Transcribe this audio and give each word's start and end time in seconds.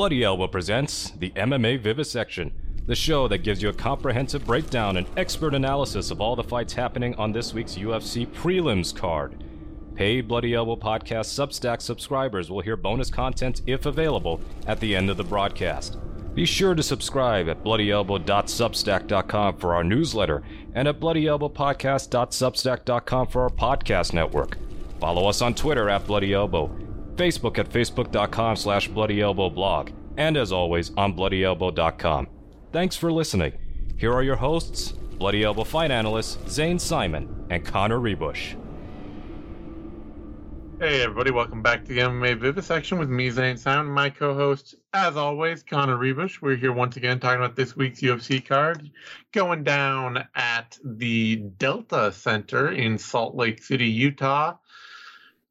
Bloody 0.00 0.24
Elbow 0.24 0.46
presents 0.46 1.10
the 1.10 1.28
MMA 1.32 1.78
Vivisection, 1.78 2.52
the 2.86 2.94
show 2.94 3.28
that 3.28 3.42
gives 3.42 3.60
you 3.60 3.68
a 3.68 3.74
comprehensive 3.74 4.46
breakdown 4.46 4.96
and 4.96 5.06
expert 5.18 5.54
analysis 5.54 6.10
of 6.10 6.22
all 6.22 6.34
the 6.34 6.42
fights 6.42 6.72
happening 6.72 7.14
on 7.16 7.32
this 7.32 7.52
week's 7.52 7.74
UFC 7.74 8.26
prelims 8.26 8.96
card. 8.96 9.44
Paid 9.94 10.26
Bloody 10.26 10.54
Elbow 10.54 10.76
Podcast 10.76 11.26
Substack 11.26 11.82
subscribers 11.82 12.50
will 12.50 12.62
hear 12.62 12.78
bonus 12.78 13.10
content, 13.10 13.60
if 13.66 13.84
available, 13.84 14.40
at 14.66 14.80
the 14.80 14.96
end 14.96 15.10
of 15.10 15.18
the 15.18 15.22
broadcast. 15.22 15.98
Be 16.34 16.46
sure 16.46 16.74
to 16.74 16.82
subscribe 16.82 17.50
at 17.50 17.62
bloodyelbow.substack.com 17.62 19.58
for 19.58 19.74
our 19.74 19.84
newsletter 19.84 20.42
and 20.74 20.88
at 20.88 20.98
bloodyelbowpodcast.substack.com 20.98 23.26
for 23.26 23.42
our 23.42 23.50
podcast 23.50 24.14
network. 24.14 24.56
Follow 24.98 25.28
us 25.28 25.42
on 25.42 25.54
Twitter 25.54 25.90
at 25.90 26.06
Bloody 26.06 26.32
Elbow, 26.32 26.74
Facebook 27.20 27.58
at 27.58 27.68
facebook.com 27.68 28.56
slash 28.56 28.88
bloodyelbowblog, 28.88 29.92
and 30.16 30.38
as 30.38 30.52
always 30.52 30.90
on 30.96 31.14
bloodyelbow.com. 31.14 32.26
Thanks 32.72 32.96
for 32.96 33.12
listening. 33.12 33.52
Here 33.98 34.10
are 34.10 34.22
your 34.22 34.36
hosts, 34.36 34.92
Bloody 34.92 35.44
Elbow 35.44 35.64
fight 35.64 35.90
analysts 35.90 36.38
Zane 36.50 36.78
Simon 36.78 37.44
and 37.50 37.62
Connor 37.62 37.98
Ruebusch. 37.98 38.56
Hey 40.80 41.02
everybody, 41.02 41.30
welcome 41.30 41.60
back 41.60 41.84
to 41.84 41.92
the 41.92 42.00
MMA 42.00 42.40
Vivisection 42.40 42.98
with 42.98 43.10
me, 43.10 43.28
Zane 43.28 43.58
Simon, 43.58 43.92
my 43.92 44.08
co-host, 44.08 44.76
as 44.94 45.18
always, 45.18 45.62
Connor 45.62 45.98
Ruebusch. 45.98 46.40
We're 46.40 46.56
here 46.56 46.72
once 46.72 46.96
again 46.96 47.20
talking 47.20 47.38
about 47.38 47.54
this 47.54 47.76
week's 47.76 48.00
UFC 48.00 48.42
card, 48.42 48.90
going 49.32 49.62
down 49.62 50.26
at 50.36 50.78
the 50.82 51.36
Delta 51.58 52.10
Center 52.12 52.72
in 52.72 52.96
Salt 52.96 53.34
Lake 53.34 53.62
City, 53.62 53.88
Utah. 53.88 54.56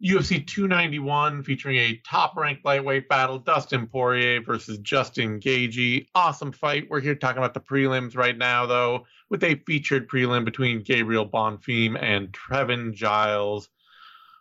UFC 0.03 0.45
291 0.48 1.44
featuring 1.44 1.78
a 1.78 2.02
top-ranked 2.05 2.64
lightweight 2.64 3.09
battle, 3.09 3.38
Dustin 3.38 3.86
Poirier 3.86 4.42
versus 4.42 4.78
Justin 4.78 5.42
Gaethje. 5.42 6.08
Awesome 6.16 6.53
fight. 6.53 6.88
We're 6.89 7.02
here 7.02 7.16
talking 7.16 7.39
about 7.39 7.53
the 7.53 7.59
prelims 7.59 8.16
right 8.16 8.38
now, 8.38 8.66
though, 8.66 9.05
with 9.30 9.44
a 9.44 9.55
featured 9.55 10.08
prelim 10.08 10.45
between 10.45 10.83
Gabriel 10.83 11.27
Bonfim 11.27 12.02
and 12.02 12.31
Trevin 12.31 12.94
Giles 12.94 13.70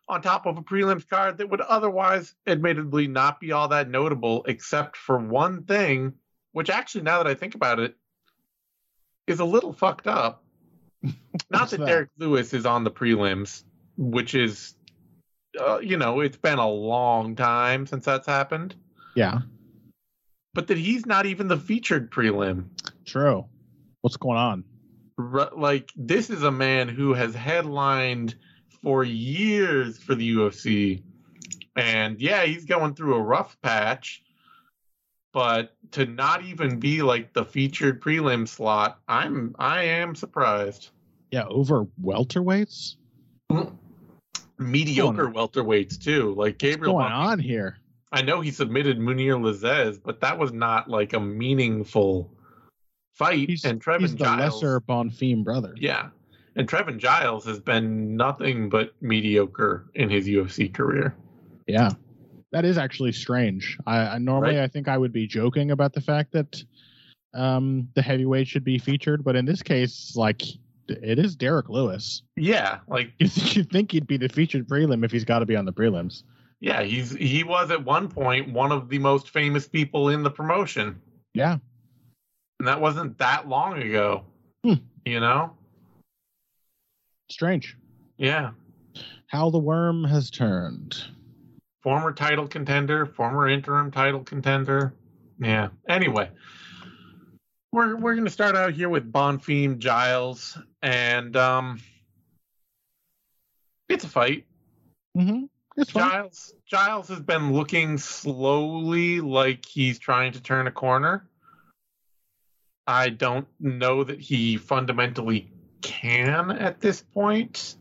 on 0.08 0.22
top 0.22 0.46
of 0.46 0.56
a 0.56 0.62
prelims 0.62 1.08
card 1.08 1.38
that 1.38 1.50
would 1.50 1.60
otherwise, 1.60 2.34
admittedly, 2.46 3.06
not 3.06 3.40
be 3.40 3.52
all 3.52 3.68
that 3.68 3.90
notable, 3.90 4.44
except 4.46 4.96
for 4.96 5.18
one 5.18 5.64
thing, 5.64 6.14
which 6.52 6.70
actually, 6.70 7.02
now 7.02 7.18
that 7.18 7.26
I 7.26 7.34
think 7.34 7.54
about 7.54 7.78
it, 7.78 7.96
is 9.26 9.40
a 9.40 9.44
little 9.44 9.72
fucked 9.72 10.06
up. 10.06 10.42
not 11.50 11.70
that, 11.70 11.80
that, 11.80 11.86
Derrick 11.86 12.10
Lewis 12.16 12.54
is 12.54 12.64
on 12.64 12.84
the 12.84 12.90
prelims, 12.90 13.64
which 13.96 14.34
is, 14.34 14.74
uh, 15.58 15.78
you 15.78 15.96
know, 15.96 16.20
it's 16.20 16.36
been 16.36 16.58
a 16.58 16.68
long 16.68 17.36
time 17.36 17.86
since 17.86 18.04
that's 18.04 18.26
happened. 18.26 18.74
Yeah. 19.14 19.40
But 20.54 20.66
that 20.68 20.78
he's 20.78 21.06
not 21.06 21.26
even 21.26 21.48
the 21.48 21.56
featured 21.56 22.10
prelim. 22.10 22.66
True. 23.04 23.46
What's 24.00 24.16
going 24.16 24.38
on? 24.38 24.64
R- 25.18 25.50
like, 25.56 25.92
this 25.96 26.30
is 26.30 26.42
a 26.42 26.50
man 26.50 26.88
who 26.88 27.14
has 27.14 27.34
headlined 27.34 28.34
for 28.82 29.04
years 29.04 29.98
for 29.98 30.14
the 30.14 30.34
UFC. 30.34 31.02
And 31.76 32.20
yeah, 32.20 32.44
he's 32.44 32.64
going 32.64 32.94
through 32.94 33.14
a 33.14 33.22
rough 33.22 33.60
patch. 33.60 34.22
But 35.32 35.76
to 35.92 36.06
not 36.06 36.42
even 36.42 36.80
be 36.80 37.02
like 37.02 37.32
the 37.32 37.44
featured 37.44 38.00
prelim 38.00 38.48
slot, 38.48 39.00
I'm 39.06 39.54
I 39.58 39.82
am 39.84 40.14
surprised. 40.14 40.90
Yeah, 41.30 41.44
over 41.48 41.86
welterweights? 42.02 42.96
Mediocre 44.58 45.28
welterweights 45.28 46.02
too. 46.02 46.34
Like 46.34 46.58
Gabriel 46.58 46.94
What's 46.94 47.10
going 47.10 47.12
on 47.12 47.38
here? 47.38 47.78
I 48.10 48.22
know 48.22 48.40
he 48.40 48.50
submitted 48.50 48.98
Mounir 48.98 49.38
Lazzez, 49.38 50.00
but 50.02 50.20
that 50.20 50.38
was 50.38 50.52
not 50.52 50.88
like 50.88 51.12
a 51.12 51.20
meaningful 51.20 52.30
fight. 53.14 53.48
He's, 53.48 53.64
and 53.64 53.82
Trevin 53.82 54.00
he's 54.00 54.12
the 54.12 54.24
Giles, 54.24 54.62
lesser 54.62 54.80
Bonfim 54.80 55.44
brother. 55.44 55.74
Yeah. 55.76 56.08
And 56.56 56.68
Trevin 56.68 56.98
Giles 56.98 57.44
has 57.44 57.60
been 57.60 58.16
nothing 58.16 58.68
but 58.68 58.92
mediocre 59.00 59.90
in 59.94 60.10
his 60.10 60.26
UFC 60.26 60.72
career. 60.72 61.14
Yeah, 61.66 61.92
that 62.50 62.64
is 62.64 62.78
actually 62.78 63.12
strange. 63.12 63.78
I, 63.86 63.98
I 63.98 64.18
normally 64.18 64.56
Right. 64.56 64.64
I 64.64 64.68
think 64.68 64.88
I 64.88 64.96
would 64.98 65.12
be 65.12 65.26
joking 65.26 65.70
about 65.70 65.92
the 65.92 66.00
fact 66.00 66.32
that 66.32 66.64
um, 67.34 67.88
the 67.94 68.02
heavyweight 68.02 68.48
should 68.48 68.64
be 68.64 68.78
featured, 68.78 69.22
but 69.22 69.36
in 69.36 69.44
this 69.44 69.62
case, 69.62 70.16
like 70.16 70.42
it 70.90 71.18
is 71.18 71.36
Derrick 71.36 71.68
Lewis. 71.68 72.22
Yeah, 72.36 72.78
like 72.88 73.12
You 73.18 73.28
think 73.28 73.56
you'd 73.56 73.70
think 73.70 73.92
he'd 73.92 74.06
be 74.06 74.16
the 74.16 74.28
featured 74.28 74.66
prelim 74.68 75.04
if 75.04 75.10
he's 75.12 75.24
got 75.24 75.40
to 75.40 75.46
be 75.46 75.56
on 75.56 75.64
the 75.64 75.72
prelims? 75.72 76.22
yeah, 76.60 76.82
he's 76.82 77.12
he 77.12 77.44
was 77.44 77.70
at 77.70 77.84
one 77.84 78.08
point 78.08 78.52
one 78.52 78.72
of 78.72 78.88
the 78.88 78.98
most 78.98 79.30
famous 79.30 79.68
people 79.68 80.08
in 80.08 80.22
the 80.24 80.30
promotion, 80.30 81.00
Yeah, 81.34 81.58
and 82.58 82.66
that 82.68 82.80
wasn't 82.80 83.16
that 83.18 83.48
long 83.48 83.80
ago. 83.80 84.24
Hmm. 84.64 84.74
You 85.04 85.20
know? 85.20 85.54
strange. 87.30 87.76
Yeah. 88.16 88.50
How 89.28 89.50
the 89.50 89.58
worm 89.58 90.02
has 90.04 90.30
turned. 90.30 90.96
Former 91.82 92.12
title 92.12 92.48
contender, 92.48 93.06
former 93.06 93.48
interim 93.48 93.90
title 93.90 94.20
contender. 94.24 94.94
Yeah. 95.38 95.68
Anyway, 95.88 96.30
we're 97.78 97.94
we're 97.94 98.14
gonna 98.16 98.28
start 98.28 98.56
out 98.56 98.72
here 98.72 98.88
with 98.88 99.12
Bonfim 99.12 99.78
Giles, 99.78 100.58
and 100.82 101.36
um, 101.36 101.80
it's 103.88 104.02
a 104.02 104.08
fight. 104.08 104.46
Mm-hmm. 105.16 105.44
It's. 105.76 105.92
Giles 105.92 106.54
Giles 106.66 107.06
has 107.08 107.20
been 107.20 107.52
looking 107.52 107.96
slowly 107.96 109.20
like 109.20 109.64
he's 109.64 110.00
trying 110.00 110.32
to 110.32 110.42
turn 110.42 110.66
a 110.66 110.72
corner. 110.72 111.28
I 112.88 113.10
don't 113.10 113.46
know 113.60 114.02
that 114.02 114.18
he 114.18 114.56
fundamentally 114.56 115.48
can 115.80 116.50
at 116.50 116.80
this 116.80 117.00
point. 117.00 117.76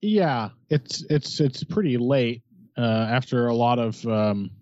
Yeah, 0.00 0.50
it's 0.70 1.04
it's 1.10 1.40
it's 1.40 1.64
pretty 1.64 1.96
late 1.96 2.42
uh, 2.76 3.08
after 3.10 3.48
a 3.48 3.54
lot 3.54 3.80
of 3.80 4.06
um, 4.06 4.52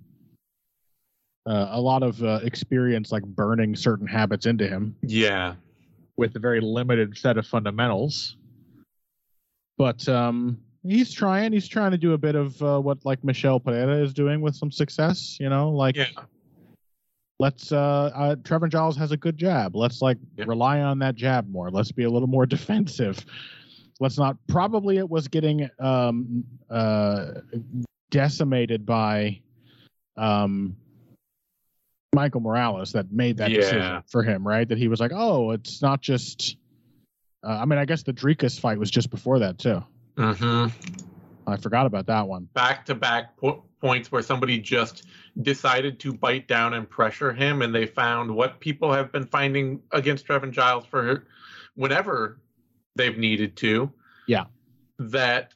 uh, 1.47 1.69
a 1.71 1.81
lot 1.81 2.03
of 2.03 2.23
uh, 2.23 2.41
experience, 2.43 3.13
like 3.13 3.23
burning 3.25 3.77
certain 3.77 4.07
habits 4.07 4.47
into 4.47 4.67
him 4.67 4.97
Yeah. 5.03 5.55
with 6.17 6.35
a 6.37 6.39
very 6.39 6.61
limited 6.61 7.17
set 7.17 7.37
of 7.39 7.47
fundamentals. 7.47 8.37
But 9.79 10.09
um, 10.09 10.59
he's 10.83 11.13
trying. 11.13 11.53
He's 11.53 11.69
trying 11.69 11.91
to 11.91 11.99
do 11.99 12.15
a 12.15 12.19
bit 12.19 12.35
of 12.35 12.61
uh, 12.63 12.81
what 12.81 13.05
like 13.05 13.23
Michel 13.23 13.61
Pereira 13.61 13.97
is 14.03 14.15
doing 14.15 14.41
with 14.41 14.55
some 14.57 14.71
success. 14.71 15.37
You 15.39 15.51
know, 15.51 15.71
like 15.71 15.97
Yeah. 15.97 16.07
let's 17.39 17.73
uh, 17.73 18.11
uh 18.15 18.37
Trevor 18.43 18.69
Giles 18.69 18.97
has 18.97 19.13
a 19.13 19.17
good 19.17 19.37
jab. 19.37 19.77
Let's 19.77 20.01
like 20.01 20.19
Yeah. 20.37 20.47
rely 20.49 20.81
on 20.81 20.99
that 21.01 21.15
jab 21.15 21.49
more. 21.51 21.71
Let's 21.71 21.93
be 21.93 22.05
a 22.05 22.11
little 22.11 22.29
more 22.29 22.47
defensive. 22.57 23.25
Let's 24.01 24.19
not 24.19 24.37
probably 24.49 24.97
it 24.99 25.09
was 25.09 25.29
getting 25.29 25.69
um 25.79 26.45
uh 26.71 27.33
decimated 28.11 28.87
by 28.87 29.41
um 30.17 30.75
Michael 32.15 32.41
Morales 32.41 32.93
that 32.93 33.11
made 33.13 33.39
that 33.39 33.51
Yeah. 33.51 33.57
decision 33.61 34.03
for 34.09 34.23
him, 34.23 34.47
right? 34.47 34.69
That 34.69 34.79
he 34.79 34.89
was 34.89 35.01
like, 35.01 35.13
"Oh, 35.15 35.51
it's 35.51 35.83
not 35.83 36.01
just 36.01 36.57
uh, 37.45 37.59
I 37.61 37.65
mean, 37.65 37.79
I 37.79 37.85
guess 37.85 38.03
the 38.03 38.13
Drekas 38.13 38.59
fight 38.59 38.77
was 38.79 38.91
just 38.91 39.09
before 39.09 39.39
that 39.39 39.59
too. 39.59 39.81
Mm-hmm. 40.17 40.67
I 41.47 41.57
forgot 41.57 41.87
about 41.87 42.07
that 42.07 42.27
one. 42.27 42.49
Back 42.55 42.85
to 42.87 42.95
back 42.95 43.35
points 43.81 44.11
where 44.11 44.23
somebody 44.23 44.59
just 44.59 45.05
decided 45.43 46.01
to 46.01 46.13
bite 46.13 46.49
down 46.49 46.75
and 46.75 46.89
pressure 46.91 47.33
him, 47.33 47.63
and 47.63 47.73
they 47.73 47.87
found 47.87 48.35
what 48.35 48.59
people 48.59 48.93
have 48.93 49.13
been 49.13 49.27
finding 49.27 49.81
against 49.93 50.27
Trevin 50.27 50.51
Giles 50.51 50.87
for 50.87 51.29
whenever 51.77 52.41
they've 52.97 53.17
needed 53.17 53.57
to. 53.59 53.93
Yeah. 54.27 54.47
That 54.99 55.53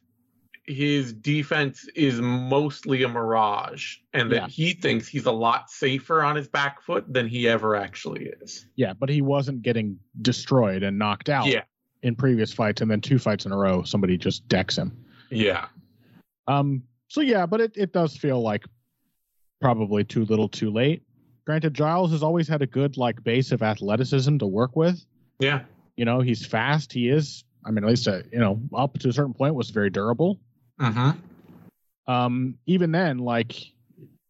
his 0.65 1.12
defense 1.12 1.89
is 1.95 2.21
mostly 2.21 3.03
a 3.03 3.09
mirage, 3.09 3.97
and 4.12 4.31
that 4.31 4.35
Yeah. 4.43 4.49
he 4.49 4.73
thinks 4.73 5.09
he's 5.09 5.27
a 5.27 5.33
lot 5.33 5.71
safer 5.71 6.23
on 6.23 6.37
his 6.37 6.49
back 6.49 6.81
foot 6.83 7.12
than 7.12 7.27
he 7.27 7.49
ever 7.49 7.75
actually 7.75 8.27
is. 8.41 8.67
Yeah, 8.77 8.93
but 8.93 9.09
he 9.09 9.21
wasn't 9.23 9.62
getting 9.62 9.99
destroyed 10.23 10.83
and 10.83 10.99
knocked 10.99 11.29
out 11.29 11.47
Yeah. 11.47 11.62
in 12.03 12.15
previous 12.15 12.53
fights, 12.53 12.83
and 12.83 12.91
then 12.91 13.01
two 13.01 13.19
fights 13.19 13.47
in 13.47 13.53
a 13.53 13.57
row, 13.57 13.83
somebody 13.83 14.17
just 14.17 14.47
decks 14.49 14.77
him. 14.77 14.93
Yeah. 15.31 15.67
Um. 16.47 16.83
So 17.09 17.21
yeah, 17.21 17.47
but 17.47 17.61
it, 17.61 17.73
it 17.77 17.93
does 17.93 18.17
feel 18.17 18.41
like 18.41 18.65
probably 19.61 20.05
too 20.05 20.25
little, 20.25 20.49
too 20.49 20.71
late. 20.71 21.03
Granted, 21.47 21.75
Giles 21.75 22.13
has 22.13 22.23
always 22.23 22.47
had 22.47 22.63
a 22.63 22.67
good 22.67 22.97
like 22.97 23.23
base 23.25 23.51
of 23.51 23.63
athleticism 23.63 24.39
to 24.39 24.47
work 24.47 24.77
with. 24.77 25.05
Yeah. 25.41 25.63
You 25.97 26.05
know, 26.05 26.21
he's 26.21 26.47
fast. 26.47 26.93
He 26.93 27.09
is. 27.09 27.45
I 27.65 27.71
mean, 27.71 27.85
at 27.85 27.91
least 27.91 28.06
uh, 28.09 28.23
you 28.33 28.39
know 28.39 28.61
up 28.75 28.99
to 29.01 29.09
a 29.09 29.13
certain 29.13 29.35
point 29.35 29.55
was 29.55 29.71
very 29.71 29.91
durable. 29.91 30.39
Mm-hmm. 30.81 32.12
Um. 32.12 32.59
Even 32.67 32.93
then, 32.93 33.19
like 33.19 33.53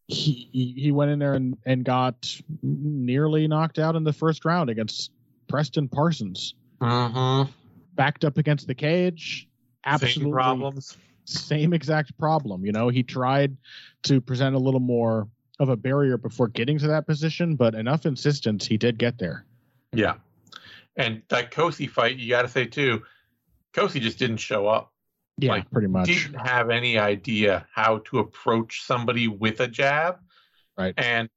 he 0.07 0.49
he 0.51 0.73
he 0.77 0.91
went 0.91 1.11
in 1.11 1.19
there 1.19 1.33
and 1.33 1.57
and 1.65 1.83
got 1.85 2.39
nearly 2.61 3.47
knocked 3.47 3.79
out 3.79 3.95
in 3.95 4.03
the 4.03 4.13
first 4.13 4.45
round 4.45 4.69
against 4.69 5.11
Preston 5.47 5.87
Parsons. 5.87 6.53
Mm-hmm. 6.81 7.51
Backed 7.95 8.25
up 8.25 8.37
against 8.37 8.67
the 8.67 8.75
cage. 8.75 9.47
Absolutely 9.85 10.23
Same 10.23 10.31
problems. 10.31 10.97
same 11.25 11.73
exact 11.73 12.17
problem. 12.17 12.65
You 12.65 12.71
know, 12.71 12.89
he 12.89 13.03
tried 13.03 13.57
to 14.03 14.21
present 14.21 14.55
a 14.55 14.59
little 14.59 14.79
more 14.79 15.27
of 15.59 15.69
a 15.69 15.75
barrier 15.75 16.17
before 16.17 16.47
getting 16.47 16.79
to 16.79 16.87
that 16.87 17.05
position, 17.05 17.55
but 17.55 17.75
enough 17.75 18.05
insistence 18.05 18.65
he 18.65 18.77
did 18.77 18.97
get 18.97 19.17
there. 19.19 19.45
Yeah. 19.93 20.15
And 20.95 21.21
that 21.29 21.51
Cosce 21.51 21.89
fight, 21.89 22.17
you 22.17 22.29
got 22.29 22.41
to 22.43 22.47
say 22.47 22.65
too, 22.65 23.03
Cosce 23.73 23.99
just 24.01 24.19
didn't 24.19 24.37
show 24.37 24.67
up. 24.67 24.90
Yeah, 25.41 25.53
Like, 25.53 25.71
pretty 25.71 25.87
much. 25.87 26.05
Didn't 26.05 26.35
have 26.39 26.69
any 26.69 26.99
idea 26.99 27.65
how 27.73 27.97
to 28.05 28.19
approach 28.19 28.83
somebody 28.83 29.27
with 29.27 29.59
a 29.59 29.67
jab. 29.67 30.19
Right. 30.77 30.93
And 30.97 31.27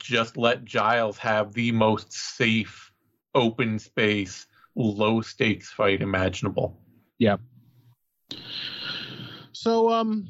just 0.00 0.36
let 0.36 0.64
Giles 0.64 1.18
have 1.18 1.52
the 1.52 1.72
most 1.72 2.12
safe, 2.12 2.92
open 3.34 3.80
space, 3.80 4.46
low 4.76 5.20
stakes 5.22 5.70
fight 5.72 6.02
imaginable. 6.02 6.78
Yeah. 7.18 7.36
So 9.52 9.90
um 9.90 10.28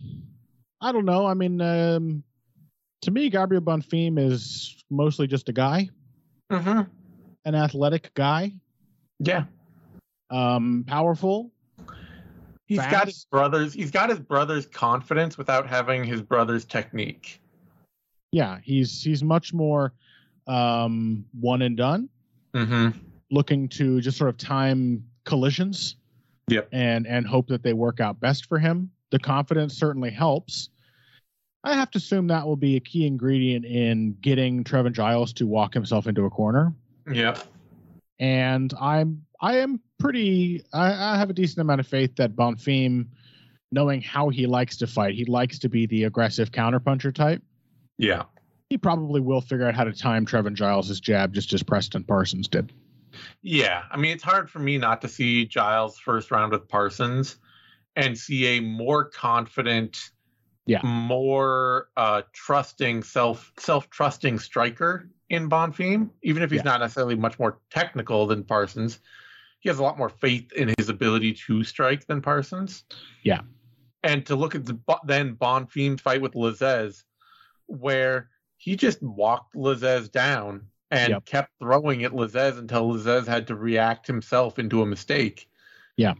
I 0.80 0.90
don't 0.92 1.04
know. 1.04 1.26
I 1.26 1.34
mean 1.34 1.60
um 1.60 2.24
to 3.02 3.10
me 3.10 3.28
Gabriel 3.28 3.62
Bonfim 3.62 4.18
is 4.18 4.74
mostly 4.90 5.26
just 5.26 5.48
a 5.50 5.52
guy, 5.52 5.90
Mm-hmm. 6.50 6.82
an 7.44 7.54
athletic 7.54 8.12
guy, 8.14 8.54
Yeah. 9.20 9.44
um 10.30 10.84
powerful. 10.86 11.50
He's 12.72 12.86
got 12.90 13.06
his 13.06 13.24
brothers. 13.30 13.72
He's 13.74 13.90
got 13.90 14.08
his 14.10 14.20
brother's 14.20 14.66
confidence 14.66 15.36
without 15.38 15.66
having 15.68 16.04
his 16.04 16.22
brother's 16.22 16.64
technique. 16.64 17.40
Yeah, 18.32 18.58
he's 18.62 19.02
he's 19.02 19.22
much 19.22 19.52
more 19.52 19.92
um 20.46 21.24
one 21.38 21.62
and 21.62 21.76
done, 21.76 22.08
Mm-hmm. 22.54 22.98
looking 23.30 23.68
to 23.70 24.00
just 24.00 24.18
sort 24.18 24.30
of 24.30 24.36
time 24.38 25.04
collisions. 25.24 25.96
Yep. 26.48 26.68
And 26.72 27.06
and 27.06 27.26
hope 27.26 27.48
that 27.48 27.62
they 27.62 27.72
work 27.72 28.00
out 28.00 28.20
best 28.20 28.46
for 28.46 28.58
him. 28.58 28.90
The 29.10 29.18
confidence 29.18 29.74
certainly 29.74 30.10
helps. 30.10 30.70
I 31.64 31.74
have 31.74 31.90
to 31.92 31.98
assume 31.98 32.26
that 32.26 32.44
will 32.46 32.56
be 32.56 32.74
a 32.76 32.80
key 32.80 33.06
ingredient 33.06 33.64
in 33.64 34.16
getting 34.20 34.64
Trevin 34.64 34.92
Giles 34.92 35.32
to 35.34 35.46
walk 35.46 35.72
himself 35.74 36.06
into 36.08 36.24
a 36.24 36.30
corner. 36.30 36.74
Yep. 37.12 37.38
and 38.18 38.72
I'm 38.80 39.24
I 39.42 39.58
am 39.58 39.80
pretty 39.98 40.64
I, 40.72 41.14
I 41.14 41.18
have 41.18 41.28
a 41.28 41.32
decent 41.32 41.58
amount 41.58 41.80
of 41.80 41.86
faith 41.86 42.16
that 42.16 42.34
Bonfim, 42.36 43.08
knowing 43.72 44.00
how 44.00 44.28
he 44.28 44.46
likes 44.46 44.76
to 44.78 44.86
fight, 44.86 45.14
he 45.14 45.24
likes 45.24 45.58
to 45.60 45.68
be 45.68 45.86
the 45.86 46.04
aggressive 46.04 46.52
counterpuncher 46.52 47.12
type. 47.14 47.42
Yeah. 47.98 48.22
He 48.70 48.78
probably 48.78 49.20
will 49.20 49.40
figure 49.40 49.66
out 49.66 49.74
how 49.74 49.84
to 49.84 49.92
time 49.92 50.24
Trevin 50.24 50.54
Giles' 50.54 50.98
jab 51.00 51.34
just 51.34 51.52
as 51.52 51.62
Preston 51.62 52.04
Parsons 52.04 52.48
did. 52.48 52.72
Yeah. 53.42 53.82
I 53.90 53.96
mean, 53.98 54.12
it's 54.12 54.22
hard 54.22 54.48
for 54.48 54.60
me 54.60 54.78
not 54.78 55.02
to 55.02 55.08
see 55.08 55.44
Giles 55.44 55.98
first 55.98 56.30
round 56.30 56.52
with 56.52 56.68
Parsons 56.68 57.36
and 57.96 58.16
see 58.16 58.56
a 58.56 58.60
more 58.60 59.04
confident, 59.04 59.98
Yeah. 60.66 60.80
more 60.84 61.88
uh, 61.96 62.22
trusting, 62.32 63.02
self 63.02 63.52
self 63.58 63.90
trusting 63.90 64.38
striker 64.38 65.10
in 65.28 65.50
Bonfim. 65.50 66.10
Even 66.22 66.42
if 66.42 66.50
he's 66.50 66.60
Yeah. 66.60 66.70
not 66.70 66.80
necessarily 66.80 67.16
much 67.16 67.38
more 67.38 67.58
technical 67.70 68.26
than 68.26 68.44
Parsons, 68.44 69.00
he 69.62 69.68
has 69.68 69.78
a 69.78 69.82
lot 69.82 69.96
more 69.96 70.08
faith 70.08 70.52
in 70.52 70.74
his 70.76 70.88
ability 70.88 71.32
to 71.32 71.62
strike 71.62 72.04
than 72.06 72.20
Parsons. 72.20 72.82
Yeah. 73.22 73.42
And 74.02 74.26
to 74.26 74.34
look 74.34 74.56
at 74.56 74.66
the 74.66 74.76
then 75.04 75.36
Bonfim's 75.36 76.00
fight 76.00 76.20
with 76.20 76.32
Lazzez, 76.32 77.04
where 77.66 78.28
he 78.56 78.74
just 78.74 79.00
walked 79.00 79.54
Lazzez 79.54 80.10
down 80.10 80.66
and 80.90 81.10
Yep. 81.10 81.24
kept 81.26 81.50
throwing 81.60 82.02
at 82.02 82.10
Lazzez 82.10 82.58
until 82.58 82.92
Lazzez 82.92 83.28
had 83.28 83.46
to 83.46 83.54
react 83.54 84.08
himself 84.08 84.58
into 84.58 84.82
a 84.82 84.86
mistake. 84.86 85.48
Yeah. 85.96 86.14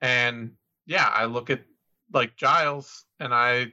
And 0.00 0.52
yeah, 0.86 1.10
I 1.12 1.24
look 1.24 1.50
at 1.50 1.62
like 2.12 2.36
Giles 2.36 3.04
and 3.18 3.34
I 3.34 3.72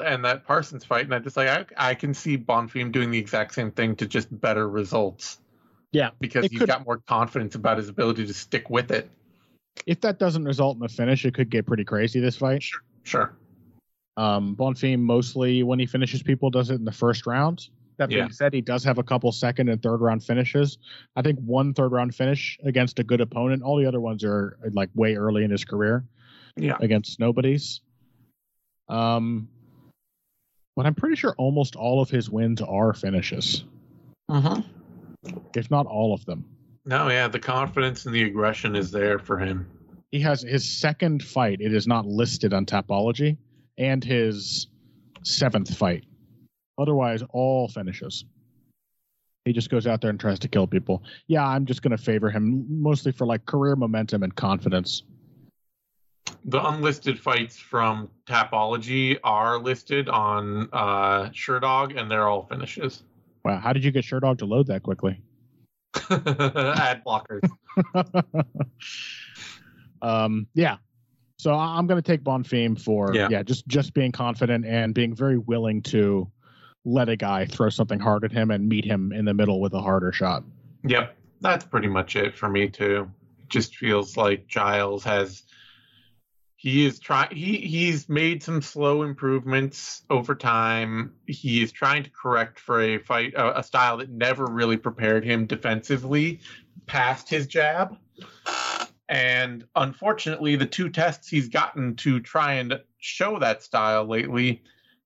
and 0.00 0.24
that 0.24 0.46
Parsons 0.46 0.84
fight, 0.84 1.04
and 1.04 1.14
I 1.14 1.18
just 1.18 1.36
like 1.36 1.48
I, 1.48 1.90
I 1.90 1.94
can 1.94 2.14
see 2.14 2.38
Bonfim 2.38 2.92
doing 2.92 3.10
the 3.10 3.18
exact 3.18 3.52
same 3.54 3.72
thing 3.72 3.96
to 3.96 4.06
just 4.06 4.28
better 4.40 4.68
results. 4.68 5.38
Yeah, 5.92 6.10
Because 6.20 6.46
he's 6.46 6.58
could- 6.60 6.68
got 6.68 6.84
more 6.86 6.98
confidence 7.06 7.54
about 7.54 7.76
his 7.78 7.88
ability 7.88 8.26
to 8.26 8.32
stick 8.34 8.70
with 8.70 8.90
it. 8.90 9.10
If 9.86 10.00
that 10.02 10.18
doesn't 10.18 10.44
result 10.44 10.76
in 10.76 10.82
a 10.84 10.88
finish, 10.88 11.24
it 11.24 11.34
could 11.34 11.50
get 11.50 11.66
pretty 11.66 11.84
crazy 11.84 12.18
this 12.20 12.36
fight. 12.36 12.64
Sure. 13.04 13.34
Um, 14.16 14.54
Bonfim 14.56 15.00
mostly 15.00 15.62
when 15.62 15.78
he 15.78 15.86
finishes 15.86 16.22
people 16.22 16.50
does 16.50 16.70
it 16.70 16.74
in 16.74 16.84
the 16.84 16.92
first 16.92 17.26
round. 17.26 17.68
That 17.98 18.08
being 18.08 18.20
Yeah. 18.20 18.28
said, 18.30 18.52
he 18.54 18.60
does 18.62 18.84
have 18.84 18.98
a 18.98 19.02
couple 19.02 19.30
second 19.32 19.68
and 19.68 19.82
third 19.82 20.00
round 20.00 20.22
finishes. 20.24 20.78
I 21.16 21.22
think 21.22 21.38
one 21.40 21.72
third 21.74 21.92
round 21.92 22.14
finish 22.14 22.58
against 22.64 22.98
a 22.98 23.04
good 23.04 23.20
opponent. 23.20 23.62
All 23.62 23.76
the 23.76 23.86
other 23.86 24.00
ones 24.00 24.24
are 24.24 24.58
like 24.72 24.90
way 24.94 25.14
early 25.16 25.44
in 25.44 25.50
his 25.50 25.64
career. 25.64 26.04
Yeah. 26.56 26.76
against 26.80 27.18
nobodies. 27.18 27.80
Um, 28.90 29.48
but 30.76 30.84
I'm 30.84 30.94
pretty 30.94 31.16
sure 31.16 31.34
almost 31.38 31.76
all 31.76 32.02
of 32.02 32.10
his 32.10 32.28
wins 32.28 32.60
are 32.60 32.92
finishes, 32.92 33.64
Mm-hmm. 34.30 34.60
If 35.54 35.70
not 35.70 35.86
all 35.86 36.14
of 36.14 36.24
them. 36.24 36.44
No, 36.84 37.08
yeah, 37.08 37.28
the 37.28 37.38
confidence 37.38 38.06
and 38.06 38.14
the 38.14 38.24
aggression 38.24 38.74
is 38.74 38.90
there 38.90 39.18
for 39.18 39.38
him. 39.38 39.66
He 40.10 40.20
has 40.20 40.42
his 40.42 40.68
second 40.68 41.22
fight. 41.22 41.60
It 41.60 41.72
is 41.72 41.86
not 41.86 42.06
listed 42.06 42.52
on 42.52 42.66
Tapology, 42.66 43.36
and 43.78 44.02
his 44.02 44.66
seventh 45.22 45.74
fight. 45.76 46.04
Otherwise, 46.78 47.22
all 47.30 47.68
finishes. 47.68 48.24
He 49.44 49.52
just 49.52 49.70
goes 49.70 49.86
out 49.86 50.00
there 50.00 50.10
and 50.10 50.20
tries 50.20 50.38
to 50.40 50.48
kill 50.48 50.66
people. 50.66 51.02
Yeah, 51.26 51.46
I'm 51.46 51.66
just 51.66 51.82
going 51.82 51.96
to 51.96 52.02
favor 52.02 52.30
him 52.30 52.66
mostly 52.68 53.12
for 53.12 53.26
like 53.26 53.44
career 53.46 53.74
momentum 53.76 54.22
and 54.22 54.34
confidence. 54.34 55.02
The 56.44 56.64
unlisted 56.64 57.18
fights 57.18 57.56
from 57.56 58.08
Tapology 58.26 59.18
are 59.22 59.58
listed 59.58 60.08
on 60.08 60.68
uh, 60.72 61.30
Sherdog, 61.30 61.98
and 61.98 62.10
they're 62.10 62.28
all 62.28 62.42
finishes. 62.42 63.02
Wow, 63.44 63.58
how 63.58 63.72
did 63.72 63.84
you 63.84 63.90
get 63.90 64.04
Sherdog 64.04 64.38
to 64.38 64.46
load 64.46 64.68
that 64.68 64.82
quickly? 64.82 65.20
Ad 66.10 67.02
blockers. 67.04 67.48
um, 70.02 70.46
yeah. 70.54 70.76
So 71.38 71.52
I'm 71.52 71.86
going 71.86 72.00
to 72.00 72.06
take 72.06 72.22
Bonfim 72.22 72.80
for 72.80 73.14
Yeah. 73.14 73.28
yeah. 73.30 73.42
just 73.42 73.66
just 73.66 73.94
being 73.94 74.12
confident 74.12 74.64
and 74.64 74.94
being 74.94 75.14
very 75.14 75.38
willing 75.38 75.82
to 75.82 76.30
let 76.84 77.08
a 77.08 77.16
guy 77.16 77.46
throw 77.46 77.68
something 77.68 77.98
hard 77.98 78.24
at 78.24 78.32
him 78.32 78.50
and 78.50 78.68
meet 78.68 78.84
him 78.84 79.12
in 79.12 79.24
the 79.24 79.34
middle 79.34 79.60
with 79.60 79.72
a 79.74 79.80
harder 79.80 80.12
shot. 80.12 80.44
Yep, 80.84 81.16
that's 81.40 81.64
pretty 81.64 81.88
much 81.88 82.16
it 82.16 82.36
for 82.36 82.48
me 82.48 82.68
too. 82.68 83.10
It 83.42 83.48
just 83.48 83.76
feels 83.76 84.16
like 84.16 84.46
Giles 84.46 85.04
has 85.04 85.42
he 86.62 86.86
is 86.86 87.00
trying 87.00 87.34
he 87.34 87.56
he's 87.56 88.08
made 88.08 88.40
some 88.40 88.62
slow 88.62 89.02
improvements 89.02 90.02
over 90.08 90.32
time. 90.36 91.12
He 91.26 91.60
is 91.60 91.72
trying 91.72 92.04
to 92.04 92.10
correct 92.10 92.60
for 92.60 92.80
a 92.80 92.98
fight 92.98 93.34
a, 93.34 93.58
a 93.58 93.62
style 93.64 93.96
that 93.96 94.10
never 94.10 94.46
really 94.46 94.76
prepared 94.76 95.24
him 95.24 95.46
defensively 95.46 96.38
past 96.86 97.28
his 97.28 97.48
jab. 97.48 97.98
And 99.08 99.66
unfortunately, 99.74 100.54
the 100.54 100.66
two 100.66 100.88
tests 100.88 101.28
he's 101.28 101.48
gotten 101.48 101.96
to 101.96 102.20
try 102.20 102.54
and 102.54 102.80
show 102.98 103.40
that 103.40 103.64
style 103.64 104.04
lately, 104.04 104.62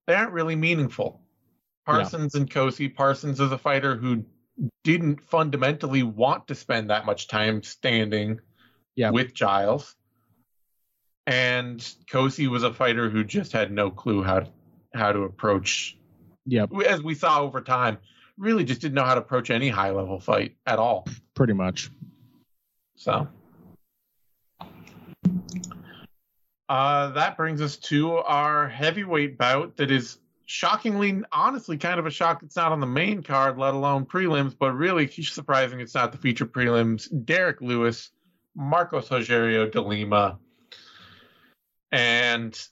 they 0.06 0.12
aren't 0.14 0.32
really 0.32 0.56
meaningful. 0.56 1.22
Parsons 1.86 2.34
and 2.34 2.50
Cosce, 2.50 2.94
Parsons 2.94 3.40
is 3.40 3.50
a 3.50 3.56
fighter 3.56 3.96
who 3.96 4.26
didn't 4.84 5.22
fundamentally 5.22 6.02
want 6.02 6.48
to 6.48 6.54
spend 6.54 6.90
that 6.90 7.06
much 7.06 7.28
time 7.28 7.62
standing 7.62 8.40
Yeah. 8.94 9.08
with 9.10 9.32
Giles. 9.32 9.95
And 11.26 11.80
Cosce 12.10 12.48
was 12.48 12.62
a 12.62 12.72
fighter 12.72 13.10
who 13.10 13.24
just 13.24 13.52
had 13.52 13.72
no 13.72 13.90
clue 13.90 14.22
how 14.22 14.40
to, 14.40 14.48
how 14.94 15.12
to 15.12 15.22
approach 15.22 15.96
Yep, 16.46 16.70
as 16.86 17.02
we 17.02 17.14
saw 17.14 17.40
over 17.40 17.60
time, 17.60 17.98
really 18.38 18.64
just 18.64 18.80
didn't 18.80 18.94
know 18.94 19.04
how 19.04 19.14
to 19.14 19.20
approach 19.20 19.50
any 19.50 19.68
high 19.68 19.90
level 19.90 20.20
fight 20.20 20.56
at 20.66 20.78
all. 20.78 21.06
pretty 21.34 21.52
much. 21.52 21.90
So 22.94 23.28
uh, 26.68 27.10
that 27.10 27.36
brings 27.36 27.60
us 27.60 27.76
to 27.76 28.12
our 28.18 28.68
heavyweight 28.68 29.36
bout 29.38 29.76
that 29.76 29.90
is 29.90 30.18
shockingly, 30.46 31.20
honestly, 31.32 31.76
kind 31.76 31.98
of 31.98 32.06
a 32.06 32.10
shock 32.10 32.42
it's 32.42 32.56
not 32.56 32.72
on 32.72 32.80
the 32.80 32.86
main 32.86 33.22
card, 33.22 33.58
let 33.58 33.74
alone 33.74 34.06
prelims, 34.06 34.56
but 34.56 34.72
really 34.72 35.08
surprising 35.08 35.80
it's 35.80 35.94
not 35.94 36.12
the 36.12 36.18
feature 36.18 36.46
prelims. 36.46 37.08
Derrick 37.24 37.60
Lewis, 37.60 38.10
Marcos 38.54 39.08
Rogerio 39.08 39.70
de 39.70 39.80
Lima, 39.80 40.38
and 41.92 42.68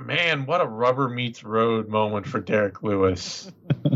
man, 0.00 0.46
what 0.46 0.60
a 0.60 0.66
rubber 0.66 1.08
meets 1.08 1.44
road 1.44 1.88
moment 1.88 2.26
for 2.26 2.40
Derrick 2.40 2.82
Lewis. 2.82 3.50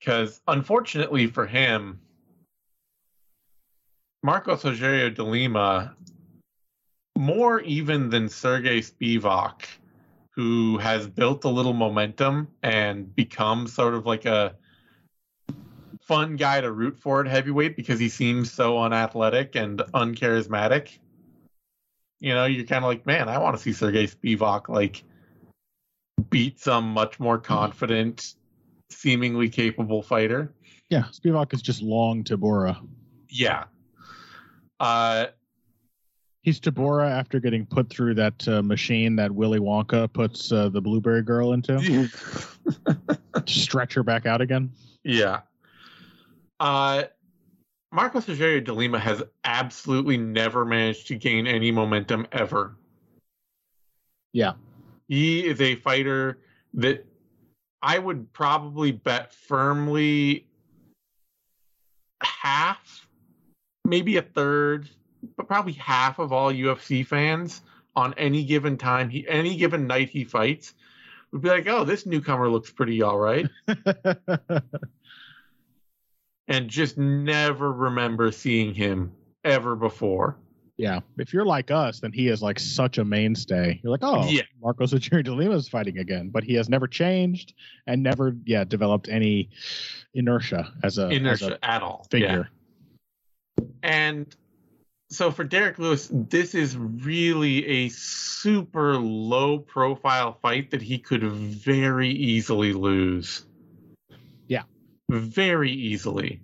Because 0.00 0.40
unfortunately 0.48 1.26
for 1.26 1.46
him, 1.46 2.00
Marcos 4.22 4.62
Rogerio 4.62 5.14
de 5.14 5.22
Lima, 5.22 5.94
more 7.18 7.60
even 7.60 8.08
than 8.08 8.30
Sergey 8.30 8.80
Spivak, 8.80 9.66
who 10.30 10.78
has 10.78 11.06
built 11.06 11.44
a 11.44 11.48
little 11.48 11.74
momentum 11.74 12.48
and 12.62 13.14
become 13.14 13.66
sort 13.66 13.92
of 13.92 14.06
like 14.06 14.24
a 14.24 14.56
fun 16.10 16.34
guy 16.34 16.60
to 16.60 16.72
root 16.72 16.98
for 16.98 17.20
at 17.20 17.28
heavyweight 17.28 17.76
because 17.76 18.00
he 18.00 18.08
seems 18.08 18.50
so 18.50 18.82
unathletic 18.82 19.54
and 19.54 19.78
uncharismatic. 19.94 20.98
You 22.18 22.34
know, 22.34 22.46
you're 22.46 22.66
kind 22.66 22.84
of 22.84 22.88
like, 22.88 23.06
man, 23.06 23.28
I 23.28 23.38
want 23.38 23.56
to 23.56 23.62
see 23.62 23.72
Sergey 23.72 24.08
Spivak 24.08 24.68
like 24.68 25.04
beat 26.28 26.58
some 26.58 26.92
much 26.92 27.20
more 27.20 27.38
confident, 27.38 28.34
seemingly 28.90 29.48
capable 29.48 30.02
fighter. 30.02 30.52
Yeah, 30.88 31.04
Spivak 31.12 31.54
is 31.54 31.62
just 31.62 31.80
long 31.80 32.24
Tybura. 32.24 32.84
Yeah. 33.28 33.66
Uh, 34.80 35.26
He's 36.42 36.58
Tybura 36.58 37.08
after 37.08 37.38
getting 37.38 37.66
put 37.66 37.88
through 37.88 38.14
that 38.14 38.48
uh, 38.48 38.62
machine 38.62 39.14
that 39.14 39.30
Willy 39.30 39.60
Wonka 39.60 40.12
puts 40.12 40.50
uh, 40.50 40.70
the 40.70 40.80
blueberry 40.80 41.22
girl 41.22 41.52
into. 41.52 42.08
stretch 43.46 43.94
her 43.94 44.02
back 44.02 44.26
out 44.26 44.40
again. 44.40 44.72
yeah. 45.04 45.42
Uh, 46.60 47.04
Marcos 47.90 48.26
Rogerio 48.26 48.62
de 48.62 48.72
Lima 48.72 48.98
has 48.98 49.22
absolutely 49.44 50.16
never 50.16 50.64
managed 50.64 51.08
to 51.08 51.16
gain 51.16 51.46
any 51.46 51.72
momentum 51.72 52.26
ever. 52.30 52.76
Yeah. 54.32 54.52
He 55.08 55.44
is 55.44 55.60
a 55.60 55.74
fighter 55.74 56.38
that 56.74 57.04
I 57.82 57.98
would 57.98 58.32
probably 58.32 58.92
bet 58.92 59.34
firmly 59.34 60.46
half, 62.22 63.08
maybe 63.84 64.18
a 64.18 64.22
third, 64.22 64.88
but 65.36 65.48
probably 65.48 65.72
half 65.72 66.18
of 66.18 66.32
all 66.32 66.52
UFC 66.52 67.04
fans 67.04 67.62
on 67.96 68.14
any 68.14 68.44
given 68.44 68.76
time, 68.76 69.08
he 69.08 69.26
any 69.26 69.56
given 69.56 69.86
night 69.86 70.10
he 70.10 70.22
fights 70.22 70.74
would 71.32 71.42
be 71.42 71.48
like, 71.48 71.66
"Oh, 71.66 71.84
this 71.84 72.06
newcomer 72.06 72.48
looks 72.48 72.70
pretty 72.70 73.02
all 73.02 73.18
right," 73.18 73.48
and 76.50 76.68
just 76.68 76.98
never 76.98 77.72
remember 77.72 78.30
seeing 78.32 78.74
him 78.74 79.12
ever 79.44 79.76
before. 79.76 80.36
yeah. 80.76 81.00
If 81.16 81.32
you're 81.32 81.46
like 81.46 81.70
us, 81.70 82.00
then 82.00 82.12
he 82.12 82.28
is 82.28 82.42
like 82.42 82.58
such 82.58 82.98
a 82.98 83.04
mainstay. 83.04 83.80
You're 83.82 83.92
like, 83.92 84.02
oh, 84.02 84.26
Yeah. 84.28 84.42
Marcos 84.60 84.92
Rogerio 84.92 85.24
de 85.24 85.32
Lima 85.32 85.54
is 85.54 85.68
fighting 85.68 85.98
again, 85.98 86.28
but 86.30 86.42
he 86.42 86.54
has 86.54 86.68
never 86.68 86.86
changed 86.86 87.54
and 87.86 88.02
never, 88.02 88.34
yeah, 88.44 88.64
developed 88.64 89.08
any 89.08 89.50
inertia 90.14 90.72
as 90.82 90.98
a, 90.98 91.06
as 91.06 91.12
Inertia 91.12 91.58
a 91.62 91.64
at 91.64 91.82
all. 91.82 92.06
Yeah. 92.12 92.18
figure. 92.18 92.50
And 93.82 94.26
so 95.10 95.30
for 95.30 95.44
Derrick 95.44 95.78
Lewis, 95.78 96.08
this 96.10 96.54
is 96.54 96.76
really 96.76 97.66
a 97.66 97.88
super 97.90 98.96
low 98.96 99.58
profile 99.58 100.38
fight 100.42 100.70
that 100.70 100.82
he 100.82 100.98
could 100.98 101.22
very 101.22 102.10
easily 102.10 102.72
lose. 102.72 103.44
Very 105.10 105.72
easily. 105.72 106.40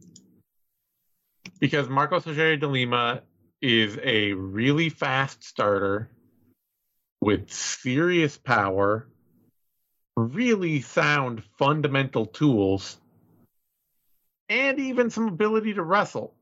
Because 1.61 1.89
Marcos 1.89 2.25
Rogerio 2.25 2.61
de 2.61 2.67
Lima 2.67 3.23
is 3.63 3.99
a 4.03 4.33
really 4.33 4.89
fast 4.89 5.45
starter 5.45 6.11
with 7.21 7.51
serious 7.51 8.37
power, 8.37 9.07
really 10.17 10.81
sound 10.81 11.43
fundamental 11.59 12.27
tools, 12.27 12.99
and 14.49 14.79
even 14.79 15.11
some 15.11 15.29
ability 15.29 15.75
to 15.75 15.83
wrestle 15.83 16.35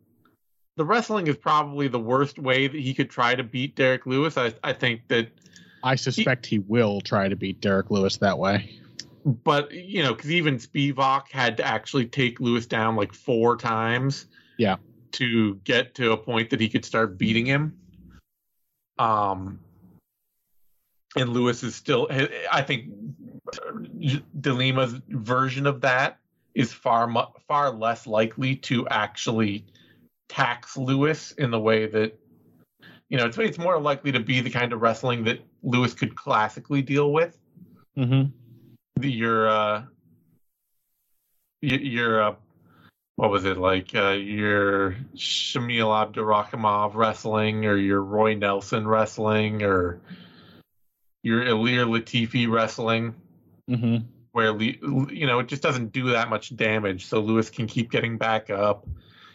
the 0.77 0.85
wrestling 0.85 1.27
is 1.27 1.37
probably 1.37 1.89
the 1.89 2.01
worst 2.01 2.39
way 2.39 2.67
that 2.67 2.81
he 2.81 2.95
could 2.95 3.11
try 3.11 3.35
to 3.35 3.45
beat 3.45 3.77
Derrick 3.77 4.07
Lewis. 4.07 4.37
I, 4.37 4.55
I 4.63 4.73
think 4.73 5.09
that, 5.09 5.29
I 5.83 5.95
suspect 5.97 6.47
he 6.47 6.59
will 6.59 7.01
try 7.01 7.29
to 7.29 7.37
beat 7.37 7.61
Derrick 7.61 7.91
Lewis 7.91 8.17
that 8.19 8.39
way. 8.39 8.81
But 9.25 9.73
you 9.73 10.03
know, 10.03 10.15
because 10.15 10.31
even 10.31 10.59
Spivak 10.59 11.31
had 11.31 11.57
to 11.57 11.67
actually 11.67 12.07
take 12.07 12.41
Lewis 12.41 12.67
down 12.67 12.97
like 12.97 13.13
four 13.13 13.57
times, 13.57 14.27
Yeah. 14.59 14.77
to 15.13 15.55
get 15.65 15.95
to 15.95 16.13
a 16.13 16.17
point 16.17 16.51
that 16.51 16.61
he 16.61 16.69
could 16.69 16.85
start 16.85 17.17
beating 17.19 17.47
him. 17.47 17.77
Um, 18.99 19.61
and 21.17 21.31
Lewis 21.31 21.63
is 21.63 21.75
still, 21.75 22.09
I 22.51 22.63
think, 22.63 22.91
Delima's 24.41 25.01
version 25.09 25.67
of 25.67 25.81
that 25.83 26.19
is 26.55 26.73
far 26.73 27.13
far 27.49 27.71
less 27.71 28.07
likely 28.07 28.57
to 28.57 28.87
actually 28.89 29.65
tax 30.29 30.77
Lewis 30.77 31.33
in 31.33 31.51
the 31.51 31.59
way 31.59 31.87
that 31.87 32.19
you 33.09 33.19
know 33.19 33.27
it's 33.27 33.39
it's 33.39 33.59
more 33.59 33.79
likely 33.81 34.13
to 34.13 34.21
be 34.21 34.41
the 34.41 34.51
kind 34.51 34.73
of 34.73 34.81
wrestling 34.81 35.25
that 35.25 35.41
Lewis 35.63 35.95
could 35.95 36.15
classically 36.17 36.83
deal 36.83 37.13
with. 37.13 37.39
Mm-hmm. 37.97 38.31
The, 38.97 39.11
your 39.11 39.49
uh 39.49 39.85
your, 41.63 41.81
your 41.81 42.23
uh 42.23 42.35
what 43.17 43.31
was 43.31 43.45
it 43.45 43.57
like 43.57 43.95
uh 43.95 44.11
your 44.11 44.93
Shamil 45.17 46.13
Abdurakhimov 46.13 46.95
wrestling 46.95 47.67
or 47.67 47.77
your 47.77 48.03
Roy 48.03 48.35
Nelson 48.35 48.87
wrestling 48.87 49.63
or 49.63 50.01
your 51.23 51.45
Ilir 51.45 51.87
Latifi 51.87 52.49
wrestling? 52.51 53.15
Mm-hmm. 53.71 54.05
where 54.33 54.61
you 54.61 55.27
know 55.27 55.39
it 55.39 55.49
just 55.49 55.63
doesn't 55.63 55.91
do 55.93 56.11
that 56.11 56.29
much 56.29 56.55
damage. 56.55 57.07
So 57.07 57.19
lewis 57.21 57.49
can 57.49 57.67
keep 57.67 57.91
getting 57.91 58.19
back 58.19 58.51
up 58.51 58.87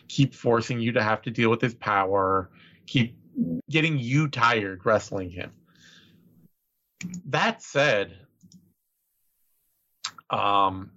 keep 0.07 0.33
forcing 0.35 0.79
you 0.79 0.91
to 0.91 1.01
have 1.01 1.21
to 1.23 1.31
deal 1.31 1.49
with 1.49 1.61
his 1.61 1.73
power 1.73 2.49
keep 2.85 3.15
getting 3.69 3.97
you 3.97 4.27
tired 4.27 4.85
wrestling 4.85 5.29
him. 5.29 5.51
That 7.25 7.61
said 7.61 8.17
um 10.29 10.91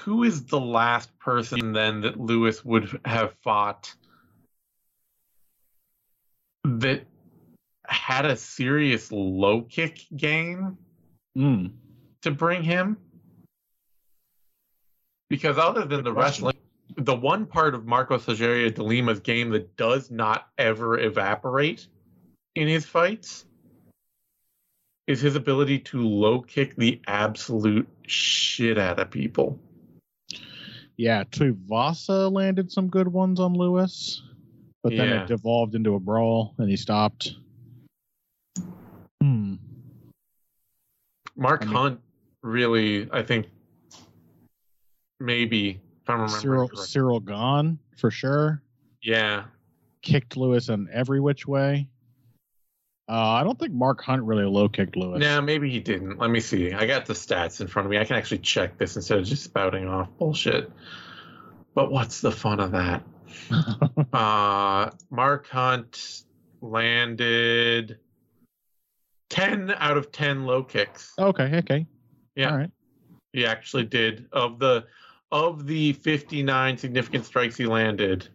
who 0.00 0.24
is 0.24 0.46
the 0.46 0.60
last 0.60 1.16
person 1.18 1.72
then 1.72 2.00
that 2.00 2.18
lewis 2.18 2.64
would 2.64 3.00
have 3.04 3.34
fought 3.42 3.94
that 6.64 7.04
had 7.86 8.24
a 8.24 8.36
serious 8.36 9.12
low 9.12 9.62
kick 9.62 10.00
game 10.16 10.78
Mm. 11.36 11.72
to 12.22 12.30
bring 12.30 12.62
him 12.62 12.96
because 15.28 15.58
other 15.58 15.84
than 15.84 16.04
the 16.04 16.12
wrestling 16.12 16.54
the 16.96 17.16
one 17.16 17.44
part 17.44 17.74
of 17.74 17.86
Marcos 17.86 18.26
Rogerio 18.26 18.72
de 18.72 18.82
Lima's 18.84 19.18
game 19.18 19.50
that 19.50 19.76
does 19.76 20.12
not 20.12 20.46
ever 20.58 20.96
evaporate 20.98 21.88
in 22.54 22.68
his 22.68 22.86
fights 22.86 23.46
is 25.06 25.20
his 25.20 25.36
ability 25.36 25.78
to 25.78 26.00
low 26.06 26.40
kick 26.40 26.76
the 26.76 27.00
absolute 27.06 27.88
shit 28.06 28.78
out 28.78 28.98
of 28.98 29.10
people. 29.10 29.58
Yeah, 30.96 31.24
Tuivasa 31.24 32.30
landed 32.32 32.70
some 32.70 32.88
good 32.88 33.08
ones 33.08 33.40
on 33.40 33.52
Lewis, 33.54 34.22
but 34.82 34.90
then 34.96 35.08
Yeah. 35.08 35.22
it 35.22 35.28
devolved 35.28 35.74
into 35.74 35.94
a 35.94 36.00
brawl 36.00 36.54
and 36.58 36.70
he 36.70 36.76
stopped. 36.76 37.34
Hmm. 39.20 39.56
Mark 41.36 41.62
I 41.62 41.64
mean- 41.66 41.74
Hunt 41.74 42.00
really, 42.42 43.10
I 43.10 43.22
think, 43.22 43.48
maybe 45.20 45.70
if 45.70 46.08
remembering 46.08 46.40
Cyril 46.40 46.68
correctly. 46.68 46.86
Ciryl 46.86 47.24
Gane 47.24 47.78
for 47.96 48.10
sure. 48.10 48.62
Yeah, 49.02 49.44
Kicked 50.02 50.36
Lewis 50.36 50.68
in 50.68 50.88
every 50.92 51.20
which 51.20 51.46
way. 51.46 51.88
Uh, 53.08 53.12
I 53.12 53.44
don't 53.44 53.58
think 53.58 53.72
Mark 53.72 54.02
Hunt 54.02 54.22
really 54.22 54.44
low 54.44 54.68
kicked 54.68 54.96
Lewis. 54.96 55.20
no, 55.20 55.40
maybe 55.42 55.68
he 55.70 55.78
didn't. 55.80 56.18
Let 56.18 56.30
me 56.30 56.40
see. 56.40 56.72
I 56.72 56.86
got 56.86 57.04
the 57.06 57.12
stats 57.12 57.60
in 57.60 57.66
front 57.66 57.84
of 57.86 57.90
me. 57.90 57.98
I 57.98 58.04
can 58.04 58.16
actually 58.16 58.38
check 58.38 58.78
this 58.78 58.96
instead 58.96 59.18
of 59.18 59.26
just 59.26 59.44
spouting 59.44 59.86
off 59.86 60.08
bullshit. 60.18 60.70
But 61.74 61.90
what's 61.92 62.20
the 62.22 62.32
fun 62.32 62.60
of 62.60 62.72
that? 62.72 63.02
Uh, 64.12 64.90
Mark 65.10 65.48
Hunt 65.48 66.22
landed 66.60 67.98
10 69.30 69.74
out 69.76 69.96
of 69.96 70.12
10 70.12 70.44
low 70.46 70.62
kicks. 70.62 71.12
okay, 71.18 71.56
okay. 71.56 71.86
Yeah. 72.36 72.50
All 72.52 72.56
right. 72.58 72.70
He 73.32 73.44
actually 73.44 73.84
did 73.84 74.26
of 74.32 74.58
the 74.60 74.84
of 75.32 75.66
the 75.66 75.94
59 75.94 76.78
significant 76.78 77.24
strikes 77.26 77.56
he 77.56 77.66
landed, 77.66 78.28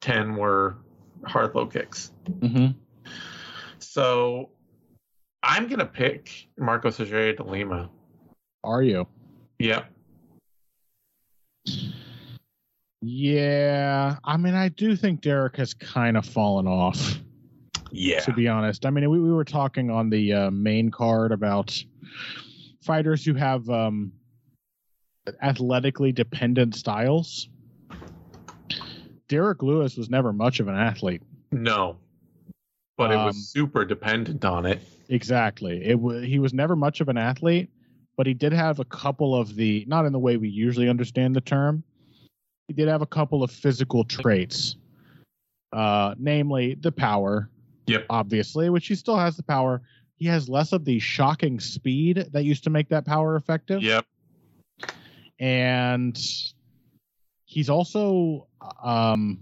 10 0.00 0.36
were 0.36 0.78
hard 1.26 1.54
low 1.54 1.66
kicks. 1.66 2.12
hmm 2.40 2.68
So 3.92 4.48
I'm 5.42 5.66
going 5.66 5.78
to 5.78 5.84
pick 5.84 6.48
Marcos 6.56 6.96
Rogerio 6.96 7.36
de 7.36 7.42
Lima. 7.42 7.90
Are 8.64 8.82
you? 8.82 9.06
Yep. 9.58 9.84
Yeah. 13.02 14.16
I 14.24 14.36
mean, 14.38 14.54
I 14.54 14.70
do 14.70 14.96
think 14.96 15.20
Derrick 15.20 15.58
has 15.58 15.74
kind 15.74 16.16
of 16.16 16.24
fallen 16.24 16.66
off. 16.66 17.18
Yeah. 17.90 18.20
to 18.20 18.32
be 18.32 18.48
honest. 18.48 18.86
I 18.86 18.90
mean, 18.90 19.10
we, 19.10 19.20
we 19.20 19.30
were 19.30 19.44
talking 19.44 19.90
on 19.90 20.08
the 20.08 20.32
uh, 20.32 20.50
main 20.50 20.90
card 20.90 21.30
about 21.30 21.78
fighters 22.82 23.22
who 23.22 23.34
have 23.34 23.68
um, 23.68 24.10
athletically 25.42 26.12
dependent 26.12 26.76
styles. 26.76 27.50
Derrick 29.28 29.62
Lewis 29.62 29.98
was 29.98 30.08
never 30.08 30.32
much 30.32 30.60
of 30.60 30.68
an 30.68 30.76
athlete. 30.76 31.20
No. 31.50 31.98
But 33.02 33.10
it 33.10 33.18
Um, 33.18 33.26
was 33.26 33.48
super 33.48 33.84
dependent 33.84 34.44
on 34.44 34.64
it. 34.64 34.80
Exactly. 35.08 35.84
It 35.84 35.98
he 36.24 36.38
was 36.38 36.54
never 36.54 36.76
much 36.76 37.00
of 37.00 37.08
an 37.08 37.18
athlete, 37.18 37.68
but 38.16 38.26
he 38.26 38.34
did 38.34 38.52
have 38.52 38.78
a 38.78 38.84
couple 38.84 39.34
of 39.34 39.56
the 39.56 39.84
not 39.88 40.06
in 40.06 40.12
the 40.12 40.18
way 40.18 40.36
we 40.36 40.48
usually 40.48 40.88
understand 40.88 41.34
the 41.34 41.40
term. 41.40 41.82
He 42.68 42.74
did 42.74 42.86
have 42.86 43.02
a 43.02 43.06
couple 43.06 43.42
of 43.42 43.50
physical 43.50 44.04
traits 44.04 44.76
uh, 45.72 46.14
namely 46.18 46.74
the 46.74 46.92
power. 46.92 47.48
Yep. 47.86 48.06
Obviously, 48.10 48.70
which 48.70 48.86
he 48.86 48.94
still 48.94 49.16
has 49.16 49.36
the 49.36 49.42
power. 49.42 49.82
He 50.16 50.26
has 50.26 50.48
less 50.48 50.72
of 50.72 50.84
the 50.84 51.00
shocking 51.00 51.58
speed 51.58 52.28
that 52.32 52.44
used 52.44 52.62
to 52.64 52.70
make 52.70 52.88
that 52.90 53.04
power 53.04 53.34
effective. 53.34 53.82
Yep. 53.82 54.06
And 55.40 56.16
he's 57.46 57.68
also 57.68 58.46
um 58.82 59.40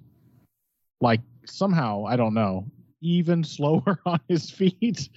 like 1.03 1.21
somehow, 1.45 2.07
I 2.07 2.17
don't 2.17 2.35
know, 2.35 2.65
even 3.01 3.45
slower 3.45 3.99
on 4.05 4.21
his 4.29 4.51
feet 4.51 5.09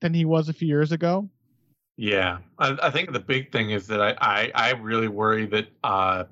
than 0.00 0.14
he 0.14 0.24
was 0.24 0.48
a 0.48 0.52
few 0.52 0.68
years 0.68 0.92
ago. 0.92 1.28
Yeah, 1.96 2.38
I, 2.58 2.76
I 2.82 2.90
think 2.90 3.12
the 3.12 3.20
big 3.20 3.52
thing 3.52 3.70
is 3.70 3.86
that 3.86 4.00
I, 4.00 4.16
I, 4.20 4.52
I 4.54 4.70
really 4.72 5.08
worry 5.08 5.46
that 5.46 5.68
uh, 5.84 6.24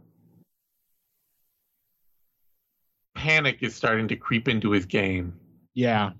panic 3.14 3.59
is 3.61 3.75
starting 3.75 4.09
to 4.09 4.16
creep 4.16 4.49
into 4.49 4.71
his 4.73 4.87
game. 4.87 5.33
Yeah. 5.75 6.11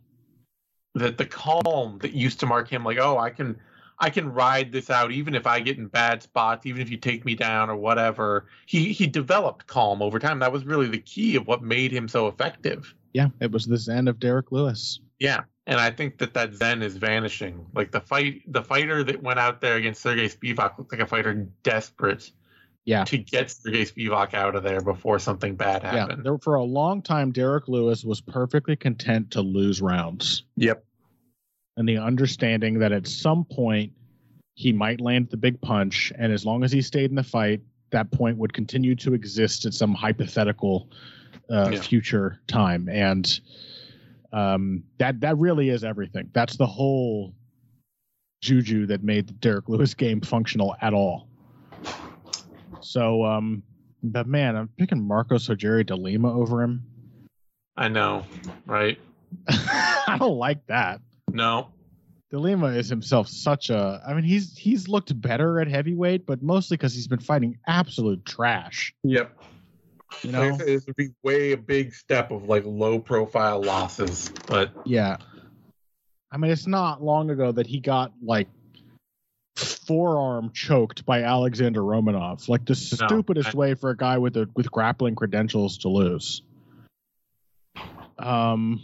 That 0.95 1.19
the 1.19 1.27
calm 1.27 1.99
that 2.03 2.13
used 2.13 2.39
to 2.41 2.47
mark 2.47 2.69
him, 2.69 2.85
like, 2.85 2.99
oh, 2.99 3.19
I 3.19 3.31
can, 3.31 3.59
I 3.99 4.11
can 4.11 4.33
ride 4.33 4.71
this 4.71 4.91
out 4.91 5.11
even 5.11 5.35
if 5.35 5.47
I 5.47 5.61
get 5.61 5.79
in 5.79 5.87
bad 5.87 6.23
spots, 6.23 6.67
even 6.67 6.81
if 6.81 6.91
you 6.91 6.97
take 6.97 7.25
me 7.25 7.35
down 7.35 7.71
or 7.71 7.77
whatever. 7.77 8.47
He 8.67 8.93
he 8.93 9.07
developed 9.07 9.67
calm 9.67 10.03
over 10.03 10.19
time. 10.19 10.39
That 10.39 10.53
was 10.53 10.65
really 10.65 10.89
the 10.89 10.99
key 10.99 11.37
of 11.37 11.47
what 11.47 11.63
made 11.63 11.93
him 11.93 12.09
so 12.09 12.29
effective. 12.29 12.95
Yeah, 13.13 13.29
it 13.41 13.51
was 13.51 13.67
the 13.67 13.77
zen 13.77 14.09
of 14.09 14.19
Derrick 14.19 14.53
Lewis. 14.53 15.01
Yeah, 15.19 15.43
and 15.67 15.79
I 15.79 15.91
think 15.91 16.19
that 16.19 16.35
that 16.35 16.55
zen 16.55 16.83
is 16.83 16.97
vanishing. 16.97 17.67
Like 17.75 17.93
the 17.93 18.01
fight, 18.01 18.43
the 18.49 18.63
fighter 18.63 19.05
that 19.05 19.23
went 19.23 19.39
out 19.39 19.61
there 19.61 19.77
against 19.77 20.03
Sergey 20.03 20.29
Spivak 20.29 20.79
looked 20.79 20.93
like 20.93 21.01
a 21.01 21.07
fighter 21.07 21.47
desperate 21.63 22.31
Yeah. 22.85 23.05
to 23.05 23.19
get 23.19 23.51
Sergey 23.51 23.85
Spivak 23.85 24.35
out 24.35 24.57
of 24.57 24.63
there 24.65 24.81
before 24.81 25.19
something 25.19 25.55
bad 25.55 25.83
Yeah, 25.83 25.91
happened. 25.93 26.25
there, 26.25 26.39
for 26.39 26.55
a 26.55 26.65
long 26.65 27.03
time, 27.03 27.31
Derrick 27.33 27.69
Lewis 27.69 28.05
was 28.05 28.21
perfectly 28.21 28.75
content 28.77 29.31
to 29.33 29.43
lose 29.43 29.81
rounds. 29.83 30.45
Yep. 30.57 30.85
and 31.79 31.89
the 31.89 31.97
understanding 31.97 32.79
that 32.81 32.93
at 32.93 33.07
some 33.07 33.45
point 33.47 33.93
he 34.57 34.73
might 34.75 35.01
land 35.01 35.31
the 35.31 35.39
big 35.39 35.59
punch, 35.63 36.13
and 36.19 36.31
as 36.31 36.45
long 36.45 36.63
as 36.65 36.71
he 36.71 36.83
stayed 36.83 37.09
in 37.09 37.17
the 37.17 37.23
fight, 37.23 37.63
that 37.93 38.11
point 38.11 38.37
would 38.37 38.53
continue 38.53 38.95
to 38.97 39.15
exist 39.15 39.65
at 39.65 39.73
some 39.73 39.95
hypothetical 39.95 40.91
uh, 41.51 41.71
Yeah. 41.73 41.81
future 41.81 42.41
time, 42.47 42.89
and 42.89 43.41
um, 44.33 44.85
that 44.99 45.21
that 45.21 45.37
really 45.39 45.69
is 45.69 45.85
everything. 45.85 46.31
That's 46.33 46.57
the 46.57 46.67
whole 46.67 47.35
juju 48.41 48.87
that 48.87 49.03
made 49.03 49.29
the 49.29 49.35
Derrick 49.35 49.69
Lewis 49.69 49.95
game 49.95 50.21
functional 50.21 50.75
at 50.81 50.93
all. 50.95 51.29
So, 52.81 53.25
um, 53.25 53.63
but 54.03 54.27
man, 54.27 54.57
I'm 54.57 54.69
picking 54.77 55.07
Marcos 55.07 55.49
Rogerio 55.49 55.87
de 55.87 55.95
Lima 55.95 56.33
over 56.33 56.63
him. 56.63 56.83
I 57.77 57.89
know, 57.89 58.25
right? 58.67 58.99
I 59.49 60.17
don't 60.19 60.37
like 60.37 60.67
that. 60.67 61.01
No. 61.31 61.69
De 62.31 62.39
Lima 62.39 62.69
is 62.69 62.89
himself 62.89 63.29
such 63.29 63.71
a. 63.71 64.03
I 64.07 64.15
mean, 64.15 64.25
he's 64.25 64.57
he's 64.57 64.89
looked 64.89 65.19
better 65.21 65.61
at 65.61 65.69
heavyweight, 65.69 66.27
but 66.27 66.43
mostly 66.43 66.77
because 66.77 66.95
he's 66.95 67.07
been 67.07 67.21
fighting 67.21 67.59
absolute 67.67 68.25
trash. 68.25 68.95
Yep. 69.05 69.39
You 70.23 70.33
know? 70.33 70.57
this 70.57 70.87
would 70.87 70.97
be 70.97 71.09
way 71.23 71.53
a 71.53 71.57
big 71.57 71.95
step 71.95 72.31
of 72.31 72.45
like 72.45 72.65
low 72.67 72.99
profile 72.99 73.63
losses, 73.63 74.31
but 74.47 74.71
Yeah. 74.85 75.17
I 76.31 76.37
mean, 76.39 76.51
it's 76.51 76.67
not 76.67 77.03
long 77.03 77.31
ago 77.31 77.53
that 77.53 77.67
he 77.67 77.81
got 77.81 78.13
like 78.23 78.49
forearm 79.57 80.51
choked 80.55 81.05
by 81.05 81.23
Alexander 81.23 81.81
Romanov, 81.81 82.49
like 82.49 82.65
the 82.65 82.73
No, 83.01 83.07
stupidest 83.07 83.55
I- 83.55 83.59
way 83.59 83.75
for 83.75 83.91
a 83.91 83.97
guy 83.97 84.19
with 84.19 84.37
a 84.37 84.49
with 84.55 84.71
grappling 84.71 85.15
credentials 85.15 85.79
to 85.79 85.89
lose. 85.89 86.43
Um. 88.19 88.81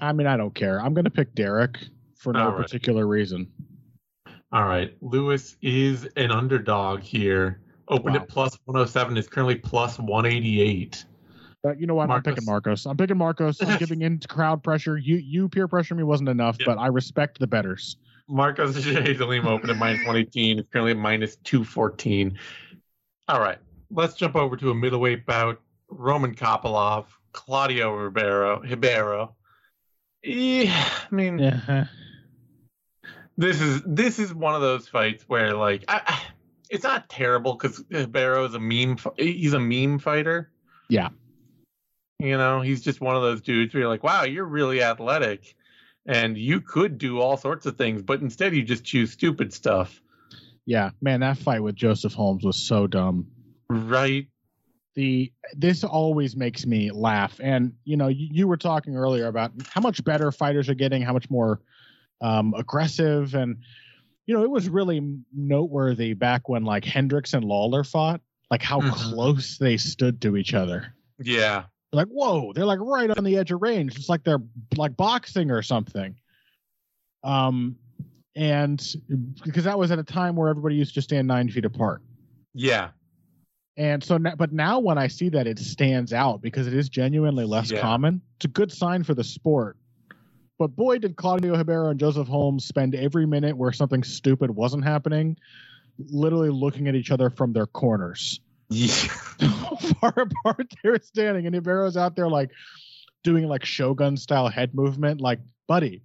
I 0.00 0.12
mean, 0.12 0.28
I 0.28 0.36
don't 0.36 0.54
care. 0.54 0.80
I'm 0.80 0.94
going 0.94 1.06
to 1.06 1.10
pick 1.10 1.34
Derrick 1.34 1.76
for 2.14 2.32
no 2.32 2.50
right. 2.50 2.56
particular 2.56 3.04
reason. 3.06 3.50
all 4.52 4.64
right. 4.64 4.94
Lewis 5.00 5.56
is 5.60 6.04
an 6.16 6.30
underdog 6.30 7.00
here. 7.00 7.60
Opened 7.90 8.16
Wow. 8.16 8.22
at 8.22 8.28
plus 8.28 8.58
107, 8.66 9.16
is 9.16 9.28
currently 9.28 9.54
plus 9.56 9.98
188. 9.98 11.04
But 11.62 11.80
you 11.80 11.86
know 11.86 11.94
what? 11.94 12.10
I'm 12.10 12.22
picking 12.22 12.44
Marcos. 12.44 12.86
I'm 12.86 12.96
picking 12.96 13.16
Marcos. 13.16 13.60
I'm 13.62 13.78
giving 13.78 14.02
in 14.02 14.18
to 14.20 14.28
crowd 14.28 14.62
pressure. 14.62 14.96
You 14.96 15.16
you 15.16 15.48
peer 15.48 15.66
pressure 15.66 15.94
me 15.94 16.02
wasn't 16.04 16.28
enough, 16.28 16.56
Yep. 16.60 16.66
but 16.66 16.78
I 16.78 16.86
respect 16.88 17.38
the 17.40 17.46
betters. 17.46 17.96
Marcos 18.28 18.80
J. 18.82 19.14
Lima 19.14 19.48
opened 19.50 19.70
at 19.70 19.76
minus 19.78 19.98
118, 20.00 20.58
It's 20.58 20.68
currently 20.68 20.92
at 20.92 20.98
minus 20.98 21.36
214. 21.44 22.38
All 23.28 23.40
right. 23.40 23.58
Let's 23.90 24.14
jump 24.14 24.36
over 24.36 24.56
to 24.56 24.70
a 24.70 24.74
middleweight 24.74 25.24
bout. 25.26 25.60
Roman 25.90 26.34
Kopylov, 26.34 27.06
Claudio 27.32 27.94
Ribeiro, 27.96 28.60
Ribeiro. 28.60 29.34
Yeah, 30.22 30.88
I 31.10 31.14
mean, 31.14 31.38
Yeah. 31.38 31.86
this 33.38 33.60
is 33.60 33.82
this 33.86 34.18
is 34.18 34.34
one 34.34 34.54
of 34.54 34.60
those 34.60 34.86
fights 34.88 35.24
where 35.26 35.54
like 35.54 35.84
I- 35.88 36.20
it's 36.70 36.84
not 36.84 37.08
terrible 37.08 37.54
because 37.54 37.84
Ribeiro 37.90 38.44
is 38.44 38.54
a 38.54 38.60
meme. 38.60 38.98
He's 39.16 39.52
a 39.52 39.60
meme 39.60 39.98
fighter. 39.98 40.50
Yeah. 40.88 41.08
You 42.18 42.36
know, 42.36 42.60
he's 42.60 42.82
just 42.82 43.00
one 43.00 43.14
of 43.14 43.22
those 43.22 43.40
dudes 43.40 43.72
where 43.72 43.82
you're 43.82 43.90
like, 43.90 44.02
wow, 44.02 44.24
you're 44.24 44.44
really 44.44 44.82
athletic, 44.82 45.54
and 46.06 46.36
you 46.36 46.60
could 46.60 46.98
do 46.98 47.20
all 47.20 47.36
sorts 47.36 47.64
of 47.66 47.76
things, 47.76 48.02
but 48.02 48.20
instead 48.20 48.56
you 48.56 48.62
just 48.62 48.84
choose 48.84 49.12
stupid 49.12 49.52
stuff. 49.52 50.00
Yeah, 50.66 50.90
man, 51.00 51.20
that 51.20 51.38
fight 51.38 51.62
with 51.62 51.76
Joseph 51.76 52.12
Holmes 52.12 52.44
was 52.44 52.56
so 52.56 52.86
dumb. 52.86 53.28
Right. 53.70 54.26
The 54.96 55.32
this 55.54 55.84
always 55.84 56.34
makes 56.34 56.66
me 56.66 56.90
laugh. 56.90 57.38
And 57.40 57.72
you 57.84 57.96
know, 57.96 58.08
you, 58.08 58.28
you 58.30 58.48
were 58.48 58.56
talking 58.56 58.96
earlier 58.96 59.28
about 59.28 59.52
how 59.68 59.80
much 59.80 60.02
better 60.02 60.32
fighters 60.32 60.68
are 60.68 60.74
getting, 60.74 61.02
how 61.02 61.12
much 61.12 61.30
more 61.30 61.60
um, 62.20 62.52
aggressive, 62.54 63.34
and 63.34 63.58
you 64.28 64.34
know, 64.34 64.42
it 64.44 64.50
was 64.50 64.68
really 64.68 65.00
noteworthy 65.34 66.12
back 66.12 66.50
when 66.50 66.62
like 66.62 66.84
Hendricks 66.84 67.32
and 67.32 67.42
Lawler 67.42 67.82
fought, 67.82 68.20
like 68.50 68.62
how 68.62 68.78
Mhm. 68.80 68.92
close 68.92 69.56
they 69.56 69.78
stood 69.78 70.20
to 70.20 70.36
each 70.36 70.52
other. 70.54 70.92
Yeah. 71.20 71.64
like 71.94 72.06
whoa 72.08 72.52
they're 72.52 72.66
like 72.66 72.78
right 72.80 73.10
on 73.16 73.24
the 73.24 73.38
edge 73.38 73.50
of 73.50 73.62
range 73.62 73.96
it's 73.96 74.10
like 74.10 74.22
they're 74.22 74.42
like 74.76 74.94
boxing 74.94 75.50
or 75.50 75.62
something 75.62 76.14
um 77.24 77.74
and 78.36 78.94
because 79.42 79.64
that 79.64 79.78
was 79.78 79.90
at 79.90 79.98
a 79.98 80.04
time 80.04 80.36
where 80.36 80.50
everybody 80.50 80.74
used 80.76 80.92
to 80.94 81.00
stand 81.02 81.26
nine 81.26 81.48
feet 81.48 81.64
apart 81.64 82.02
Yeah. 82.52 82.90
and 83.78 84.04
so 84.04 84.18
now, 84.18 84.34
but 84.36 84.52
now 84.52 84.78
when 84.80 84.98
i 84.98 85.06
see 85.08 85.30
that 85.30 85.46
it 85.46 85.58
stands 85.58 86.12
out 86.12 86.42
because 86.42 86.66
it 86.66 86.74
is 86.74 86.90
genuinely 86.90 87.46
less 87.46 87.70
Yeah. 87.70 87.80
common 87.80 88.20
it's 88.36 88.44
a 88.44 88.48
good 88.48 88.70
sign 88.70 89.02
for 89.02 89.14
the 89.14 89.24
sport 89.24 89.78
but 90.58 90.74
boy 90.76 90.98
did 90.98 91.16
claudio 91.16 91.56
Ribeiro 91.56 91.88
and 91.90 91.98
joseph 92.00 92.28
holmes 92.28 92.64
spend 92.64 92.94
every 92.94 93.26
minute 93.26 93.56
where 93.56 93.72
something 93.72 94.02
stupid 94.02 94.50
wasn't 94.50 94.84
happening 94.84 95.36
literally 96.10 96.50
looking 96.50 96.88
at 96.88 96.94
each 96.94 97.10
other 97.10 97.30
from 97.30 97.52
their 97.52 97.66
corners 97.66 98.40
Yeah. 98.68 98.88
far 100.00 100.12
apart 100.16 100.72
they 100.82 100.90
were 100.90 101.00
standing, 101.02 101.46
and 101.46 101.54
Ibero's 101.56 101.96
out 101.96 102.16
there 102.16 102.28
like 102.28 102.50
doing 103.24 103.46
like 103.46 103.64
Shogun 103.64 104.16
style 104.16 104.48
head 104.48 104.74
movement. 104.74 105.20
Like, 105.20 105.40
buddy, 105.66 106.02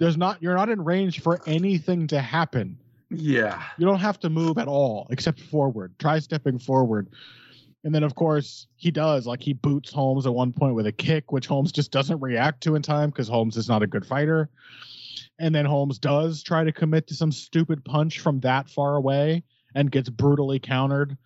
there's 0.00 0.16
not 0.16 0.42
you're 0.42 0.56
not 0.56 0.68
in 0.68 0.82
range 0.82 1.20
for 1.20 1.40
anything 1.46 2.06
to 2.08 2.20
happen. 2.20 2.78
Yeah. 3.10 3.62
You 3.78 3.86
don't 3.86 4.00
have 4.00 4.18
to 4.20 4.30
move 4.30 4.58
at 4.58 4.66
all 4.66 5.06
except 5.10 5.40
forward. 5.40 5.94
Try 5.98 6.18
stepping 6.18 6.58
forward. 6.58 7.08
And 7.84 7.94
then 7.94 8.02
of 8.02 8.14
course 8.14 8.66
he 8.76 8.90
does. 8.90 9.26
Like 9.26 9.42
he 9.42 9.52
boots 9.52 9.92
Holmes 9.92 10.26
at 10.26 10.34
one 10.34 10.52
point 10.52 10.74
with 10.74 10.86
a 10.86 10.92
kick, 10.92 11.30
which 11.32 11.46
Holmes 11.46 11.70
just 11.70 11.90
doesn't 11.92 12.20
react 12.20 12.62
to 12.62 12.74
in 12.74 12.82
time 12.82 13.10
because 13.10 13.28
Holmes 13.28 13.56
is 13.56 13.68
not 13.68 13.82
a 13.82 13.86
good 13.86 14.06
fighter. 14.06 14.48
And 15.38 15.54
then 15.54 15.66
Holmes 15.66 15.98
does 15.98 16.42
try 16.42 16.64
to 16.64 16.72
commit 16.72 17.06
to 17.08 17.14
some 17.14 17.30
stupid 17.32 17.84
punch 17.84 18.20
from 18.20 18.40
that 18.40 18.70
far 18.70 18.96
away 18.96 19.42
and 19.74 19.90
gets 19.90 20.08
brutally 20.08 20.58
countered. 20.58 21.16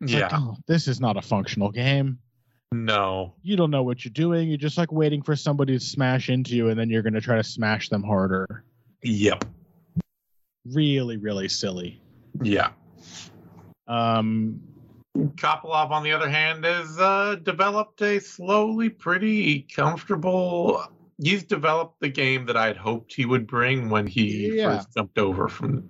It's 0.00 0.12
like, 0.12 0.30
Yeah. 0.30 0.38
oh, 0.40 0.56
this 0.66 0.88
is 0.88 1.00
not 1.00 1.16
a 1.16 1.22
functional 1.22 1.70
game. 1.70 2.18
No. 2.72 3.34
You 3.42 3.56
don't 3.56 3.70
know 3.70 3.82
what 3.82 4.04
you're 4.04 4.12
doing. 4.12 4.48
You're 4.48 4.58
just 4.58 4.78
like 4.78 4.92
waiting 4.92 5.22
for 5.22 5.34
somebody 5.34 5.72
to 5.78 5.84
smash 5.84 6.28
into 6.28 6.54
you, 6.54 6.68
and 6.68 6.78
then 6.78 6.88
you're 6.90 7.02
going 7.02 7.14
to 7.14 7.20
try 7.20 7.36
to 7.36 7.42
smash 7.44 7.88
them 7.88 8.02
harder. 8.02 8.64
Yep. 9.02 9.44
Really, 10.66 11.16
really 11.16 11.48
silly. 11.48 12.00
Yeah. 12.42 12.70
Um, 13.86 14.60
Kopylov, 15.36 15.90
on 15.90 16.02
the 16.02 16.12
other 16.12 16.28
hand, 16.28 16.64
has 16.64 16.98
uh, 16.98 17.36
developed 17.42 18.00
a 18.02 18.18
slowly 18.20 18.88
pretty 18.88 19.62
comfortable. 19.62 20.82
He's 21.20 21.42
developed 21.44 22.00
the 22.00 22.08
game 22.08 22.46
that 22.46 22.56
I'd 22.56 22.76
hoped 22.76 23.12
he 23.12 23.24
would 23.26 23.46
bring 23.46 23.90
when 23.90 24.06
he 24.06 24.56
Yeah. 24.56 24.76
first 24.76 24.94
jumped 24.96 25.18
over 25.18 25.48
from 25.48 25.88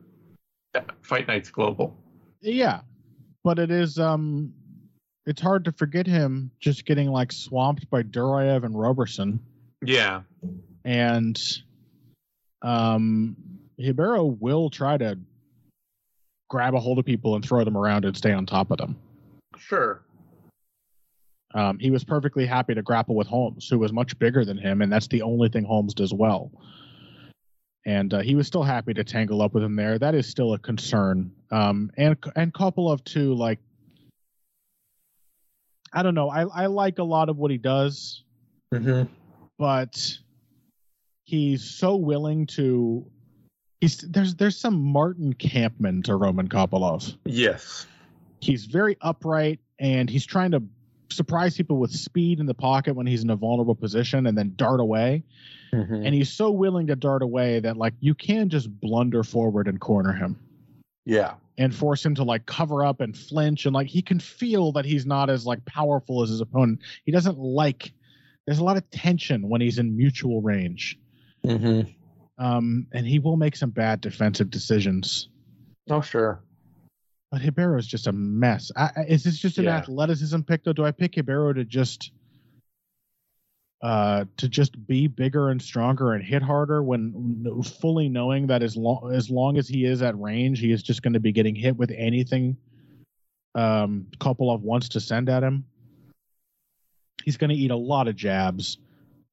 uh, 0.75 0.81
Fight 1.03 1.29
Nights 1.29 1.51
Global. 1.51 1.97
yeah, 2.41 2.81
but 3.45 3.59
it 3.59 3.71
is. 3.71 3.99
Um, 3.99 4.53
it's 5.27 5.43
hard 5.43 5.65
to 5.67 5.73
forget 5.73 6.07
him 6.07 6.51
just 6.61 6.87
getting 6.87 7.09
like 7.11 7.33
swamped 7.33 7.91
by 7.91 8.03
Duraev 8.03 8.65
and 8.65 8.79
Roberson, 8.79 9.41
Yeah. 9.85 10.23
and 10.85 11.39
um, 12.63 13.37
Ribeiro 13.79 14.25
will 14.25 14.71
try 14.71 14.97
to 14.97 15.19
grab 16.49 16.75
a 16.75 16.81
hold 16.81 16.99
of 16.99 17.05
people 17.05 17.35
and 17.35 17.45
throw 17.45 17.63
them 17.65 17.77
around 17.77 18.07
and 18.07 18.17
stay 18.17 18.33
on 18.33 18.47
top 18.47 18.71
of 18.71 18.79
them. 18.79 18.97
Sure. 19.59 20.03
Um, 21.55 21.79
he 21.79 21.91
was 21.91 22.05
perfectly 22.05 22.45
happy 22.47 22.75
to 22.75 22.83
grapple 22.83 23.15
with 23.15 23.27
Holmes, 23.27 23.69
who 23.69 23.79
was 23.79 23.93
much 23.93 24.19
bigger 24.19 24.45
than 24.45 24.59
him, 24.59 24.83
and 24.83 24.93
that's 24.93 25.09
the 25.09 25.23
only 25.23 25.49
thing 25.49 25.65
Holmes 25.65 25.95
does 25.95 26.13
well. 26.13 26.51
And 27.87 28.13
uh, 28.13 28.21
he 28.21 28.35
was 28.35 28.47
still 28.47 28.63
happy 28.63 28.93
to 28.95 29.03
tangle 29.03 29.41
up 29.41 29.55
with 29.55 29.63
him 29.65 29.75
there. 29.75 29.99
That 29.99 30.15
is 30.15 30.27
still 30.29 30.53
a 30.53 30.59
concern. 30.59 31.33
Um, 31.51 31.91
and 31.97 32.17
and 32.37 32.53
Kopylov 32.53 33.03
too, 33.05 33.35
like 33.35 33.61
I 35.93 36.03
don't 36.03 36.15
know. 36.15 36.29
I 36.29 36.43
I 36.43 36.67
like 36.67 36.99
a 36.99 37.05
lot 37.05 37.29
of 37.31 37.39
what 37.39 37.51
he 37.51 37.57
does, 37.57 38.25
Mm-hmm. 38.75 39.11
but 39.59 40.19
he's 41.25 41.65
so 41.65 41.97
willing 41.97 42.47
to. 42.49 43.07
He's 43.81 43.99
there's 43.99 44.35
there's 44.35 44.59
some 44.59 44.79
Martin 44.83 45.33
Kampmann 45.33 46.05
to 46.05 46.17
Roman 46.17 46.49
Kopylov. 46.49 47.17
Yes. 47.25 47.87
He's 48.41 48.67
very 48.67 48.97
upright 49.01 49.61
and 49.79 50.09
he's 50.09 50.27
trying 50.27 50.53
to 50.53 50.63
surprise 51.11 51.57
people 51.57 51.79
with 51.79 51.91
speed 51.91 52.39
in 52.41 52.47
the 52.47 52.55
pocket 52.55 52.95
when 52.95 53.07
he's 53.07 53.23
in 53.25 53.31
a 53.31 53.37
vulnerable 53.37 53.75
position 53.75 54.27
and 54.27 54.37
then 54.37 54.53
dart 54.57 54.81
away. 54.81 55.23
Mm-hmm. 55.73 55.95
And 55.95 56.15
he's 56.15 56.31
so 56.31 56.51
willing 56.51 56.87
to 56.89 56.97
dart 56.97 57.23
away 57.23 57.61
that 57.61 57.77
like 57.77 57.95
you 58.01 58.15
can 58.15 58.49
just 58.49 58.69
blunder 58.81 59.23
forward 59.23 59.69
and 59.69 59.81
corner 59.81 60.13
him 60.13 60.39
Yeah. 61.05 61.35
and 61.59 61.75
force 61.75 62.05
him 62.05 62.15
to 62.17 62.25
like 62.25 62.47
cover 62.47 62.85
up 62.85 63.01
and 63.01 63.17
flinch 63.17 63.67
and 63.67 63.75
like 63.75 63.87
he 63.89 64.03
can 64.03 64.21
feel 64.21 64.73
that 64.73 64.85
he's 64.85 65.05
not 65.07 65.29
as 65.31 65.47
like 65.47 65.65
powerful 65.65 66.23
as 66.23 66.31
his 66.31 66.41
opponent. 66.41 66.81
He 67.05 67.13
doesn't 67.13 67.39
like 67.39 67.93
there's 68.47 68.59
a 68.61 68.65
lot 68.65 68.77
of 68.79 68.91
tension 68.91 69.49
when 69.49 69.61
he's 69.61 69.79
in 69.79 69.95
mutual 69.97 70.41
range. 70.41 70.99
Mm-hmm. 71.45 71.91
Um 72.43 72.87
and 72.93 73.07
he 73.07 73.19
will 73.19 73.37
make 73.37 73.57
some 73.57 73.71
bad 73.71 74.01
defensive 74.01 74.51
decisions. 74.51 75.29
Oh, 75.91 76.01
sure. 76.03 76.41
But 77.31 77.43
Ribeiro 77.43 77.79
is 77.79 77.87
just 77.87 78.07
a 78.07 78.13
mess. 78.13 78.73
I, 78.77 78.91
is 79.07 79.25
this 79.25 79.39
just 79.39 79.59
an 79.59 79.67
Yeah. 79.67 79.77
athleticism 79.77 80.41
pick 80.41 80.65
though? 80.65 80.73
Do 80.73 80.85
I 80.85 80.91
pick 80.93 81.17
Ribeiro 81.17 81.53
to 81.53 81.65
just 81.65 82.13
uh 83.81 84.25
to 84.37 84.49
just 84.49 84.87
be 84.89 85.07
bigger 85.07 85.51
and 85.51 85.63
stronger 85.63 86.15
and 86.15 86.25
hit 86.25 86.43
harder 86.43 86.83
when 86.83 87.45
fully 87.81 88.09
knowing 88.09 88.47
that 88.49 88.61
as 88.63 88.77
long 88.77 89.13
as 89.15 89.31
long 89.31 89.57
as 89.57 89.69
he 89.69 89.85
is 89.85 90.03
at 90.03 90.19
range, 90.19 90.59
he 90.59 90.73
is 90.73 90.83
just 90.83 91.03
going 91.03 91.13
to 91.13 91.21
be 91.21 91.31
getting 91.33 91.55
hit 91.55 91.77
with 91.77 91.93
anything 91.97 92.57
um 93.55 94.07
Kopylov 94.19 94.61
wants 94.61 94.89
to 94.91 95.01
send 95.01 95.29
at 95.29 95.43
him. 95.43 95.65
He's 97.25 97.37
going 97.37 97.51
to 97.51 97.57
eat 97.57 97.71
a 97.71 97.77
lot 97.77 98.09
of 98.09 98.17
jabs, 98.17 98.79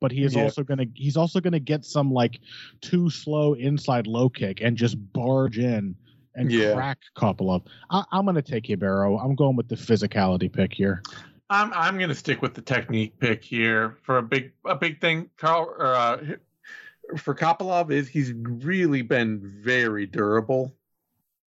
but 0.02 0.12
he 0.12 0.24
is 0.24 0.36
Yeah. 0.36 0.44
also 0.44 0.64
going 0.64 0.80
to 0.80 0.88
he's 0.94 1.18
also 1.18 1.40
going 1.40 1.54
to 1.54 1.60
get 1.60 1.86
some 1.86 2.12
like 2.12 2.40
too 2.82 3.10
slow 3.10 3.54
inside 3.54 4.06
low 4.06 4.30
kick 4.30 4.60
and 4.62 4.76
just 4.76 4.96
barge 5.14 5.58
in 5.60 5.96
and 6.36 6.52
Yeah. 6.52 6.74
crack 6.74 7.00
Kopylov. 7.16 7.66
I, 7.90 8.04
I'm 8.12 8.26
going 8.26 8.36
to 8.36 8.42
take 8.42 8.68
Ribeiro. 8.68 9.18
I'm 9.18 9.36
going 9.36 9.56
with 9.56 9.68
the 9.68 9.76
physicality 9.76 10.52
pick 10.52 10.74
here. 10.74 11.02
I'm 11.50 11.72
I'm 11.74 12.00
gonna 12.00 12.16
stick 12.16 12.42
with 12.42 12.56
the 12.56 12.62
technique 12.62 13.20
pick 13.20 13.44
here 13.44 13.98
for 14.02 14.18
a 14.18 14.24
big 14.24 14.54
a 14.66 14.76
big 14.76 15.00
thing. 15.00 15.30
Carl 15.38 15.76
or, 15.78 15.94
uh, 15.94 16.18
for 17.18 17.36
Kopylov 17.36 17.92
is 17.92 18.08
he's 18.08 18.34
really 18.34 19.04
been 19.04 19.62
very 19.64 20.08
durable 20.08 20.76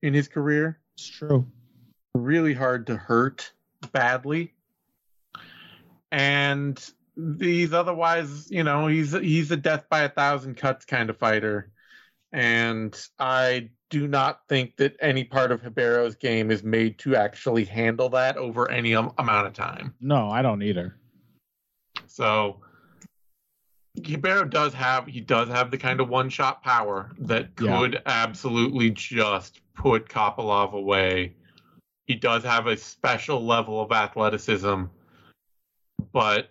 in 0.03 0.15
his 0.15 0.29
career. 0.29 0.79
It's 0.97 1.07
true. 1.07 1.47
Really 2.15 2.55
hard 2.55 2.87
to 2.87 2.97
hurt 2.97 3.53
badly, 3.93 4.55
and 6.13 6.79
these 7.17 7.73
otherwise, 7.73 8.49
you 8.51 8.63
know, 8.63 8.87
he's 8.87 9.13
he's 9.13 9.51
a 9.51 9.57
death 9.57 9.87
by 9.91 10.03
a 10.03 10.09
thousand 10.09 10.57
cuts 10.57 10.85
kind 10.85 11.11
of 11.11 11.19
fighter, 11.19 11.73
and 12.33 12.97
I 13.19 13.71
do 13.91 14.07
not 14.07 14.41
think 14.49 14.77
that 14.77 14.97
any 15.01 15.25
part 15.25 15.51
of 15.51 15.63
Ribeiro's 15.63 16.15
game 16.15 16.51
is 16.51 16.63
made 16.63 16.99
to 16.99 17.17
actually 17.17 17.65
handle 17.65 18.09
that 18.11 18.37
over 18.37 18.71
any 18.71 18.95
am- 18.95 19.13
amount 19.19 19.47
of 19.47 19.55
time. 19.55 19.95
No, 20.01 20.29
I 20.31 20.43
don't 20.43 20.63
either. 20.63 20.97
So 22.07 22.61
Ribeiro 24.07 24.45
does 24.45 24.75
have 24.75 25.07
he 25.07 25.21
does 25.21 25.49
have 25.49 25.71
the 25.71 25.79
kind 25.79 26.01
of 26.01 26.09
one 26.09 26.29
shot 26.29 26.63
power 26.63 27.11
that 27.19 27.49
Yeah. 27.61 27.79
could 27.79 28.03
absolutely 28.07 28.91
just 28.91 29.61
put 29.75 30.09
Kopylov 30.09 30.73
away. 30.73 31.35
He 32.07 32.15
does 32.15 32.43
have 32.45 32.67
a 32.67 32.77
special 32.77 33.45
level 33.45 33.81
of 33.81 33.93
athleticism, 33.93 34.85
but 36.13 36.51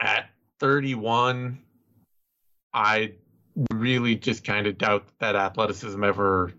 at 0.00 0.30
31, 0.60 1.58
I 2.72 3.14
really 3.72 4.14
just 4.16 4.44
kind 4.44 4.66
of 4.66 4.78
doubt 4.78 5.04
that 5.20 5.36
athleticism 5.36 6.02
ever 6.04 6.52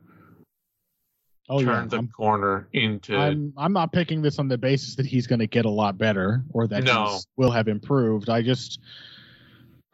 Oh 1.52 1.60
yeah, 1.62 1.66
turns 1.66 1.94
a 1.94 1.98
I'm, 1.98 2.08
corner 2.10 2.68
into. 2.74 3.18
I'm 3.18 3.54
I'm 3.58 3.74
not 3.74 3.92
picking 3.92 4.22
this 4.22 4.38
on 4.38 4.48
the 4.48 4.58
basis 4.58 4.96
that 4.98 5.06
he's 5.08 5.26
going 5.26 5.40
to 5.40 5.48
get 5.48 5.66
a 5.66 5.70
lot 5.70 5.98
better 5.98 6.44
or 6.52 6.68
that 6.68 6.84
No. 6.84 7.06
he 7.18 7.20
will 7.38 7.50
have 7.52 7.68
improved. 7.68 8.30
I 8.30 8.42
just 8.44 8.80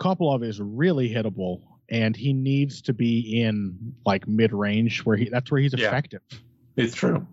Kopylov 0.01 0.43
is 0.43 0.59
really 0.59 1.09
hittable, 1.09 1.61
and 1.89 2.13
he 2.15 2.33
needs 2.33 2.81
to 2.81 2.93
be 2.93 3.41
in 3.41 3.77
like 4.05 4.27
mid 4.27 4.51
range 4.51 5.05
where 5.05 5.15
he 5.15 5.29
that's 5.29 5.49
where 5.49 5.61
he's 5.61 5.73
Yeah. 5.77 5.87
effective. 5.87 6.21
it's 6.75 6.93
true. 6.93 7.25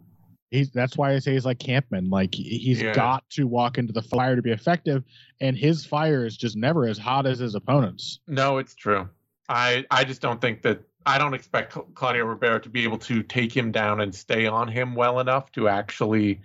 He's 0.52 0.70
that's 0.70 0.96
why 0.96 1.14
I 1.14 1.18
say 1.18 1.32
he's 1.32 1.44
like 1.46 1.58
Kampmann. 1.58 2.08
Like 2.10 2.32
he- 2.34 2.58
he's 2.58 2.80
Yeah. 2.80 2.94
got 2.94 3.28
to 3.30 3.48
walk 3.48 3.76
into 3.78 3.92
the 3.92 4.02
fire 4.02 4.36
to 4.36 4.42
be 4.42 4.52
effective, 4.52 5.02
and 5.40 5.56
his 5.56 5.84
fire 5.84 6.24
is 6.24 6.36
just 6.36 6.56
never 6.56 6.86
as 6.86 6.96
hot 6.96 7.26
as 7.26 7.40
his 7.40 7.56
opponent's. 7.56 8.20
No, 8.28 8.58
it's 8.58 8.76
true. 8.76 9.08
I 9.52 9.84
I 9.90 10.04
just 10.04 10.20
don't 10.20 10.40
think 10.40 10.62
that 10.62 10.80
I 11.04 11.18
don't 11.18 11.34
expect 11.34 11.74
Cl- 11.74 11.88
Claudio 11.94 12.24
Ribeiro 12.24 12.58
to 12.60 12.68
be 12.68 12.84
able 12.84 12.98
to 12.98 13.22
take 13.22 13.54
him 13.54 13.70
down 13.70 14.00
and 14.00 14.14
stay 14.14 14.46
on 14.46 14.68
him 14.68 14.94
well 14.94 15.20
enough 15.20 15.52
to 15.52 15.68
actually 15.68 16.40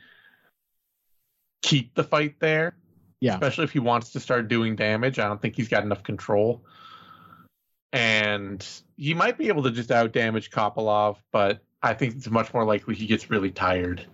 keep 1.62 1.96
the 1.96 2.04
fight 2.04 2.36
there. 2.39 2.76
Yeah. 3.20 3.34
Especially 3.34 3.63
if 3.63 3.72
he 3.72 3.80
wants 3.80 4.12
to 4.12 4.20
start 4.20 4.48
doing 4.48 4.76
damage. 4.76 5.20
I 5.20 5.28
don't 5.28 5.41
think 5.41 5.56
he's 5.56 5.70
got 5.70 5.84
enough 5.84 6.04
control. 6.04 6.63
And 7.93 8.65
he 8.96 9.13
might 9.13 9.38
be 9.38 9.48
able 9.48 9.63
to 9.63 9.72
just 9.72 9.91
out 9.91 10.12
damage 10.12 10.52
Kopylov, 10.52 11.17
but 11.32 11.62
I 11.82 11.93
think 11.93 12.15
it's 12.15 12.30
much 12.30 12.54
more 12.54 12.65
likely 12.65 12.96
he 12.96 13.08
gets 13.08 13.30
really 13.30 13.52
tired. 13.52 14.06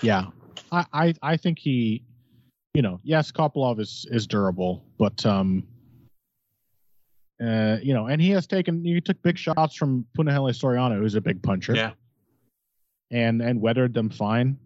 Yeah, 0.00 0.26
I, 0.70 0.86
I 0.92 1.14
I 1.20 1.36
think 1.36 1.58
he, 1.58 2.02
you 2.72 2.82
know, 2.82 3.00
yes, 3.02 3.32
Kopylov 3.32 3.80
is 3.80 4.06
is 4.10 4.26
durable, 4.26 4.84
but 4.98 5.24
um, 5.26 5.66
uh, 7.42 7.78
you 7.82 7.94
know, 7.94 8.06
and 8.06 8.20
he 8.20 8.30
has 8.30 8.46
taken 8.46 8.84
he 8.84 9.00
took 9.00 9.20
big 9.22 9.36
shots 9.38 9.74
from 9.74 10.06
Punahele 10.16 10.52
Soriano, 10.52 10.98
who's 10.98 11.14
a 11.14 11.20
big 11.20 11.42
puncher, 11.42 11.74
Yeah. 11.74 11.92
and 13.10 13.42
and 13.42 13.60
weathered 13.60 13.94
them 13.94 14.10
fine. 14.10 14.56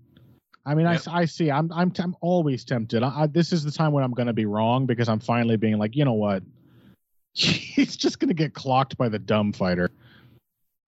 I 0.66 0.74
mean, 0.74 0.86
Yep. 0.86 1.02
I, 1.08 1.20
I 1.20 1.24
see. 1.24 1.50
I'm 1.50 1.72
I'm 1.72 1.92
I'm 1.98 2.14
always 2.20 2.64
tempted. 2.64 3.02
I, 3.02 3.22
I, 3.22 3.26
this 3.26 3.52
is 3.52 3.64
the 3.64 3.70
time 3.70 3.92
when 3.92 4.04
I'm 4.04 4.12
going 4.12 4.26
to 4.26 4.34
be 4.34 4.44
wrong 4.46 4.84
because 4.84 5.08
I'm 5.08 5.20
finally 5.20 5.56
being 5.56 5.78
like, 5.78 5.96
you 5.96 6.04
know 6.04 6.12
what? 6.12 6.42
He's 7.32 7.96
just 7.96 8.18
going 8.18 8.28
to 8.28 8.34
get 8.34 8.52
clocked 8.54 8.96
by 8.98 9.08
the 9.08 9.18
dumb 9.18 9.52
fighter. 9.52 9.90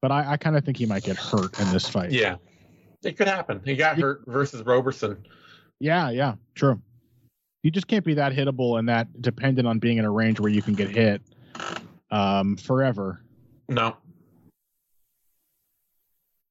But 0.03 0.11
I, 0.13 0.33
I 0.33 0.37
kind 0.37 0.57
of 0.57 0.65
think 0.65 0.77
he 0.79 0.87
might 0.87 1.03
get 1.05 1.17
hurt 1.17 1.59
in 1.61 1.71
this 1.73 1.89
fight. 1.89 2.11
Yeah. 2.11 2.37
It 3.03 3.17
could 3.17 3.29
happen. 3.29 3.63
He 3.65 3.77
got 3.77 3.99
hurt 3.99 4.23
versus 4.27 4.63
Roberson. 4.63 5.25
Yeah, 5.79 6.11
yeah, 6.11 6.35
true. 6.55 6.81
You 7.63 7.71
just 7.71 7.87
can't 7.87 8.05
be 8.05 8.15
that 8.15 8.35
hittable 8.35 8.79
and 8.79 8.89
that 8.89 9.23
dependent 9.23 9.67
on 9.67 9.79
being 9.79 9.97
in 9.99 10.05
a 10.05 10.11
range 10.11 10.41
where 10.41 10.51
you 10.51 10.61
can 10.61 10.75
get 10.75 10.91
hit 10.91 11.23
um, 12.11 12.57
forever. 12.57 13.21
No. 13.69 13.97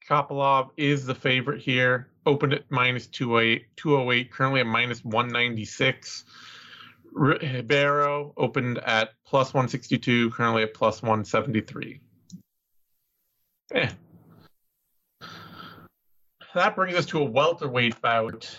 Kopylov 0.10 0.72
is 0.78 1.06
the 1.06 1.16
favorite 1.16 1.62
here. 1.62 2.08
Opened 2.26 2.54
at 2.54 2.70
minus 2.70 3.08
208, 3.08 3.66
208 3.76 4.32
currently 4.32 4.60
at 4.62 4.66
minus 4.66 5.04
196. 5.06 6.26
R- 7.16 7.38
Ribeiro 7.42 8.34
opened 8.38 8.80
at 8.80 9.12
plus 9.26 9.54
162, 9.54 10.32
currently 10.32 10.64
at 10.64 10.74
plus 10.74 11.02
173. 11.02 12.00
Eh. 13.76 13.90
That 16.56 16.76
brings 16.76 16.96
us 16.96 17.06
to 17.08 17.20
a 17.20 17.26
welterweight 17.26 18.02
bout. 18.02 18.50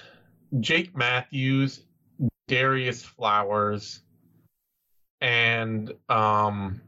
Jake 0.60 0.96
Matthews, 0.96 1.82
Darius 2.46 3.02
Flowers, 3.02 4.02
and 5.20 5.92
um, 6.09 6.80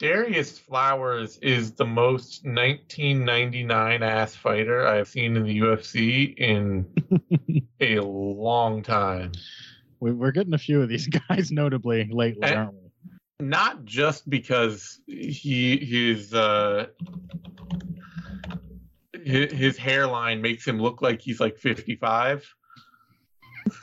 Darius 0.00 0.58
Flowers 0.58 1.38
is 1.38 1.72
the 1.72 1.84
most 1.86 2.44
1999 2.44 4.02
ass 4.02 4.34
fighter 4.34 4.86
I've 4.86 5.08
seen 5.08 5.36
in 5.36 5.44
the 5.44 5.60
UFC 5.60 6.34
in 6.36 6.86
a 7.80 8.00
long 8.00 8.82
time. 8.82 9.32
We, 10.00 10.12
we're 10.12 10.32
getting 10.32 10.54
a 10.54 10.58
few 10.58 10.82
of 10.82 10.88
these 10.88 11.06
guys, 11.28 11.50
notably 11.50 12.08
lately, 12.10 12.42
And- 12.42 12.54
aren't 12.58 12.74
we? 12.74 12.80
Not 13.40 13.84
just 13.84 14.30
because 14.30 15.00
he 15.08 15.76
his 15.84 16.32
uh 16.32 16.86
his, 19.24 19.52
his 19.52 19.76
hairline 19.76 20.40
makes 20.40 20.66
him 20.66 20.78
look 20.80 21.02
like 21.02 21.20
he's 21.20 21.40
like 21.40 21.58
55. 21.58 22.48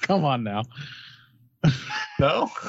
Come 0.03 0.23
on 0.23 0.43
now. 0.43 0.63
No. 2.19 2.49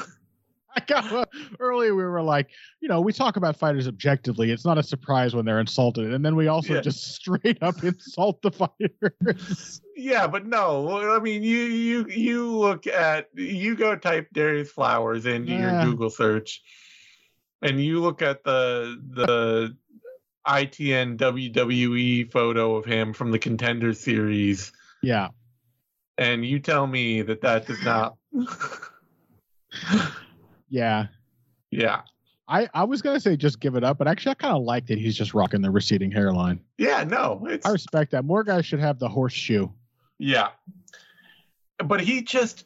I 0.75 0.79
got- 0.87 1.11
uh, 1.13 1.25
earlier 1.59 1.93
we 1.93 2.01
were 2.03 2.23
like, 2.23 2.49
you 2.81 2.87
know, 2.89 2.99
we 2.99 3.13
talk 3.13 3.37
about 3.37 3.55
fighters 3.57 3.87
objectively. 3.87 4.49
It's 4.49 4.65
not 4.65 4.79
a 4.79 4.83
surprise 4.83 5.35
when 5.35 5.45
they're 5.45 5.59
insulted, 5.59 6.11
and 6.11 6.25
then 6.25 6.35
we 6.35 6.47
also 6.47 6.73
Yeah. 6.73 6.81
just 6.81 7.13
straight 7.13 7.61
up 7.61 7.83
insult 7.83 8.41
the 8.41 8.49
fighters. 8.51 9.81
Yeah, 9.95 10.25
but 10.25 10.47
no. 10.47 11.13
I 11.15 11.19
mean, 11.19 11.43
you 11.43 11.59
you 11.59 12.07
you 12.09 12.47
look 12.57 12.87
at 12.87 13.27
you 13.35 13.75
go 13.75 13.95
type 13.95 14.29
Darius 14.33 14.71
Flowers 14.71 15.27
into 15.27 15.51
Yeah. 15.51 15.83
your 15.83 15.91
Google 15.91 16.09
search, 16.09 16.63
and 17.61 17.79
you 17.79 18.01
look 18.01 18.23
at 18.23 18.43
the 18.43 18.99
the 19.11 19.77
ITN 20.47 21.17
WWE 21.17 22.31
photo 22.31 22.75
of 22.77 22.85
him 22.85 23.13
from 23.13 23.29
the 23.29 23.37
Contender 23.37 23.93
Series, 23.93 24.71
yeah, 25.03 25.27
and 26.17 26.43
you 26.43 26.57
tell 26.59 26.87
me 26.87 27.21
that 27.21 27.41
that 27.41 27.67
does 27.67 27.81
not. 27.83 28.15
Yeah. 30.69 31.07
yeah, 31.71 32.01
I 32.47 32.67
I 32.73 32.83
was 32.83 33.01
gonna 33.01 33.19
say 33.19 33.35
just 33.37 33.59
give 33.59 33.75
it 33.75 33.83
up, 33.83 33.97
but 33.97 34.07
actually 34.07 34.31
I 34.31 34.35
kind 34.35 34.55
of 34.55 34.63
like 34.63 34.87
that 34.87 34.97
he's 34.97 35.15
just 35.15 35.33
rocking 35.33 35.61
the 35.61 35.71
receding 35.71 36.11
hairline. 36.11 36.59
yeah, 36.77 37.03
no, 37.03 37.47
I 37.65 37.69
respect 37.69 38.11
that. 38.11 38.25
More 38.25 38.43
guys 38.43 38.65
should 38.65 38.79
have 38.79 38.99
the 38.99 39.09
horseshoe. 39.09 39.69
Yeah. 40.19 40.49
But 41.83 42.01
he 42.01 42.21
just 42.21 42.65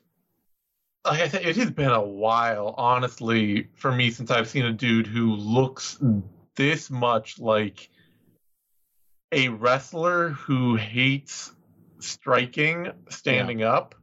like 1.06 1.22
I 1.22 1.28
said, 1.30 1.46
it 1.46 1.56
has 1.56 1.72
been 1.72 1.92
a 1.92 2.04
while, 2.04 2.76
honestly, 2.78 3.70
for 3.76 3.92
me 3.92 4.12
since 4.12 4.30
I've 4.30 4.50
seen 4.50 4.66
a 4.66 4.74
dude 4.74 5.08
who 5.08 5.36
looks 5.36 5.98
this 6.56 6.90
much 6.90 7.40
like 7.40 7.90
a 9.32 9.50
wrestler 9.50 10.30
who 10.30 10.76
hates 10.76 11.52
striking 12.00 12.92
standing 13.10 13.64
up 13.64 13.96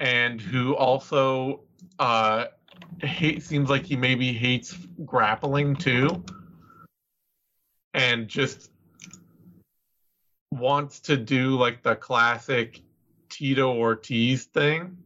and 0.00 0.40
who 0.40 0.74
also 0.76 1.60
uh 1.98 2.46
hate 3.02 3.42
seems 3.42 3.70
like 3.70 3.84
he 3.84 3.96
maybe 3.96 4.32
hates 4.32 4.76
grappling 5.04 5.76
too 5.76 6.24
and 7.94 8.28
just 8.28 8.70
wants 10.50 11.00
to 11.00 11.16
do 11.16 11.56
like 11.56 11.82
the 11.82 11.96
classic 11.96 12.80
Tito 13.28 13.72
Ortiz 13.74 14.44
thing. 14.44 14.98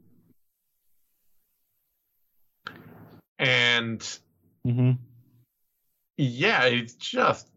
And 3.39 4.19
Mm-hmm. 4.67 4.93
yeah, 6.19 6.65
it's 6.65 6.95
just 6.95 7.49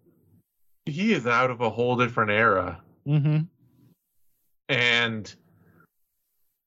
he 0.85 1.11
is 1.11 1.27
out 1.27 1.51
of 1.51 1.59
a 1.59 1.69
whole 1.69 1.97
different 1.97 2.31
era. 2.31 2.81
Mm-hmm. 3.05 3.39
And 4.69 5.35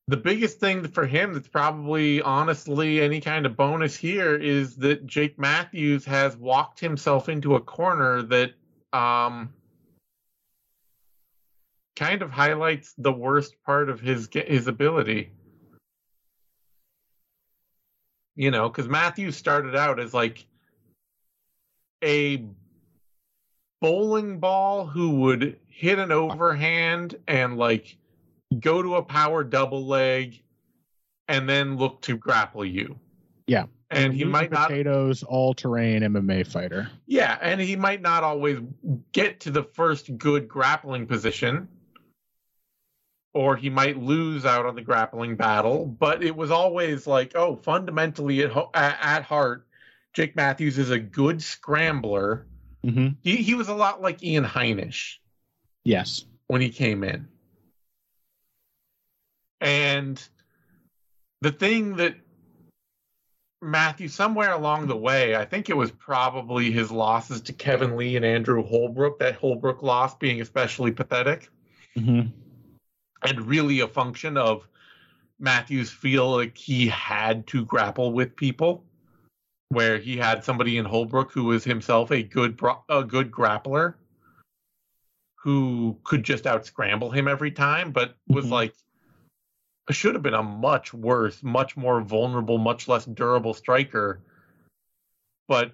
the 0.06 0.16
biggest 0.16 0.60
thing 0.60 0.86
for 0.88 1.06
him 1.06 1.32
that's 1.32 1.48
probably 1.48 2.20
honestly 2.20 3.00
any 3.00 3.20
kind 3.20 3.46
of 3.46 3.56
bonus 3.56 3.96
here 3.96 4.34
is 4.34 4.76
that 4.76 5.06
Jake 5.06 5.38
Matthews 5.38 6.04
has 6.04 6.36
walked 6.36 6.78
himself 6.78 7.28
into 7.28 7.54
a 7.54 7.60
corner 7.60 8.22
that 8.22 8.52
um 8.92 9.52
kind 11.96 12.22
of 12.22 12.30
highlights 12.30 12.94
the 12.98 13.12
worst 13.12 13.54
part 13.64 13.88
of 13.88 14.00
his 14.00 14.28
his 14.32 14.66
ability. 14.66 15.30
You 18.36 18.50
know, 18.50 18.68
cuz 18.68 18.88
Matthews 18.88 19.36
started 19.36 19.74
out 19.74 19.98
as 19.98 20.12
like 20.12 20.44
a 22.02 22.44
bowling 23.80 24.38
ball 24.38 24.86
who 24.86 25.20
would 25.20 25.58
hit 25.68 25.98
an 25.98 26.12
overhand 26.12 27.16
and 27.26 27.56
like 27.56 27.96
go 28.60 28.82
to 28.82 28.96
a 28.96 29.02
power 29.02 29.44
double 29.44 29.86
leg 29.86 30.42
and 31.28 31.48
then 31.48 31.76
look 31.76 32.02
to 32.02 32.16
grapple 32.16 32.64
you. 32.64 32.98
Yeah. 33.46 33.66
And 33.90 34.12
he 34.12 34.24
might 34.24 34.50
not 34.50 34.68
potatoes 34.68 35.22
all 35.22 35.54
terrain 35.54 36.02
MMA 36.02 36.46
fighter. 36.46 36.90
yeah, 37.06 37.38
and 37.40 37.60
he 37.60 37.76
might 37.76 38.02
not 38.02 38.24
always 38.24 38.58
get 39.12 39.40
to 39.40 39.50
the 39.50 39.62
first 39.62 40.16
good 40.18 40.48
grappling 40.48 41.06
position 41.06 41.68
or 43.34 43.56
he 43.56 43.70
might 43.70 44.00
lose 44.00 44.44
out 44.44 44.66
on 44.66 44.74
the 44.74 44.82
grappling 44.82 45.36
battle, 45.36 45.86
but 45.86 46.24
it 46.24 46.34
was 46.34 46.50
always 46.50 47.06
like, 47.06 47.32
oh, 47.36 47.56
fundamentally 47.56 48.42
at 48.42 48.50
ho- 48.50 48.70
at, 48.74 48.96
at 49.00 49.22
heart 49.22 49.66
Jake 50.14 50.36
Matthews 50.36 50.78
is 50.78 50.90
a 50.90 50.98
good 50.98 51.42
scrambler. 51.42 52.46
Mm-hmm. 52.84 53.08
He 53.22 53.36
he 53.36 53.54
was 53.54 53.68
a 53.68 53.74
lot 53.74 54.00
like 54.00 54.22
Ian 54.22 54.44
Heinisch. 54.44 55.16
Yes. 55.84 56.24
when 56.46 56.62
he 56.62 56.70
came 56.70 57.04
in. 57.04 57.28
And 59.60 60.22
the 61.40 61.52
thing 61.52 61.96
that 61.96 62.16
Matthew, 63.62 64.08
somewhere 64.08 64.52
along 64.52 64.88
the 64.88 64.96
way, 64.96 65.36
I 65.36 65.44
think 65.44 65.70
it 65.70 65.76
was 65.76 65.90
probably 65.90 66.70
his 66.70 66.90
losses 66.90 67.40
to 67.42 67.52
Kevin 67.52 67.96
Lee 67.96 68.16
and 68.16 68.24
Andrew 68.24 68.62
Holbrook, 68.62 69.18
that 69.20 69.36
Holbrook 69.36 69.82
loss 69.82 70.14
being 70.14 70.40
especially 70.40 70.90
pathetic, 70.90 71.48
Mm-hmm. 71.96 72.28
and 73.22 73.40
really 73.46 73.80
a 73.80 73.88
function 73.88 74.36
of 74.36 74.66
Matthews 75.38 75.90
feel 75.90 76.36
like 76.36 76.58
he 76.58 76.88
had 76.88 77.46
to 77.48 77.64
grapple 77.64 78.12
with 78.12 78.36
people, 78.36 78.84
where 79.68 79.98
he 79.98 80.16
had 80.16 80.44
somebody 80.44 80.76
in 80.76 80.84
Holbrook 80.84 81.32
who 81.32 81.44
was 81.44 81.64
himself 81.64 82.10
a 82.10 82.22
good 82.22 82.60
a 82.88 83.02
good 83.04 83.30
grappler, 83.30 83.94
who 85.36 85.98
could 86.04 86.22
just 86.22 86.46
out 86.46 86.66
scramble 86.66 87.10
him 87.10 87.28
every 87.28 87.50
time, 87.50 87.92
but 87.92 88.16
was 88.28 88.46
Mhm. 88.46 88.50
like 88.50 88.74
should 89.92 90.14
have 90.14 90.22
been 90.22 90.34
a 90.34 90.42
much 90.42 90.94
worse, 90.94 91.42
much 91.42 91.76
more 91.76 92.00
vulnerable, 92.00 92.58
much 92.58 92.88
less 92.88 93.04
durable 93.04 93.54
striker. 93.54 94.20
But 95.46 95.72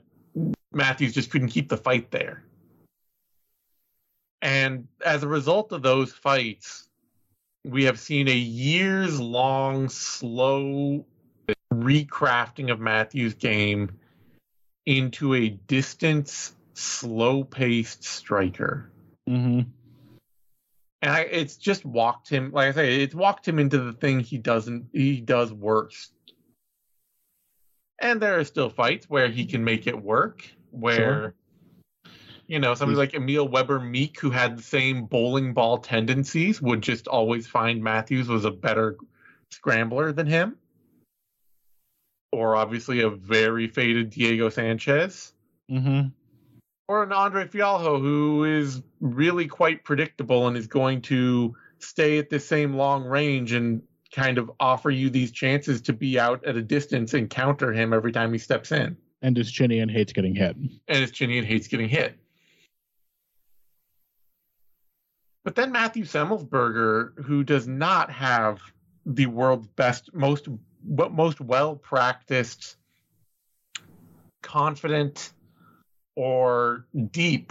Matthews 0.73 1.15
just 1.15 1.31
couldn't 1.31 1.49
keep 1.49 1.69
the 1.69 1.77
fight 1.77 2.11
there. 2.11 2.43
And 4.43 4.89
as 5.05 5.23
a 5.23 5.29
result 5.29 5.73
of 5.73 5.83
those 5.83 6.13
fights, 6.13 6.89
we 7.65 7.85
have 7.85 8.01
seen 8.01 8.27
a 8.29 8.35
years 8.35 9.21
long, 9.21 9.89
slow 9.89 11.05
recrafting 11.73 12.71
of 12.73 12.81
Matthews' 12.81 13.35
game 13.35 13.91
into 14.87 15.35
a 15.35 15.51
distance, 15.51 16.55
slow 16.75 17.45
paced 17.45 18.05
striker. 18.05 18.91
Mm-hmm. 19.29 19.69
And 21.03 21.11
I, 21.11 21.21
it's 21.21 21.57
just 21.57 21.85
walked 21.85 22.29
him, 22.29 22.53
like 22.53 22.69
I 22.69 22.73
say, 22.73 23.03
it's 23.03 23.15
walked 23.15 23.49
him 23.49 23.59
into 23.59 23.79
the 23.79 23.93
thing 23.93 24.21
he 24.21 24.37
doesn't, 24.39 24.89
he 24.93 25.21
does 25.21 25.53
worse. 25.53 26.11
And 27.99 28.21
there 28.21 28.39
are 28.39 28.45
still 28.45 28.71
fights 28.71 29.09
where 29.09 29.29
he 29.29 29.47
can 29.47 29.65
make 29.65 29.87
it 29.87 30.03
work, 30.03 30.45
where, 30.71 31.35
Sure. 32.05 32.13
you 32.47 32.59
know, 32.59 32.75
somebody 32.75 32.97
like 32.97 33.15
Emil 33.15 33.49
Weber 33.49 33.81
Meek, 33.81 34.19
who 34.21 34.31
had 34.31 34.59
the 34.59 34.63
same 34.63 35.05
bowling 35.07 35.55
ball 35.55 35.79
tendencies, 35.79 36.61
would 36.61 36.83
just 36.83 37.09
always 37.09 37.47
find 37.47 37.83
Matthews 37.83 38.29
was 38.29 38.45
a 38.45 38.51
better 38.51 38.97
scrambler 39.51 40.13
than 40.13 40.27
him. 40.27 40.57
Or 42.33 42.57
obviously 42.57 43.01
a 43.01 43.11
very 43.11 43.67
faded 43.69 44.11
Diego 44.11 44.49
Sanchez 44.51 45.33
Mm-hmm. 45.71 46.09
Or 46.91 47.05
an 47.05 47.13
Andre 47.13 47.47
Fialho 47.47 48.01
who 48.01 48.43
is 48.43 48.83
really 48.99 49.47
quite 49.47 49.85
predictable 49.85 50.49
and 50.49 50.57
is 50.57 50.67
going 50.67 51.01
to 51.03 51.55
stay 51.79 52.19
at 52.19 52.31
the 52.31 52.41
same 52.41 52.75
long 52.75 53.05
range 53.05 53.53
and 53.53 53.81
kind 54.13 54.39
of 54.39 54.51
offer 54.59 54.91
you 54.91 55.09
these 55.09 55.31
chances 55.31 55.81
to 55.83 55.93
be 55.93 56.19
out 56.19 56.45
at 56.45 56.57
a 56.57 56.63
distance 56.63 57.15
and 57.15 57.31
counter 57.31 57.73
him 57.73 57.93
every 57.93 58.11
time 58.11 58.33
he 58.33 58.41
steps 58.41 58.73
in. 58.73 58.97
And 59.23 59.39
is 59.39 59.53
Chinian 59.53 59.89
hates 59.89 60.13
getting 60.13 60.35
hit. 60.35 60.57
And 60.57 60.79
his 60.89 61.13
Chinian 61.13 61.45
hates 61.45 61.69
getting 61.69 61.89
hit. 61.89 62.19
But 65.45 65.55
then 65.55 65.71
Matthew 65.71 66.03
Semmelsberger, 66.03 67.25
who 67.25 67.45
does 67.45 67.69
not 67.69 68.11
have 68.11 68.61
the 69.07 69.27
world's 69.27 69.69
best, 69.69 70.13
most 70.13 70.49
most 70.85 71.41
well 71.41 71.77
practiced, 71.77 72.79
confident, 74.43 75.33
or 76.21 76.85
deep 77.13 77.51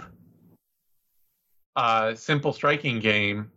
uh, 1.74 2.14
simple 2.14 2.52
striking 2.52 3.00
game, 3.00 3.50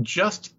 just 0.00 0.54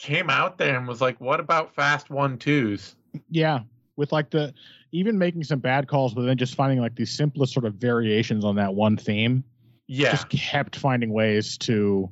came 0.00 0.28
out 0.28 0.58
there 0.58 0.76
and 0.76 0.88
was 0.88 1.00
like, 1.00 1.20
"What 1.20 1.38
about 1.38 1.76
fast 1.76 2.10
one 2.10 2.38
twos?" 2.38 2.96
Yeah. 3.30 3.60
With 3.94 4.10
like 4.10 4.30
the 4.30 4.52
even 4.90 5.16
making 5.16 5.44
some 5.44 5.60
bad 5.60 5.86
calls, 5.86 6.12
but 6.12 6.22
then 6.22 6.36
just 6.36 6.56
finding 6.56 6.80
like 6.80 6.96
these 6.96 7.16
simplest 7.16 7.52
sort 7.52 7.64
of 7.64 7.74
variations 7.74 8.44
on 8.44 8.56
that 8.56 8.74
one 8.74 8.96
theme. 8.96 9.44
Yeah, 9.86 10.10
Just 10.10 10.28
kept 10.28 10.74
finding 10.74 11.12
ways 11.12 11.56
to 11.58 12.10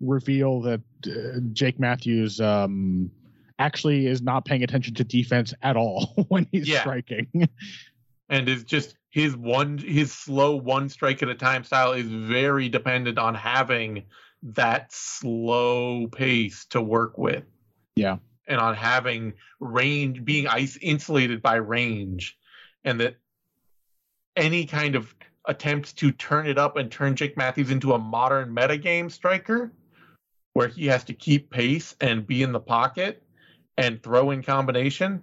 reveal 0.00 0.60
that 0.62 0.80
uh, 1.06 1.40
Jake 1.52 1.78
Matthews 1.78 2.40
um, 2.40 3.12
actually 3.60 4.06
is 4.06 4.22
not 4.22 4.44
paying 4.44 4.62
attention 4.64 4.94
to 4.94 5.04
defense 5.04 5.54
at 5.62 5.76
all 5.76 6.06
when 6.28 6.48
he's 6.50 6.66
Yeah. 6.66 6.80
striking. 6.80 7.48
and 8.28 8.48
is 8.48 8.64
just 8.64 8.96
his 9.10 9.36
one 9.36 9.78
his 9.78 10.12
slow 10.12 10.56
one 10.56 10.88
strike 10.88 11.22
at 11.22 11.28
a 11.28 11.34
time 11.34 11.62
style 11.62 11.92
is 11.92 12.06
very 12.08 12.68
dependent 12.68 13.18
on 13.18 13.34
having 13.34 14.04
that 14.42 14.90
slow 14.92 16.06
pace 16.08 16.64
to 16.70 16.80
work 16.80 17.18
with. 17.18 17.44
Yeah. 17.96 18.16
and 18.48 18.58
on 18.60 18.74
having 18.74 19.34
range 19.60 20.24
being 20.24 20.48
ice 20.48 20.76
insulated 20.80 21.40
by 21.42 21.56
range 21.56 22.36
and 22.84 22.98
that 23.00 23.16
any 24.36 24.64
kind 24.64 24.94
of 24.96 25.14
attempt 25.46 25.96
to 25.98 26.10
turn 26.12 26.46
it 26.46 26.56
up 26.58 26.76
and 26.76 26.90
turn 26.90 27.14
Jake 27.14 27.36
Matthews 27.36 27.70
into 27.70 27.92
a 27.92 27.98
modern 27.98 28.54
metagame 28.54 29.10
striker 29.10 29.72
where 30.54 30.68
he 30.68 30.86
has 30.86 31.04
to 31.04 31.12
keep 31.14 31.50
pace 31.50 31.94
and 32.00 32.26
be 32.26 32.42
in 32.42 32.52
the 32.52 32.60
pocket 32.60 33.22
and 33.80 34.02
throw 34.02 34.30
in 34.30 34.42
combination, 34.42 35.22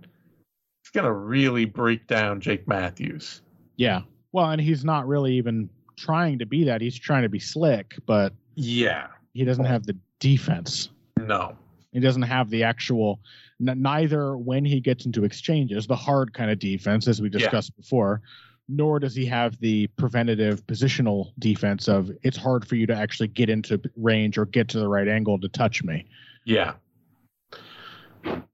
it's 0.83 0.89
going 0.91 1.05
to 1.05 1.11
really 1.13 1.65
break 1.65 2.07
down 2.07 2.39
Jake 2.41 2.67
Matthews. 2.67 3.41
Yeah. 3.75 4.01
Well, 4.31 4.49
and 4.51 4.61
he's 4.61 4.83
not 4.83 5.07
really 5.07 5.33
even 5.35 5.69
trying 5.97 6.39
to 6.39 6.45
be 6.45 6.63
that. 6.65 6.81
He's 6.81 6.97
trying 6.97 7.23
to 7.23 7.29
be 7.29 7.39
slick, 7.39 7.95
but 8.05 8.33
Yeah. 8.55 9.07
he 9.33 9.43
doesn't 9.43 9.65
have 9.65 9.85
the 9.85 9.95
defense. 10.19 10.89
No. 11.17 11.57
He 11.91 11.99
doesn't 11.99 12.23
have 12.23 12.49
the 12.49 12.63
actual, 12.63 13.19
n- 13.65 13.81
neither 13.81 14.37
when 14.37 14.63
he 14.65 14.79
gets 14.79 15.05
into 15.05 15.23
exchanges, 15.23 15.87
the 15.87 15.95
hard 15.95 16.33
kind 16.33 16.51
of 16.51 16.59
defense, 16.59 17.07
as 17.07 17.21
we 17.21 17.29
Yeah. 17.29 17.39
discussed 17.39 17.75
before, 17.75 18.21
nor 18.69 18.99
does 18.99 19.15
he 19.15 19.25
have 19.25 19.57
the 19.59 19.87
preventative 19.97 20.65
positional 20.67 21.31
defense 21.39 21.87
of 21.87 22.11
it's 22.23 22.37
hard 22.37 22.67
for 22.67 22.75
you 22.75 22.85
to 22.85 22.93
actually 22.95 23.29
get 23.29 23.49
into 23.49 23.81
range 23.95 24.37
or 24.37 24.45
get 24.45 24.67
to 24.69 24.79
the 24.79 24.87
right 24.87 25.07
angle 25.07 25.39
to 25.39 25.47
touch 25.49 25.83
me. 25.83 26.05
Yeah. 26.43 26.73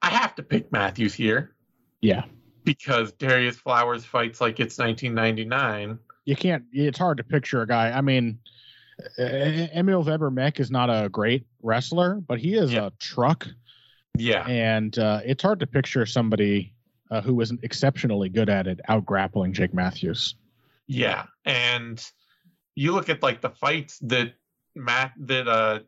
I 0.02 0.10
have 0.10 0.36
to 0.36 0.44
pick 0.44 0.72
Matthews 0.72 1.14
here 1.14 1.54
Yeah. 2.02 2.24
because 2.64 3.12
Darrius 3.14 3.58
Flowers 3.58 4.06
fights 4.06 4.42
like 4.42 4.60
it's 4.60 4.78
1999. 4.78 6.00
You 6.26 6.36
can't, 6.36 6.64
it's 6.72 6.98
hard 6.98 7.18
to 7.18 7.24
picture 7.24 7.62
a 7.62 7.68
guy. 7.68 7.92
I 7.92 8.02
mean, 8.02 8.40
Emil 9.18 10.04
Weber 10.04 10.32
Meek 10.32 10.60
is 10.60 10.72
not 10.72 10.90
a 10.90 11.10
great 11.10 11.46
wrestler, 11.62 12.16
but 12.16 12.40
he 12.40 12.56
is 12.56 12.72
Yeah. 12.72 12.88
a 12.88 12.92
truck. 13.00 13.48
Yeah. 14.16 14.46
and 14.48 14.98
uh, 15.00 15.22
it's 15.26 15.42
hard 15.42 15.60
to 15.62 15.68
picture 15.68 16.06
somebody 16.06 16.74
uh, 17.10 17.22
who 17.22 17.42
isn't 17.42 17.64
exceptionally 17.64 18.30
good 18.30 18.48
at 18.50 18.68
it 18.68 18.80
out 18.88 19.06
grappling 19.06 19.54
Jake 19.54 19.74
Matthews. 19.74 20.36
Yeah. 20.88 21.26
And 21.46 22.04
you 22.76 22.92
look 22.92 23.10
at 23.10 23.24
like 23.24 23.42
the 23.42 23.50
fights 23.50 23.98
that 24.04 24.34
Matt 24.76 25.14
that 25.18 25.48
uh 25.48 25.80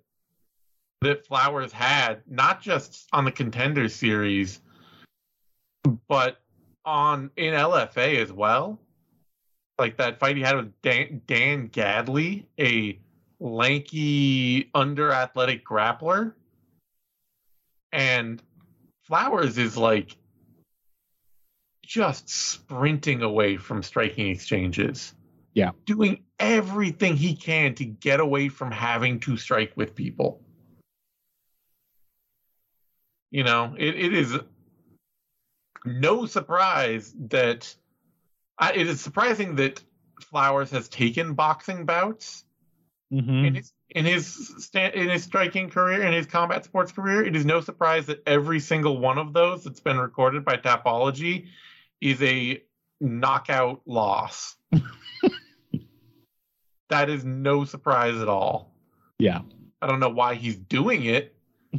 that 1.06 1.26
Flowers 1.26 1.72
had, 1.72 2.22
not 2.28 2.62
just 2.62 3.08
on 3.14 3.26
the 3.26 3.32
contender 3.32 3.88
series, 3.90 4.60
but 6.08 6.42
on 6.84 7.32
in 7.38 7.54
LFA 7.54 8.18
as 8.18 8.32
well. 8.32 8.80
Like 9.78 9.98
that 9.98 10.20
fight 10.20 10.36
he 10.36 10.42
had 10.42 10.56
with 10.56 10.82
Dan, 10.82 11.22
Dan 11.28 11.70
Gadley, 11.70 12.46
a 12.60 13.00
lanky, 13.40 14.70
under 14.74 15.12
athletic 15.12 15.66
grappler. 15.66 16.34
And 17.92 18.42
Flowers 19.04 19.58
is 19.58 19.78
like 19.78 20.16
just 21.86 22.30
sprinting 22.30 23.22
away 23.22 23.58
from 23.58 23.84
striking 23.84 24.30
exchanges. 24.30 25.14
Yeah. 25.54 25.72
Doing 25.86 26.24
everything 26.40 27.16
he 27.16 27.36
can 27.36 27.76
to 27.76 27.86
get 27.86 28.20
away 28.20 28.50
from 28.50 28.72
having 28.72 29.20
to 29.22 29.38
strike 29.38 29.74
with 29.76 29.94
people. 29.94 30.42
You 33.32 33.44
know, 33.44 33.76
it, 33.78 33.96
it 33.96 34.14
is 34.14 34.38
no 35.86 36.26
surprise 36.26 37.14
that 37.28 37.74
I, 38.58 38.74
it 38.74 38.88
is 38.88 39.02
surprising 39.02 39.56
that 39.56 39.84
Flowers 40.22 40.72
has 40.72 40.88
taken 40.88 41.34
boxing 41.34 41.86
bouts 41.86 42.46
Mm-hmm. 43.14 43.46
in 43.46 43.56
his 43.56 43.72
in 43.92 44.06
his 44.06 44.68
in 44.74 45.10
his 45.10 45.24
striking 45.24 45.70
career 45.70 46.02
in 46.02 46.12
his 46.12 46.26
combat 46.26 46.66
sports 46.66 46.92
career. 46.92 47.24
It 47.24 47.36
is 47.36 47.46
no 47.46 47.62
surprise 47.62 48.08
that 48.08 48.24
every 48.26 48.60
single 48.60 48.98
one 48.98 49.20
of 49.20 49.32
those 49.32 49.64
that's 49.64 49.80
been 49.80 50.00
recorded 50.00 50.44
by 50.44 50.58
Tapology 50.58 51.46
is 52.02 52.20
a 52.24 52.64
knockout 53.00 53.82
loss. 53.86 54.56
that 56.90 57.12
is 57.12 57.24
no 57.24 57.64
surprise 57.64 58.20
at 58.20 58.28
all. 58.28 58.74
Yeah. 59.20 59.42
I 59.84 59.88
don't 59.88 60.00
know 60.00 60.10
why 60.10 60.34
he's 60.34 60.56
doing 60.56 61.06
it, 61.06 61.35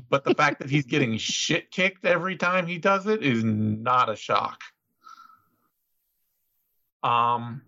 but 0.09 0.25
the 0.25 0.35
fact 0.35 0.61
that 0.61 0.71
he's 0.71 0.85
getting 0.85 1.17
shit 1.19 1.71
kicked 1.71 2.05
every 2.05 2.37
time 2.37 2.67
he 2.67 2.79
does 2.79 3.07
it 3.07 3.23
is 3.23 3.45
not 3.45 4.09
a 4.09 4.17
shock. 4.17 4.61
Um, 7.03 7.63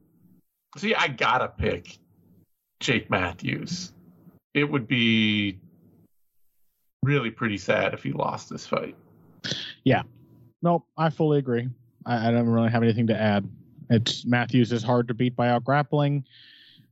yeah, 0.83 1.01
I 1.01 1.09
gotta 1.09 1.49
pick 1.49 1.99
Jake 2.81 3.11
Matthews. 3.11 3.93
It 4.55 4.65
would 4.65 4.89
be 4.89 5.59
really 7.03 7.31
pretty 7.31 7.59
sad 7.59 7.95
if 7.95 8.03
he 8.03 8.13
lost 8.13 8.51
this 8.51 8.67
fight. 8.67 8.97
Yeah. 9.85 10.03
Nope, 10.63 10.87
I 10.97 11.11
fully 11.11 11.39
agree. 11.39 11.69
I, 12.05 12.29
I 12.29 12.31
don't 12.31 12.49
really 12.49 12.71
have 12.71 12.83
anything 12.83 13.07
to 13.09 13.19
add. 13.19 13.49
It's 13.91 14.25
Matthews 14.25 14.73
is 14.73 14.83
hard 14.83 15.09
to 15.09 15.15
beat 15.15 15.37
by 15.37 15.49
out 15.49 15.65
grappling. 15.65 16.25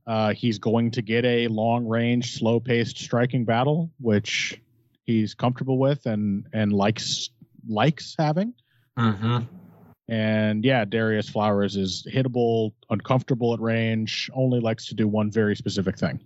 Uh, 0.05 0.33
he's 0.33 0.57
going 0.57 0.89
to 0.91 1.01
get 1.01 1.25
a 1.25 1.47
long 1.49 1.85
range, 1.85 2.33
slow 2.35 2.59
paced 2.59 2.97
striking 2.97 3.43
battle, 3.43 3.91
which 3.99 4.59
he's 5.07 5.33
comfortable 5.33 5.79
with 5.79 6.05
and 6.05 6.45
and 6.53 6.71
likes 6.71 7.31
likes 7.67 8.15
having. 8.19 8.53
Mm-hmm. 8.99 9.45
And 10.09 10.63
yeah, 10.63 10.85
Darrius 10.85 11.29
Flowers 11.29 11.75
is 11.75 12.07
hittable, 12.09 12.73
uncomfortable 12.89 13.53
at 13.53 13.59
range, 13.59 14.29
only 14.33 14.59
likes 14.59 14.87
to 14.87 14.95
do 14.95 15.07
one 15.07 15.31
very 15.31 15.55
specific 15.55 15.97
thing. 15.97 16.19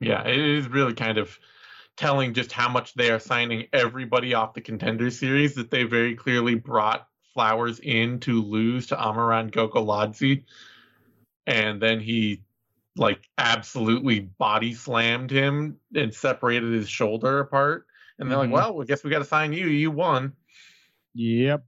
Yeah, 0.00 0.26
it 0.26 0.38
is 0.38 0.68
really 0.68 0.92
kind 0.92 1.16
of 1.16 1.38
telling 1.96 2.34
just 2.34 2.52
how 2.52 2.68
much 2.68 2.92
they 2.94 3.10
are 3.10 3.18
signing 3.18 3.68
everybody 3.72 4.34
off 4.34 4.52
the 4.52 4.60
contender 4.60 5.10
series 5.10 5.54
that 5.54 5.70
they 5.70 5.84
very 5.84 6.14
clearly 6.14 6.54
brought 6.54 7.06
Flowers 7.32 7.80
in 7.80 8.20
to 8.20 8.42
lose 8.42 8.86
to 8.88 8.96
Amiran 8.96 9.50
Gogoladze. 9.50 10.44
And 11.46 11.80
then 11.80 12.00
he 12.00 12.42
like 12.96 13.28
absolutely 13.38 14.20
body 14.20 14.74
slammed 14.74 15.30
him 15.30 15.78
and 15.94 16.14
separated 16.14 16.72
his 16.72 16.88
shoulder 16.88 17.40
apart. 17.40 17.86
And 18.18 18.30
they're 18.30 18.38
Mhm. 18.38 18.42
like, 18.42 18.52
well, 18.52 18.80
I 18.80 18.84
guess 18.84 19.04
we 19.04 19.10
got 19.10 19.18
to 19.18 19.24
sign 19.24 19.52
you. 19.52 19.66
You 19.66 19.90
won. 19.90 20.34
Yep. 21.14 21.64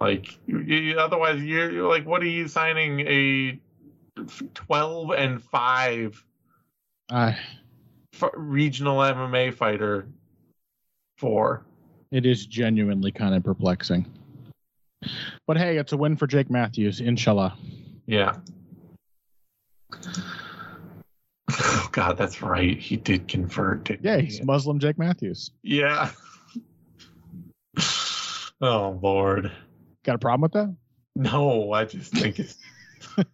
Like, 0.00 0.38
you, 0.46 0.58
you, 0.60 0.98
otherwise, 0.98 1.42
you're, 1.42 1.70
you're 1.70 1.88
like, 1.88 2.06
what 2.06 2.22
are 2.22 2.26
you 2.26 2.48
signing 2.48 3.00
a 3.00 3.58
12 4.54 5.10
and 5.12 5.42
5 5.42 6.24
I 7.10 7.38
f- 8.14 8.30
regional 8.34 8.98
MMA 8.98 9.52
fighter 9.54 10.06
for. 11.18 11.64
It 12.10 12.26
is 12.26 12.46
genuinely 12.46 13.12
kind 13.12 13.34
of 13.34 13.42
perplexing. 13.44 14.06
But 15.46 15.58
hey, 15.58 15.76
it's 15.76 15.92
a 15.92 15.96
win 15.96 16.16
for 16.16 16.26
Jake 16.26 16.50
Matthews, 16.50 17.00
inshallah. 17.00 17.56
Yeah. 18.06 18.36
God, 21.94 22.18
that's 22.18 22.42
right. 22.42 22.76
He 22.76 22.96
did 22.96 23.28
convert. 23.28 23.88
Yeah, 24.02 24.16
he? 24.16 24.24
he's 24.24 24.42
Muslim 24.42 24.80
Jake 24.80 24.98
Matthews. 24.98 25.52
Yeah. 25.62 26.10
oh 28.60 28.98
Lord. 29.00 29.52
Got 30.02 30.16
a 30.16 30.18
problem 30.18 30.40
with 30.40 30.52
that? 30.54 30.76
No, 31.14 31.70
I 31.72 31.84
just 31.84 32.12
think 32.12 32.40
it's. 32.40 32.56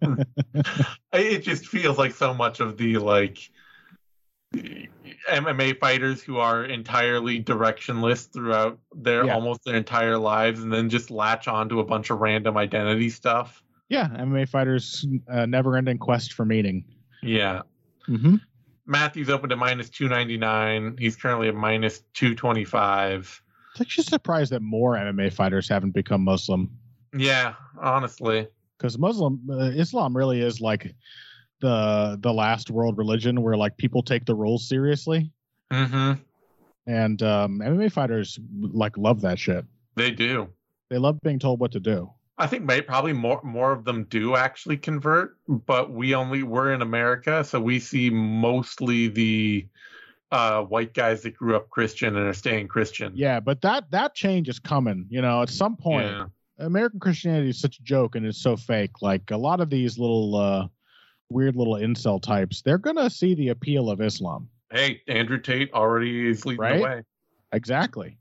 it 1.15 1.39
just 1.39 1.69
feels 1.69 1.97
like 1.97 2.13
so 2.13 2.35
much 2.35 2.61
of 2.61 2.77
the 2.77 2.99
like 2.99 3.39
MMA 4.55 5.79
fighters 5.81 6.23
who 6.23 6.37
are 6.37 6.63
entirely 6.63 7.43
directionless 7.43 8.31
throughout 8.31 8.79
their 8.95 9.25
Yeah. 9.25 9.37
almost 9.37 9.65
their 9.65 9.77
entire 9.77 10.19
lives, 10.19 10.63
and 10.63 10.71
then 10.71 10.91
just 10.91 11.11
latch 11.11 11.49
onto 11.49 11.81
a 11.81 11.85
bunch 11.85 12.11
of 12.11 12.21
random 12.21 12.59
identity 12.59 13.09
stuff. 13.09 13.63
Yeah, 13.89 14.07
MMA 14.09 14.51
fighters' 14.51 15.07
uh, 15.31 15.47
never-ending 15.47 15.97
quest 15.97 16.35
for 16.35 16.45
meaning. 16.45 16.85
Yeah. 17.23 17.63
Mm-hmm. 18.07 18.37
Matthews 18.91 19.31
opened 19.31 19.53
at 19.53 19.59
minus 19.59 19.89
299. 19.89 20.97
He's 20.99 21.15
currently 21.17 21.49
at 21.49 21.55
minus 21.55 22.01
225. 22.15 23.43
It's 23.73 23.81
actually 23.81 24.05
surprised 24.05 24.51
that 24.53 24.61
more 24.63 24.97
MMA 24.97 25.33
fighters 25.33 25.69
haven't 25.69 25.93
become 25.93 26.23
Muslim 26.25 26.69
Yeah, 27.17 27.55
honestly. 27.81 28.49
because 28.77 28.99
Muslim 28.99 29.41
uh, 29.49 29.71
Islam 29.71 30.17
really 30.17 30.41
is 30.41 30.61
like 30.61 30.93
the 31.61 32.19
the 32.21 32.33
last 32.33 32.71
world 32.71 32.99
religion 32.99 33.43
where 33.43 33.57
like 33.57 33.77
people 33.77 34.03
take 34.03 34.25
the 34.27 34.35
rules 34.35 34.69
seriously, 34.69 35.31
Mm-hmm. 35.73 36.21
and 36.89 37.23
um, 37.23 37.61
MMA 37.61 37.93
fighters 37.93 38.41
like 38.61 38.99
love 38.99 39.21
that 39.21 39.39
shit. 39.39 39.65
They 39.95 40.11
do. 40.11 40.49
They 40.89 40.99
love 40.99 41.21
being 41.23 41.39
told 41.39 41.61
what 41.61 41.71
to 41.73 41.81
do. 41.81 42.11
I 42.41 42.47
think 42.47 42.65
maybe 42.65 42.83
probably 42.87 43.13
more 43.13 43.41
more 43.45 43.71
of 43.71 43.85
them 43.85 44.05
do 44.05 44.35
actually 44.35 44.79
convert, 44.79 45.37
but 45.47 45.93
we 45.93 46.15
only 46.15 46.43
we're 46.43 46.73
in 46.73 46.81
America, 46.83 47.45
so 47.45 47.61
we 47.61 47.79
see 47.79 48.09
mostly 48.11 49.09
the 49.09 49.67
uh, 50.33 50.63
white 50.63 50.95
guys 50.95 51.23
that 51.23 51.35
grew 51.37 51.55
up 51.55 51.69
Christian 51.71 52.17
and 52.17 52.27
are 52.27 52.33
staying 52.33 52.69
Christian. 52.69 53.13
Yeah, 53.15 53.41
but 53.41 53.61
that 53.61 53.91
that 53.91 54.15
change 54.15 54.49
is 54.49 54.59
coming. 54.59 55.07
You 55.11 55.21
know, 55.23 55.43
at 55.43 55.51
some 55.51 55.77
point, 55.77 56.07
Yeah. 56.07 56.27
American 56.59 56.99
Christianity 57.01 57.51
is 57.51 57.61
such 57.61 57.79
a 57.79 57.83
joke 57.83 58.15
and 58.17 58.25
it's 58.25 58.41
so 58.41 58.57
fake. 58.57 59.03
Like 59.03 59.31
a 59.31 59.37
lot 59.37 59.61
of 59.61 59.71
these 59.71 59.99
little 59.99 60.37
uh, 60.37 60.69
weird 61.31 61.57
little 61.57 61.75
incel 61.75 62.23
types, 62.23 62.63
they're 62.63 62.79
gonna 62.79 63.11
see 63.11 63.35
the 63.35 63.49
appeal 63.49 63.91
of 63.91 64.01
Islam. 64.01 64.49
Hey, 64.73 65.03
Andrew 65.09 65.39
Tate 65.39 65.73
already 65.75 66.29
is 66.31 66.47
leading 66.47 66.61
Right? 66.61 66.77
the 66.79 66.83
way. 66.85 67.03
Exactly. 67.53 68.17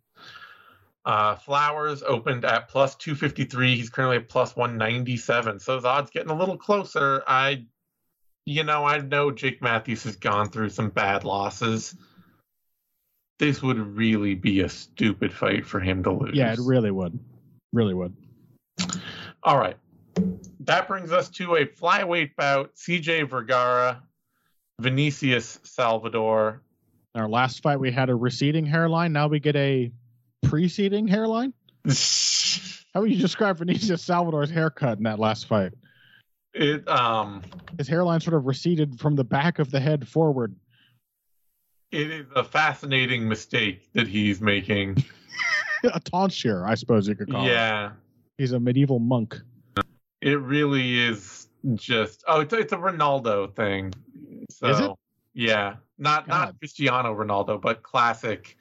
Uh, 1.09 1.35
Flowers 1.35 2.03
opened 2.03 2.45
at 2.45 2.67
plus 2.67 2.93
253. 2.93 3.75
He's 3.75 3.89
currently 3.89 4.17
at 4.17 4.29
plus 4.29 4.55
197. 4.55 5.59
So 5.59 5.75
his 5.75 5.83
odds 5.83 6.11
getting 6.11 6.29
a 6.29 6.37
little 6.37 6.55
closer. 6.55 7.23
I, 7.25 7.65
you 8.45 8.63
know, 8.63 8.85
I 8.85 8.99
know 8.99 9.31
Jake 9.31 9.59
Matthews 9.59 10.03
has 10.03 10.17
gone 10.17 10.49
through 10.49 10.69
some 10.69 10.91
bad 10.91 11.23
losses. 11.23 11.95
This 13.39 13.63
would 13.63 13.79
really 13.79 14.35
be 14.35 14.59
a 14.59 14.69
stupid 14.69 15.33
fight 15.33 15.65
for 15.65 15.79
him 15.79 16.03
to 16.03 16.11
lose. 16.11 16.35
Yeah, 16.35 16.53
it 16.53 16.59
really 16.61 16.91
would. 16.91 17.17
Really 17.73 17.95
would. 17.95 18.15
All 19.41 19.57
right. 19.57 19.77
That 20.59 20.87
brings 20.87 21.11
us 21.11 21.27
to 21.29 21.55
a 21.55 21.65
flyweight 21.65 22.35
bout 22.35 22.75
CJ 22.75 23.27
Vergara, 23.27 24.03
Vinicius 24.79 25.57
Salvador. 25.63 26.61
Our 27.15 27.27
last 27.27 27.63
fight, 27.63 27.79
we 27.79 27.91
had 27.91 28.11
a 28.11 28.15
receding 28.15 28.67
hairline. 28.67 29.11
Now 29.11 29.27
we 29.27 29.39
get 29.39 29.55
a 29.55 29.91
preceding 30.43 31.07
hairline. 31.07 31.53
How 32.93 33.01
would 33.01 33.11
you 33.11 33.19
describe 33.19 33.57
Vinicius 33.59 34.01
Salvador's 34.01 34.49
haircut 34.49 34.97
in 34.97 35.03
that 35.03 35.19
last 35.19 35.47
fight? 35.47 35.73
It 36.53 36.87
um 36.87 37.43
His 37.77 37.87
hairline 37.87 38.19
sort 38.19 38.35
of 38.35 38.45
receded 38.45 38.99
from 38.99 39.15
the 39.15 39.23
back 39.23 39.59
of 39.59 39.71
the 39.71 39.79
head 39.79 40.07
forward. 40.07 40.55
it 41.91 42.09
is 42.11 42.25
a 42.35 42.43
fascinating 42.43 43.27
mistake 43.27 43.89
that 43.93 44.07
he's 44.07 44.41
making. 44.41 45.03
a 45.83 45.99
tonsure, 45.99 46.65
I 46.65 46.75
suppose 46.75 47.07
you 47.07 47.15
could 47.15 47.31
call 47.31 47.45
it. 47.45 47.49
yeah. 47.49 47.91
He's 48.37 48.51
a 48.51 48.59
medieval 48.59 48.99
monk. 48.99 49.39
It 50.21 50.39
really 50.39 50.99
is 50.99 51.47
just 51.75 52.23
oh 52.27 52.41
it's, 52.41 52.53
it's 52.53 52.73
a 52.73 52.77
Ronaldo 52.77 53.55
thing. 53.55 53.93
So 54.49 54.67
Is 54.67 54.79
it? 54.79 54.91
yeah. 55.33 55.75
Not 55.97 56.27
God. 56.27 56.45
not 56.45 56.59
Cristiano 56.59 57.13
Ronaldo, 57.15 57.61
but 57.61 57.83
classic 57.83 58.57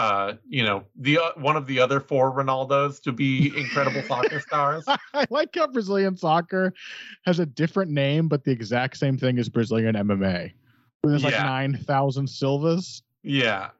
uh 0.00 0.34
you 0.48 0.62
know 0.64 0.84
the 0.96 1.18
uh, 1.18 1.30
one 1.36 1.56
of 1.56 1.66
the 1.66 1.78
other 1.78 2.00
four 2.00 2.32
Ronaldos 2.32 3.02
to 3.02 3.12
be 3.12 3.52
incredible 3.56 4.02
soccer 4.02 4.40
stars. 4.48 4.84
I 5.14 5.26
like 5.30 5.54
how 5.54 5.66
Brazilian 5.66 6.16
soccer 6.16 6.72
has 7.26 7.38
a 7.38 7.46
different 7.46 7.90
name, 7.90 8.26
but 8.28 8.44
the 8.44 8.50
exact 8.50 8.96
same 8.96 9.18
thing 9.18 9.38
as 9.38 9.48
Brazilian 9.48 9.94
MMA. 9.94 10.52
There's 11.04 11.24
like 11.24 11.32
Yeah. 11.32 11.44
9,000 11.44 12.26
Silvas 12.28 13.02
Yeah. 13.22 13.70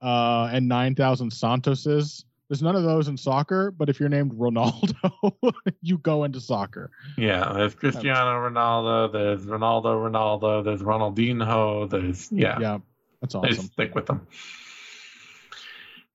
uh, 0.00 0.48
and 0.52 0.68
9,000 0.68 1.30
Santoses. 1.30 2.24
There's 2.48 2.62
none 2.62 2.76
of 2.76 2.82
those 2.82 3.08
in 3.08 3.16
soccer, 3.16 3.70
but 3.70 3.88
if 3.88 3.98
you're 3.98 4.10
named 4.10 4.32
Ronaldo, 4.32 5.32
you 5.82 5.96
go 5.98 6.24
into 6.24 6.40
soccer. 6.40 6.90
Yeah, 7.16 7.50
there's 7.54 7.74
Cristiano 7.74 8.32
Ronaldo, 8.46 9.10
there's 9.12 9.46
Ronaldo 9.46 9.96
Ronaldo, 10.10 10.62
there's 10.64 10.82
Ronaldinho, 10.82 11.88
there's 11.88 12.30
yeah, 12.30 12.58
Yeah, 12.60 12.78
that's 13.22 13.32
they 13.34 13.38
awesome. 13.40 13.64
stick 13.66 13.94
with 13.94 14.04
them. 14.06 14.26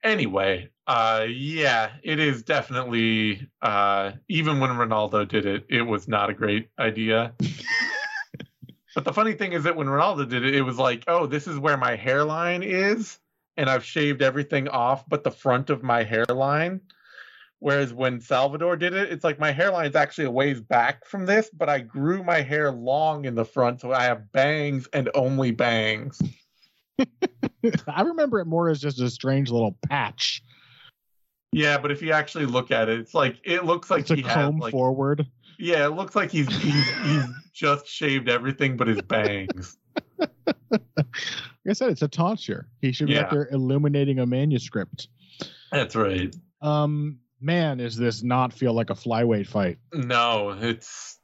Anyway, 0.03 0.69
uh 0.85 1.25
yeah, 1.27 1.91
it 2.03 2.19
is 2.19 2.43
definitely 2.43 3.47
uh 3.61 4.11
even 4.29 4.59
when 4.59 4.71
Ronaldo 4.71 5.27
did 5.27 5.45
it, 5.45 5.65
it 5.69 5.81
was 5.81 6.07
not 6.07 6.29
a 6.29 6.33
great 6.33 6.69
idea. 6.79 7.33
but 8.95 9.03
the 9.03 9.13
funny 9.13 9.33
thing 9.33 9.53
is 9.53 9.63
that 9.63 9.75
when 9.75 9.87
Ronaldo 9.87 10.27
did 10.27 10.45
it, 10.45 10.55
it 10.55 10.61
was 10.61 10.77
like, 10.77 11.03
oh, 11.07 11.25
this 11.25 11.47
is 11.47 11.59
where 11.59 11.77
my 11.77 11.95
hairline 11.95 12.63
is, 12.63 13.19
and 13.57 13.69
I've 13.69 13.83
shaved 13.83 14.21
everything 14.21 14.67
off 14.67 15.07
but 15.09 15.23
the 15.23 15.31
front 15.31 15.69
of 15.69 15.83
my 15.83 16.03
hairline. 16.03 16.81
Whereas 17.59 17.91
when 17.91 18.21
Salvador 18.21 18.77
did 18.77 18.93
it, 18.93 19.11
it's 19.11 19.23
like 19.23 19.39
my 19.39 19.51
hairline 19.51 19.89
is 19.89 19.95
actually 19.95 20.25
a 20.25 20.31
ways 20.31 20.61
back 20.61 21.05
from 21.05 21.25
this, 21.25 21.49
but 21.49 21.69
I 21.69 21.79
grew 21.79 22.23
my 22.23 22.41
hair 22.41 22.71
long 22.71 23.25
in 23.25 23.33
the 23.33 23.45
front, 23.45 23.81
so 23.81 23.91
I 23.91 24.03
have 24.03 24.31
bangs 24.31 24.87
and 24.93 25.09
only 25.15 25.51
bangs. 25.51 26.21
I 27.87 28.01
remember 28.01 28.39
it 28.39 28.45
more 28.45 28.69
as 28.69 28.79
just 28.79 28.99
a 29.01 29.09
strange 29.09 29.49
little 29.51 29.77
patch. 29.89 30.41
Yeah, 31.51 31.77
but 31.77 31.91
if 31.91 32.01
you 32.01 32.11
actually 32.11 32.45
look 32.45 32.71
at 32.71 32.89
it, 32.89 32.99
it's 32.99 33.13
like 33.13 33.37
it 33.43 33.65
looks 33.65 33.89
like 33.89 34.01
It's 34.01 34.11
a 34.11 34.15
he 34.15 34.21
has 34.23 34.33
comb 34.33 34.57
like 34.59 34.71
forward. 34.71 35.25
yeah, 35.57 35.85
it 35.85 35.91
looks 35.91 36.15
like 36.15 36.31
he's 36.31 36.47
he's 36.61 36.89
he's 36.89 37.23
just 37.53 37.87
shaved 37.87 38.29
everything 38.29 38.77
but 38.77 38.87
his 38.87 39.01
bangs. 39.01 39.77
Like 40.69 40.81
I 41.69 41.73
said, 41.73 41.89
it's 41.91 42.01
a 42.01 42.07
tonsure. 42.07 42.67
He 42.81 42.91
should 42.91 43.07
be 43.07 43.13
Yeah. 43.13 43.21
out 43.23 43.31
there 43.31 43.47
illuminating 43.51 44.19
a 44.19 44.25
manuscript. 44.25 45.07
That's 45.71 45.95
right. 45.95 46.33
Um, 46.61 47.19
man, 47.41 47.79
is 47.79 47.95
this 47.97 48.23
not 48.23 48.53
feel 48.53 48.73
like 48.73 48.89
a 48.89 48.93
flyweight 48.95 49.47
fight? 49.47 49.77
No, 49.93 50.51
it's 50.51 51.17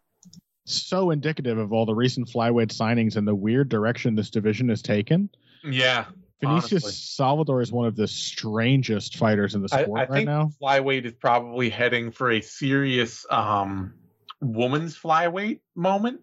So 0.65 1.11
indicative 1.11 1.57
of 1.57 1.71
all 1.73 1.85
the 1.85 1.95
recent 1.95 2.27
flyweight 2.29 2.73
signings 2.75 3.15
and 3.15 3.27
the 3.27 3.35
weird 3.35 3.69
direction 3.69 4.15
this 4.15 4.29
division 4.29 4.69
has 4.69 4.81
taken. 4.81 5.29
Yeah. 5.63 6.05
Vinicius 6.41 6.83
honestly. 6.83 6.91
Salvador 6.91 7.61
is 7.61 7.71
one 7.71 7.87
of 7.87 7.95
the 7.95 8.07
strangest 8.07 9.15
fighters 9.17 9.55
in 9.55 9.61
the 9.61 9.69
I, 9.71 9.83
sport 9.83 9.99
I 9.99 10.01
right 10.03 10.11
think 10.11 10.25
now. 10.27 10.51
flyweight 10.61 11.05
is 11.05 11.13
probably 11.13 11.69
heading 11.69 12.11
for 12.11 12.31
a 12.31 12.41
serious 12.41 13.25
um 13.29 13.93
woman's 14.41 14.97
flyweight 14.97 15.61
moment 15.73 16.19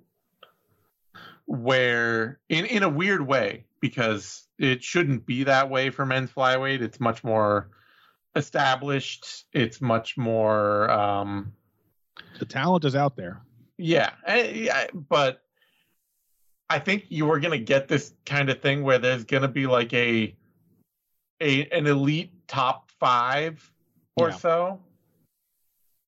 where 1.47 2.38
in 2.49 2.66
in 2.66 2.82
a 2.82 2.88
weird 2.88 3.26
way 3.26 3.64
because 3.80 4.47
it 4.59 4.84
shouldn't 4.84 5.24
be 5.24 5.45
that 5.45 5.70
way 5.70 5.88
for 5.91 6.05
men's 6.05 6.30
flyweight 6.30 6.82
it's 6.82 7.01
much 7.01 7.24
more 7.24 7.70
established 8.36 9.47
it's 9.53 9.80
much 9.80 10.16
more 10.18 10.91
um 10.91 11.53
The 12.38 12.45
talent 12.45 12.84
is 12.84 12.95
out 12.95 13.16
there. 13.16 13.41
yeah, 13.78 14.11
eh, 14.26 14.51
yeah, 14.55 14.86
but 14.93 15.43
I 16.70 16.78
think 16.78 17.06
you 17.08 17.30
are 17.30 17.40
gonna 17.40 17.58
get 17.58 17.88
this 17.88 18.12
kind 18.24 18.48
of 18.48 18.60
thing 18.60 18.82
where 18.84 18.98
there's 18.98 19.24
gonna 19.24 19.48
be 19.48 19.66
like 19.66 19.92
a 19.92 20.34
a 21.42 21.66
an 21.68 21.86
elite 21.86 22.30
top 22.46 22.90
five 23.00 23.70
or 24.16 24.28
Yeah. 24.30 24.36
so 24.36 24.80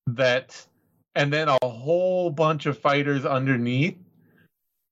that 0.06 0.64
and 1.14 1.32
then 1.32 1.48
a 1.48 1.58
whole 1.66 2.30
bunch 2.30 2.66
of 2.66 2.78
fighters 2.78 3.26
underneath 3.26 3.98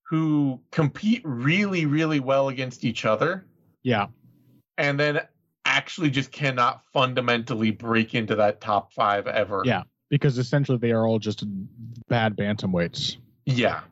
who 0.03 0.61
compete 0.73 1.23
really, 1.25 1.87
really 1.87 2.21
well 2.21 2.49
against 2.49 2.85
each 2.85 3.05
other 3.05 3.47
Yeah. 3.85 4.09
and 4.77 4.99
then 4.99 5.21
actually 5.65 6.11
just 6.11 6.33
cannot 6.33 6.85
fundamentally 6.93 7.71
break 7.71 8.15
into 8.15 8.35
that 8.35 8.61
top 8.61 8.93
five 8.93 9.29
ever. 9.29 9.63
Yeah. 9.65 9.85
Because 10.09 10.37
essentially 10.37 10.79
they 10.79 10.91
are 10.91 11.07
all 11.07 11.21
just 11.21 11.45
bad 12.09 12.37
bantamweights. 12.37 13.19
Yeah. 13.47 13.83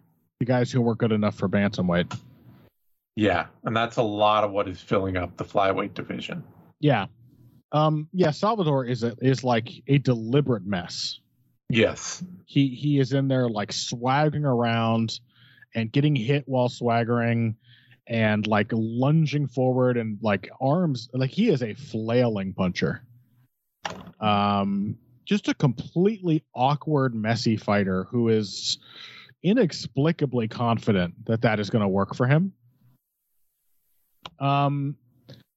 The 0.41 0.47
guys 0.47 0.71
who 0.71 0.81
weren't 0.81 0.99
good 0.99 1.13
enough 1.13 1.37
for 1.37 1.49
bantamweight. 1.49 2.17
Yeah, 3.17 3.47
and 3.65 3.77
that's 3.77 3.97
a 3.97 4.03
lot 4.03 4.45
of 4.45 4.53
what 4.53 4.69
is 4.69 4.81
filling 4.81 5.17
up 5.17 5.37
the 5.37 5.45
flyweight 5.45 5.95
division. 5.95 6.45
Yeah. 6.79 7.07
Um, 7.73 8.09
yeah, 8.13 8.31
Salvador 8.31 8.85
is 8.85 9.03
a, 9.03 9.17
is 9.21 9.43
like 9.43 9.69
a 9.89 9.99
deliberate 9.99 10.65
mess. 10.65 11.19
Yes. 11.69 12.23
He 12.47 12.69
he 12.69 12.99
is 12.99 13.13
in 13.13 13.29
there 13.29 13.49
like 13.49 13.73
swaggering 13.73 14.45
around 14.45 15.21
and 15.75 15.93
getting 15.93 16.17
hit 16.17 16.45
while 16.47 16.69
swaggering 16.69 17.57
and 18.07 18.47
like 18.47 18.69
lunging 18.73 19.49
forward 19.49 19.99
and 19.99 20.19
like 20.23 20.49
arms 20.61 21.11
like 21.13 21.31
he 21.31 21.51
is 21.51 21.63
a 21.63 21.75
flailing 21.75 22.55
puncher. 22.55 23.03
Um 24.21 24.97
just 25.27 25.49
a 25.49 25.55
completely 25.55 26.43
awkward 26.55 27.15
messy 27.15 27.59
fighter 27.59 28.05
who 28.05 28.29
is 28.29 28.79
inexplicably 29.43 30.49
confident 30.49 31.15
that 31.27 31.41
that 31.43 31.61
is 31.61 31.71
going 31.71 31.83
to 31.83 31.89
work 31.89 32.15
for 32.15 32.27
him. 32.27 32.53
Um 34.39 34.97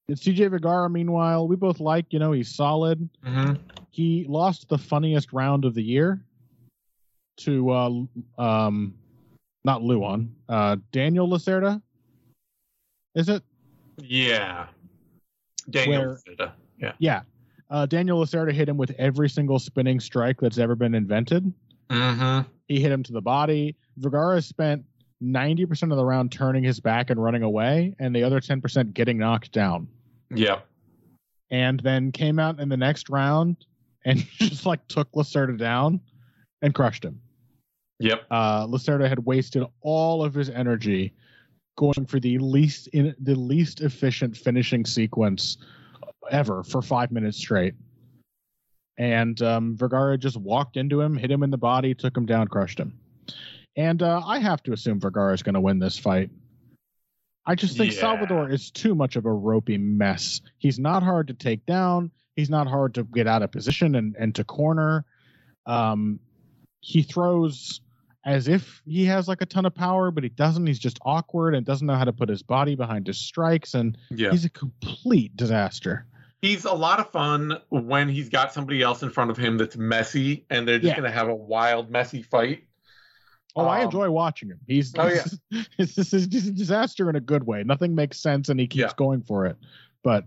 it's 0.08 0.24
CJ 0.24 0.50
Vergara 0.50 0.90
meanwhile 0.90 1.48
we 1.48 1.56
both 1.56 1.80
like, 1.80 2.06
you 2.12 2.20
know, 2.20 2.32
he's 2.32 2.54
solid 2.54 3.08
hmm 3.24 3.54
he 3.94 4.26
lost 4.30 4.70
the 4.70 4.78
funniest 4.78 5.34
round 5.34 5.66
of 5.66 5.74
the 5.74 5.84
year 5.84 6.24
to 7.38 7.70
uh 7.72 7.92
um 8.38 8.94
not 9.66 9.82
Luan, 9.84 10.34
uh 10.50 10.78
Daniel 10.92 11.28
Lacerda. 11.30 11.82
Is 13.16 13.30
it? 13.30 13.44
Yeah. 13.98 14.68
Daniel 15.70 16.18
Where- 16.38 16.54
Yeah. 16.80 16.94
Yeah. 17.00 17.22
Uh 17.70 17.86
Daniel 17.86 18.20
Lacerda 18.20 18.52
hit 18.54 18.68
him 18.70 18.78
with 18.78 18.92
every 18.98 19.30
single 19.30 19.60
spinning 19.60 20.00
strike 20.00 20.40
that's 20.40 20.58
ever 20.58 20.76
been 20.76 20.96
invented. 20.96 21.52
Mm-hmm. 21.90 22.50
He 22.72 22.80
hit 22.80 22.90
him 22.90 23.04
to 23.04 23.12
the 23.12 23.22
body. 23.22 23.76
Vergara 23.98 24.42
spent 24.42 24.86
90% 25.22 25.92
of 25.92 25.98
the 25.98 26.06
round 26.06 26.32
turning 26.32 26.64
his 26.64 26.80
back 26.80 27.10
and 27.10 27.22
running 27.22 27.44
away, 27.44 27.94
and 28.00 28.16
the 28.16 28.24
other 28.24 28.40
10% 28.40 28.94
getting 28.94 29.18
knocked 29.18 29.52
down. 29.52 29.90
Yeah. 30.34 30.62
And 31.50 31.82
then 31.82 32.14
came 32.14 32.40
out 32.40 32.62
in 32.62 32.70
the 32.70 32.78
next 32.78 33.10
round 33.10 33.58
and 34.06 34.26
just 34.38 34.66
like 34.66 34.88
took 34.88 35.12
Lacerda 35.12 35.58
down 35.58 36.00
and 36.62 36.74
crushed 36.74 37.04
him. 37.04 37.20
Yep. 38.00 38.24
uh, 38.32 38.66
Lacerda 38.68 39.08
had 39.10 39.20
wasted 39.20 39.64
all 39.82 40.24
of 40.24 40.34
his 40.34 40.50
energy 40.50 41.14
going 41.78 42.06
for 42.08 42.22
the 42.22 42.38
least 42.38 42.88
in 42.88 43.14
the 43.20 43.36
least 43.36 43.82
efficient 43.82 44.36
finishing 44.36 44.86
sequence 44.86 45.58
ever 46.32 46.64
for 46.64 46.82
five 46.82 47.12
minutes 47.12 47.38
straight. 47.38 47.74
And 48.98 49.42
um, 49.42 49.78
Vergara 49.78 50.18
just 50.18 50.38
walked 50.38 50.78
into 50.78 51.02
him, 51.02 51.18
hit 51.18 51.32
him 51.32 51.44
in 51.44 51.50
the 51.50 51.58
body, 51.58 51.94
took 51.94 52.16
him 52.16 52.26
down, 52.26 52.48
crushed 52.48 52.80
him. 52.80 53.00
And 53.76 54.04
uh, 54.04 54.22
I 54.26 54.40
have 54.40 54.62
to 54.64 54.74
assume 54.74 55.00
Vergara 55.00 55.34
is 55.34 55.44
going 55.44 55.56
to 55.56 55.62
win 55.62 55.80
this 55.80 55.98
fight. 55.98 56.30
I 57.46 57.56
just 57.56 57.78
think 57.78 57.94
Yeah. 57.94 58.00
Salvador 58.02 58.50
is 58.50 58.70
too 58.70 58.94
much 58.94 59.16
of 59.16 59.26
a 59.26 59.32
ropey 59.32 59.78
mess. 59.78 60.42
He's 60.58 60.78
not 60.78 61.04
hard 61.04 61.28
to 61.30 61.34
take 61.34 61.66
down. 61.66 62.12
He's 62.36 62.50
not 62.50 62.68
hard 62.68 62.94
to 62.96 63.04
get 63.04 63.28
out 63.28 63.42
of 63.42 63.52
position 63.52 63.96
and, 63.96 64.16
and 64.20 64.36
to 64.36 64.44
corner. 64.44 65.06
Um, 65.66 66.20
he 66.82 67.02
throws 67.02 67.82
as 68.26 68.48
if 68.48 68.82
he 68.86 69.06
has 69.06 69.28
like 69.28 69.42
a 69.42 69.46
ton 69.46 69.66
of 69.66 69.74
power, 69.74 70.12
but 70.12 70.24
he 70.24 70.30
doesn't. 70.30 70.68
He's 70.68 70.80
just 70.80 71.00
awkward 71.04 71.56
and 71.56 71.66
doesn't 71.66 71.88
know 71.88 71.96
how 71.96 72.04
to 72.04 72.14
put 72.14 72.30
his 72.30 72.44
body 72.44 72.76
behind 72.76 73.08
his 73.08 73.18
strikes, 73.18 73.74
and 73.74 73.98
Yeah. 74.12 74.32
he's 74.32 74.46
a 74.46 74.50
complete 74.50 75.36
disaster. 75.36 76.06
He's 76.42 76.66
a 76.66 76.74
lot 76.74 77.00
of 77.00 77.12
fun 77.12 77.60
when 77.70 78.10
he's 78.10 78.30
got 78.30 78.52
somebody 78.52 78.82
else 78.82 79.04
in 79.04 79.12
front 79.12 79.30
of 79.30 79.38
him 79.38 79.58
that's 79.58 79.78
messy 79.78 80.46
and 80.50 80.68
they're 80.68 80.80
just 80.80 80.88
Yeah. 80.90 80.96
going 80.96 81.10
to 81.12 81.16
have 81.16 81.28
a 81.28 81.36
wild, 81.36 81.92
messy 81.92 82.24
fight. 82.24 82.64
Oh, 83.56 83.66
I 83.66 83.80
Um, 83.80 83.86
enjoy 83.86 84.10
watching 84.10 84.50
him. 84.50 84.60
He's 84.66 84.96
Oh, 84.98 85.08
yeah. 85.08 85.26
this 85.78 85.98
is 85.98 86.14
a 86.26 86.52
disaster 86.52 87.10
in 87.10 87.16
a 87.16 87.20
good 87.20 87.44
way. 87.46 87.64
Nothing 87.64 87.94
makes 87.94 88.20
sense, 88.20 88.50
and 88.50 88.60
he 88.60 88.66
keeps 88.66 88.80
Yeah. 88.82 88.94
going 88.98 89.22
for 89.22 89.46
it. 89.46 89.58
But 90.04 90.26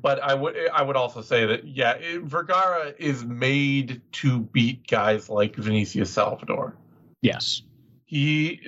But 0.00 0.22
I 0.22 0.34
would 0.34 0.56
I 0.70 0.82
would 0.82 0.96
also 0.96 1.20
say 1.22 1.44
that 1.46 1.66
yeah, 1.66 1.92
it, 1.92 2.22
Vergara 2.22 2.94
is 2.98 3.24
made 3.24 4.00
to 4.12 4.40
beat 4.40 4.86
guys 4.88 5.28
like 5.28 5.56
Vinicius 5.56 6.10
Salvador. 6.10 6.76
yes, 7.22 7.62
He 8.06 8.60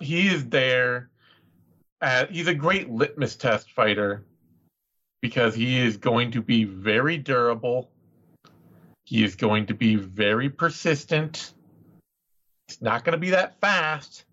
he 0.00 0.28
is 0.28 0.48
there. 0.48 1.09
At, 2.00 2.30
he's 2.30 2.46
a 2.46 2.54
great 2.54 2.90
litmus 2.90 3.36
test 3.36 3.70
fighter 3.72 4.24
because 5.20 5.54
he 5.54 5.78
is 5.78 5.96
going 5.96 6.32
to 6.32 6.42
be 6.42 6.64
very 6.64 7.18
durable. 7.18 7.90
He 9.04 9.22
is 9.24 9.36
going 9.36 9.66
to 9.66 9.74
be 9.74 9.96
very 9.96 10.48
persistent. 10.48 11.52
He's 12.68 12.80
not 12.80 13.04
going 13.04 13.12
to 13.12 13.18
be 13.18 13.30
that 13.30 13.60
fast, 13.60 14.24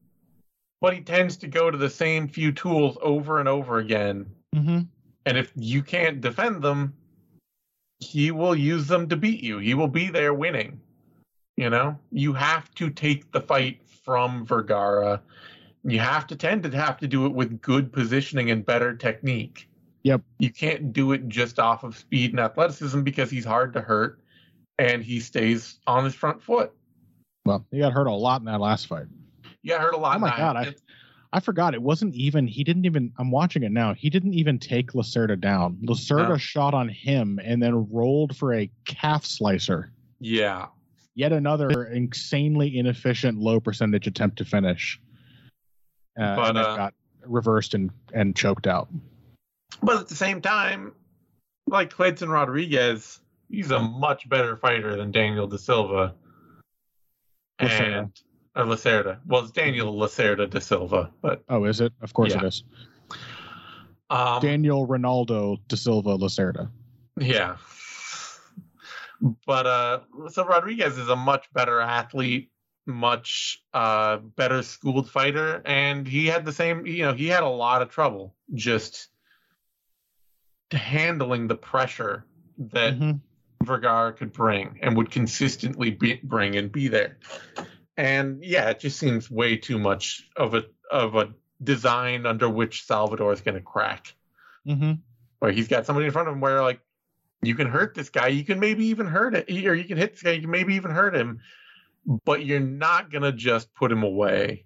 but 0.79 0.93
he 0.93 1.01
tends 1.01 1.37
to 1.37 1.47
go 1.47 1.69
to 1.69 1.77
the 1.77 1.89
same 1.89 2.27
few 2.27 2.51
tools 2.51 2.97
over 3.01 3.39
and 3.39 3.49
over 3.49 3.79
again 3.79 4.27
mm-hmm. 4.55 4.81
and 5.25 5.37
if 5.37 5.51
you 5.55 5.83
can't 5.83 6.21
defend 6.21 6.61
them, 6.61 6.93
he 7.99 8.31
will 8.31 8.55
use 8.55 8.87
them 8.87 9.09
to 9.09 9.15
beat 9.15 9.43
you. 9.43 9.57
He 9.57 9.73
will 9.73 9.87
be 9.87 10.09
there 10.09 10.33
winning. 10.33 10.79
You 11.55 11.69
know, 11.69 11.97
you 12.11 12.33
have 12.33 12.73
to 12.75 12.89
take 12.89 13.31
the 13.31 13.41
fight 13.41 13.81
from 14.03 14.45
Vergara. 14.45 15.21
You 15.89 15.99
have 15.99 16.27
to 16.27 16.35
tend 16.35 16.63
to 16.63 16.69
have 16.77 16.97
to 16.97 17.07
do 17.07 17.25
it 17.25 17.33
with 17.33 17.61
good 17.61 17.91
positioning 17.93 18.51
and 18.51 18.65
better 18.65 18.93
technique. 18.95 19.69
Yep. 20.03 20.21
You 20.39 20.51
can't 20.51 20.91
do 20.93 21.13
it 21.13 21.27
just 21.29 21.59
off 21.59 21.83
of 21.83 21.97
speed 21.97 22.31
and 22.31 22.39
athleticism 22.39 23.01
because 23.01 23.29
he's 23.31 23.45
hard 23.45 23.73
to 23.73 23.81
hurt 23.81 24.19
and 24.77 25.03
he 25.03 25.19
stays 25.19 25.79
on 25.87 26.03
his 26.03 26.13
front 26.13 26.41
foot. 26.43 26.71
well, 27.45 27.65
he 27.71 27.79
got 27.79 27.93
hurt 27.93 28.07
a 28.07 28.11
lot 28.13 28.41
in 28.41 28.45
that 28.45 28.59
last 28.59 28.87
fight. 28.87 29.05
Yeah, 29.63 29.79
hurt 29.79 29.93
a 29.93 29.97
lot. 29.97 30.17
Oh 30.17 30.19
my. 30.19 30.35
God, 30.37 30.55
I- 30.57 30.75
I 31.33 31.41
forgot 31.41 31.73
it 31.73 31.81
wasn't 31.81 32.15
even. 32.15 32.47
He 32.47 32.63
didn't 32.63 32.85
even. 32.85 33.11
I'm 33.19 33.31
watching 33.31 33.63
it 33.63 33.71
now. 33.73 33.93
He 33.93 34.09
didn't 34.09 34.33
even 34.33 34.57
take 34.59 34.93
Lacerda 34.93 35.35
down. 35.39 35.77
Lacerda 35.83 36.29
No. 36.29 36.37
shot 36.37 36.73
on 36.73 36.87
him 36.87 37.37
and 37.43 37.61
then 37.61 37.89
rolled 37.91 38.35
for 38.37 38.53
a 38.53 38.71
calf 38.85 39.25
slicer. 39.25 39.91
yeah. 40.19 40.67
Yet 41.15 41.33
another 41.33 41.83
insanely 41.85 42.77
inefficient 42.77 43.39
low 43.39 43.59
percentage 43.59 44.07
attempt 44.07 44.37
to 44.37 44.45
finish. 44.45 45.01
Uh, 46.17 46.35
But, 46.35 46.49
and 46.49 46.57
it 46.57 46.65
uh, 46.65 46.75
got 46.75 46.93
reversed 47.25 47.73
and 47.73 47.91
and 48.13 48.35
choked 48.35 48.67
out. 48.67 48.87
But 49.83 49.97
at 49.99 50.07
the 50.07 50.15
same 50.15 50.41
time, 50.41 50.93
like 51.67 51.93
Kleydson 51.93 52.29
Rodrigues, 52.29 53.19
he's 53.49 53.69
a 53.71 53.79
much 53.79 54.27
better 54.27 54.55
fighter 54.57 54.95
than 54.95 55.11
Daniel 55.11 55.47
Da 55.47 55.57
Silva. 55.57 56.15
Lacerda. 57.61 57.97
And 57.99 58.11
or 58.55 58.63
Lacerda. 58.65 59.19
Well, 59.27 59.43
it's 59.43 59.51
Daniel 59.51 59.93
Lacerda 59.95 60.49
Da 60.49 60.59
Silva, 60.59 61.11
but 61.21 61.43
Oh, 61.49 61.65
is 61.65 61.79
it? 61.81 61.93
Of 62.01 62.13
course 62.13 62.31
Yeah. 62.33 62.39
it 62.39 62.45
is. 62.45 62.63
um, 64.09 64.41
Daniel 64.41 64.87
Ronaldo 64.87 65.59
da 65.67 65.75
Silva 65.75 66.17
Lacerda. 66.17 66.69
yeah. 67.19 67.57
But 69.45 69.65
uh, 69.65 69.99
so 70.29 70.45
Rodrigues 70.45 70.97
is 70.97 71.09
a 71.09 71.15
much 71.15 71.51
better 71.53 71.79
athlete, 71.81 72.51
much 72.87 73.61
uh 73.73 74.17
better 74.17 74.63
schooled 74.63 75.09
fighter, 75.09 75.61
and 75.65 76.07
he 76.07 76.25
had 76.25 76.45
the 76.45 76.53
same. 76.53 76.85
You 76.85 77.05
know, 77.05 77.13
he 77.13 77.27
had 77.27 77.43
a 77.43 77.49
lot 77.49 77.81
of 77.81 77.89
trouble 77.89 78.35
just 78.53 79.09
handling 80.71 81.47
the 81.47 81.55
pressure 81.55 82.25
that 82.57 82.97
Mhm. 82.97 83.21
Vergara 83.63 84.13
could 84.13 84.33
bring 84.33 84.79
and 84.81 84.95
would 84.97 85.11
consistently 85.11 85.91
be, 85.91 86.19
bring 86.23 86.55
and 86.55 86.71
be 86.71 86.87
there. 86.87 87.17
And 87.95 88.43
yeah, 88.43 88.69
it 88.69 88.79
just 88.79 88.99
seems 88.99 89.29
way 89.29 89.57
too 89.57 89.79
much 89.79 90.27
of 90.35 90.53
a 90.53 90.63
of 90.91 91.15
a 91.15 91.33
design 91.63 92.25
under 92.25 92.49
which 92.49 92.83
Salvador 92.85 93.33
is 93.33 93.41
going 93.41 93.55
to 93.55 93.61
crack. 93.61 94.13
Mhm. 94.65 94.99
Where 95.39 95.51
he's 95.51 95.67
got 95.67 95.85
somebody 95.85 96.05
in 96.05 96.11
front 96.11 96.27
of 96.27 96.33
him 96.33 96.41
where 96.41 96.61
like 96.61 96.79
you 97.41 97.55
can 97.55 97.67
hurt 97.67 97.93
this 97.93 98.09
guy, 98.09 98.27
you 98.27 98.43
can 98.43 98.59
maybe 98.59 98.85
even 98.85 99.05
hurt 99.07 99.35
it, 99.35 99.49
or 99.49 99.75
you 99.75 99.85
can 99.85 99.97
hit 99.97 100.13
this 100.13 100.23
guy, 100.23 100.31
you 100.31 100.41
can 100.41 100.51
maybe 100.51 100.75
even 100.75 100.91
hurt 100.91 101.15
him, 101.15 101.39
but 102.25 102.45
you're 102.45 102.59
not 102.59 103.11
going 103.11 103.23
to 103.23 103.31
just 103.31 103.73
put 103.73 103.91
him 103.91 104.03
away. 104.03 104.65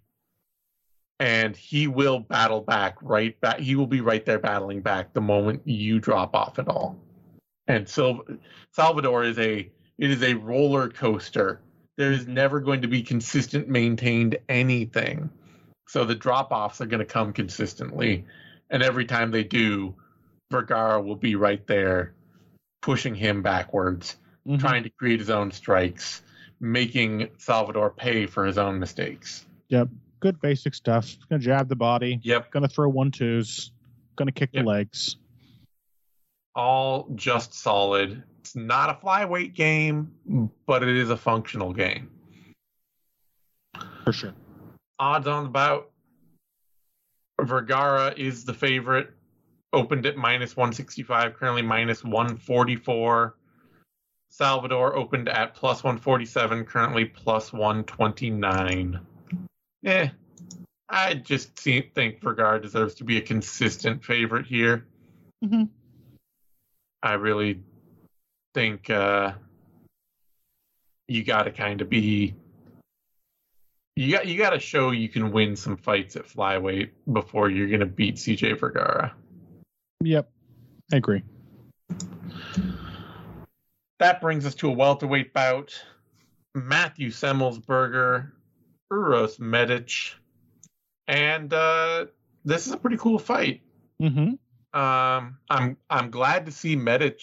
And 1.20 1.56
he 1.56 1.88
will 1.88 2.20
battle 2.20 2.62
back 2.62 2.98
right 3.02 3.40
back. 3.42 3.60
He 3.60 3.76
will 3.76 3.88
be 3.88 4.02
right 4.02 4.26
there 4.26 4.40
battling 4.40 4.82
back 4.82 5.14
the 5.14 5.22
moment 5.22 5.62
you 5.66 6.00
drop 6.00 6.36
off 6.36 6.58
at 6.58 6.68
all. 6.68 6.98
And 7.68 7.88
so 7.88 8.26
Salvador 8.72 9.24
is 9.24 9.38
a 9.38 9.70
it 10.00 10.10
is 10.10 10.24
a 10.24 10.34
roller 10.34 10.90
coaster. 10.90 11.62
There 11.98 12.12
is 12.12 12.28
never 12.28 12.60
going 12.60 12.82
to 12.82 12.88
be 12.88 13.04
consistent 13.04 13.68
maintained 13.70 14.38
anything. 14.50 15.30
So 15.88 16.06
the 16.06 16.16
drop 16.16 16.52
offs 16.52 16.82
are 16.82 16.88
going 16.88 17.00
to 17.00 17.06
come 17.06 17.34
consistently. 17.34 18.26
And 18.72 18.82
every 18.82 19.06
time 19.06 19.30
they 19.30 19.44
do, 19.44 19.94
Vergara 20.52 21.00
will 21.02 21.16
be 21.16 21.36
right 21.36 21.66
there 21.68 22.14
pushing 22.82 23.14
him 23.14 23.44
backwards, 23.44 24.18
Mhm. 24.48 24.60
trying 24.60 24.84
to 24.84 24.90
create 24.90 25.20
his 25.20 25.30
own 25.30 25.52
strikes, 25.52 26.24
making 26.62 27.28
Salvador 27.38 27.90
pay 27.90 28.26
for 28.28 28.46
his 28.46 28.58
own 28.58 28.80
mistakes. 28.80 29.46
Yep. 29.70 29.90
Good 30.20 30.40
basic 30.40 30.76
stuff. 30.76 31.18
Gonna 31.30 31.42
jab 31.42 31.68
the 31.68 31.76
body. 31.76 32.20
Yep. 32.24 32.52
Gonna 32.52 32.68
throw 32.70 32.88
one 32.88 33.10
twos. 33.12 33.72
Gonna 34.16 34.32
kick 34.32 34.52
Yep. 34.54 34.64
the 34.64 34.70
legs. 34.70 35.18
All 36.56 37.10
just 37.16 37.54
solid. 37.54 38.24
It's 38.42 38.56
not 38.56 38.90
a 38.90 38.94
flyweight 39.06 39.54
game, 39.56 40.12
but 40.68 40.84
it 40.84 40.96
is 40.96 41.10
a 41.10 41.18
functional 41.18 41.74
game. 41.74 42.10
For 44.04 44.14
sure. 44.14 44.34
odds 45.00 45.26
on 45.28 45.46
the 45.46 45.50
bout. 45.50 45.90
Vergara 47.42 48.14
is 48.16 48.46
the 48.46 48.54
favorite. 48.54 49.12
Opened 49.74 50.06
at 50.06 50.18
minus 50.18 50.56
165, 50.56 51.34
currently 51.36 51.62
minus 51.64 52.04
144. 52.04 53.36
Salvador 54.32 54.96
opened 54.96 55.28
at 55.28 55.56
plus 55.56 55.84
147, 55.84 56.64
currently 56.66 57.04
plus 57.04 57.52
129. 57.52 59.00
Eh, 59.86 60.08
I 60.88 61.14
just 61.16 61.60
see, 61.60 61.82
think 61.82 62.22
Vergara 62.22 62.62
deserves 62.62 62.96
to 62.96 63.04
be 63.04 63.18
a 63.18 63.22
consistent 63.22 64.06
favorite 64.06 64.46
here. 64.46 64.88
Mhm. 65.44 65.70
I 67.04 67.14
really 67.14 67.62
think 68.54 68.90
uh, 68.90 69.34
you 71.08 71.24
got 71.26 71.44
to 71.44 71.52
kind 71.52 71.82
of 71.82 71.90
be 71.90 72.36
you 73.98 74.12
got 74.14 74.28
you 74.28 74.38
got 74.38 74.52
to 74.52 74.60
show 74.60 74.92
you 74.92 75.10
can 75.10 75.32
win 75.32 75.58
some 75.58 75.76
fights 75.76 76.16
at 76.16 76.26
flyweight 76.26 76.92
before 77.12 77.50
you're 77.50 77.68
going 77.68 77.82
to 77.82 77.86
beat 77.86 78.16
CJ 78.16 78.60
Vergara. 78.60 79.14
Yep. 80.04 80.32
I 80.94 80.98
agree. 80.98 81.24
That 84.02 84.20
brings 84.20 84.48
us 84.48 84.56
to 84.56 84.68
a 84.68 84.72
welterweight 84.72 85.32
bout. 85.32 85.80
Matthew 86.56 87.10
Semmelsberger, 87.10 88.32
Uros 88.92 89.40
Medic, 89.40 90.16
and 91.08 91.54
uh, 91.54 92.08
this 92.44 92.66
is 92.66 92.74
a 92.74 92.78
pretty 92.78 92.98
cool 92.98 93.20
fight. 93.20 93.62
Mm-hmm. 94.02 94.80
Um, 94.80 95.38
I'm 95.52 95.78
I'm 95.88 96.10
glad 96.10 96.48
to 96.48 96.52
see 96.52 96.76
Medic 96.76 97.22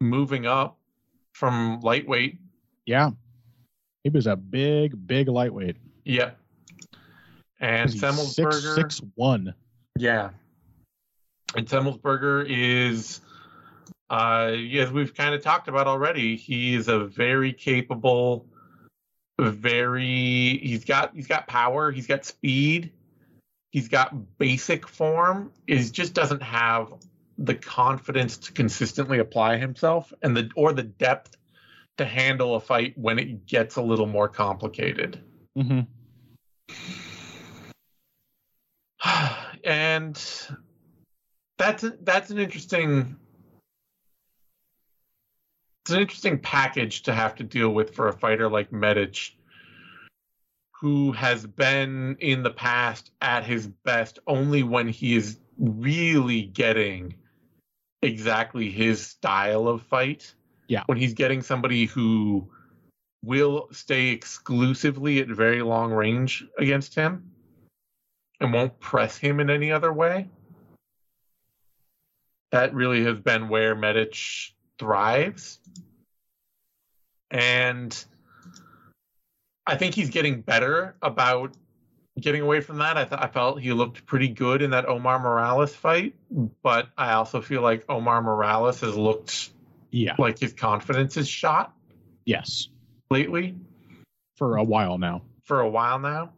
moving 0.00 0.44
up 0.44 0.76
from 1.34 1.78
lightweight. 1.82 2.40
Yeah. 2.84 3.10
He 4.02 4.10
was 4.10 4.26
a 4.26 4.34
big, 4.34 5.06
big 5.06 5.28
lightweight. 5.28 5.76
Yep. 6.04 6.36
And 7.60 7.90
Semmelsberger, 7.90 8.74
six, 8.74 8.96
six 8.96 9.02
one. 9.14 9.54
yeah. 9.96 10.30
And 11.54 11.68
Semmelsberger 11.68 12.44
is, 12.48 13.20
uh, 14.08 14.52
as 14.78 14.90
we've 14.92 15.14
kind 15.14 15.34
of 15.34 15.42
talked 15.42 15.68
about 15.68 15.86
already, 15.86 16.36
he 16.36 16.74
is 16.74 16.88
a 16.88 17.00
very 17.00 17.52
capable, 17.52 18.46
very. 19.38 20.58
He's 20.62 20.84
got 20.84 21.14
he's 21.14 21.26
got 21.26 21.48
power. 21.48 21.90
He's 21.90 22.06
got 22.06 22.24
speed. 22.24 22.92
He's 23.70 23.88
got 23.88 24.38
basic 24.38 24.86
form. 24.86 25.52
Is 25.66 25.90
just 25.90 26.14
doesn't 26.14 26.42
have 26.42 26.92
the 27.38 27.54
confidence 27.54 28.38
to 28.38 28.52
consistently 28.52 29.18
apply 29.18 29.58
himself 29.58 30.12
and 30.22 30.36
the 30.36 30.50
or 30.54 30.72
the 30.72 30.84
depth 30.84 31.36
to 31.98 32.04
handle 32.04 32.54
a 32.54 32.60
fight 32.60 32.96
when 32.96 33.18
it 33.18 33.46
gets 33.46 33.76
a 33.76 33.82
little 33.82 34.06
more 34.06 34.28
complicated. 34.28 35.20
Mm-hmm. 35.58 35.80
and 39.64 40.14
that's 41.58 41.84
that's 42.02 42.30
an 42.30 42.38
interesting 42.38 43.16
it's 45.86 45.94
an 45.94 46.00
interesting 46.00 46.36
package 46.36 47.04
to 47.04 47.12
have 47.12 47.36
to 47.36 47.44
deal 47.44 47.70
with 47.70 47.94
for 47.94 48.08
a 48.08 48.12
fighter 48.12 48.50
like 48.50 48.72
Medic, 48.72 49.36
who 50.72 51.12
has 51.12 51.46
been 51.46 52.16
in 52.18 52.42
the 52.42 52.50
past 52.50 53.12
at 53.22 53.44
his 53.44 53.68
best 53.68 54.18
only 54.26 54.64
when 54.64 54.88
he 54.88 55.14
is 55.14 55.38
really 55.56 56.42
getting 56.42 57.14
exactly 58.02 58.68
his 58.68 59.06
style 59.06 59.68
of 59.68 59.80
fight. 59.82 60.34
Yeah. 60.66 60.82
When 60.86 60.98
he's 60.98 61.14
getting 61.14 61.40
somebody 61.40 61.84
who 61.84 62.50
will 63.22 63.68
stay 63.70 64.08
exclusively 64.08 65.20
at 65.20 65.28
very 65.28 65.62
long 65.62 65.92
range 65.92 66.44
against 66.58 66.96
him 66.96 67.30
and 68.40 68.52
won't 68.52 68.80
press 68.80 69.16
him 69.16 69.38
in 69.38 69.50
any 69.50 69.70
other 69.70 69.92
way. 69.92 70.28
That 72.50 72.74
really 72.74 73.04
has 73.04 73.20
been 73.20 73.48
where 73.48 73.76
Medic 73.76 74.16
thrives. 74.78 75.58
And 77.30 78.04
I 79.66 79.76
think 79.76 79.94
he's 79.94 80.10
getting 80.10 80.40
better 80.42 80.96
about 81.02 81.54
getting 82.20 82.40
away 82.42 82.60
from 82.60 82.78
that. 82.78 82.96
I, 82.96 83.04
th- 83.04 83.20
I 83.20 83.26
felt 83.26 83.60
he 83.60 83.72
looked 83.72 84.06
pretty 84.06 84.28
good 84.28 84.62
in 84.62 84.70
that 84.70 84.86
Omar 84.88 85.18
Morales 85.18 85.74
fight, 85.74 86.14
but 86.62 86.88
I 86.96 87.12
also 87.12 87.40
feel 87.42 87.62
like 87.62 87.84
Omar 87.88 88.22
Morales 88.22 88.80
has 88.80 88.96
looked 88.96 89.50
Yeah. 89.90 90.14
like 90.18 90.38
his 90.38 90.52
confidence 90.52 91.16
is 91.16 91.28
shot 91.28 91.74
Yes. 92.24 92.68
lately 93.10 93.54
For 94.36 94.56
a 94.56 94.62
while 94.64 94.98
now. 94.98 95.22
for 95.44 95.60
a 95.60 95.68
while 95.68 95.98
now. 95.98 96.32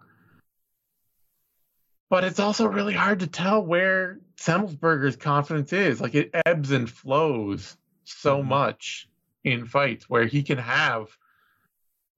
But 2.11 2.25
it's 2.25 2.41
also 2.41 2.67
really 2.67 2.95
hard 2.95 3.21
to 3.21 3.27
tell 3.27 3.63
where 3.63 4.19
Semmelsberger's 4.37 5.17
confidence 5.17 5.73
is. 5.75 6.01
Like 6.01 6.15
it 6.15 6.31
ebbs 6.47 6.71
and 6.71 6.89
flows 6.91 7.77
so 8.17 8.43
Mhm. 8.43 8.47
much 8.47 9.09
in 9.45 9.67
fights 9.67 10.09
where 10.09 10.27
he 10.27 10.43
can 10.43 10.59
have 10.59 11.17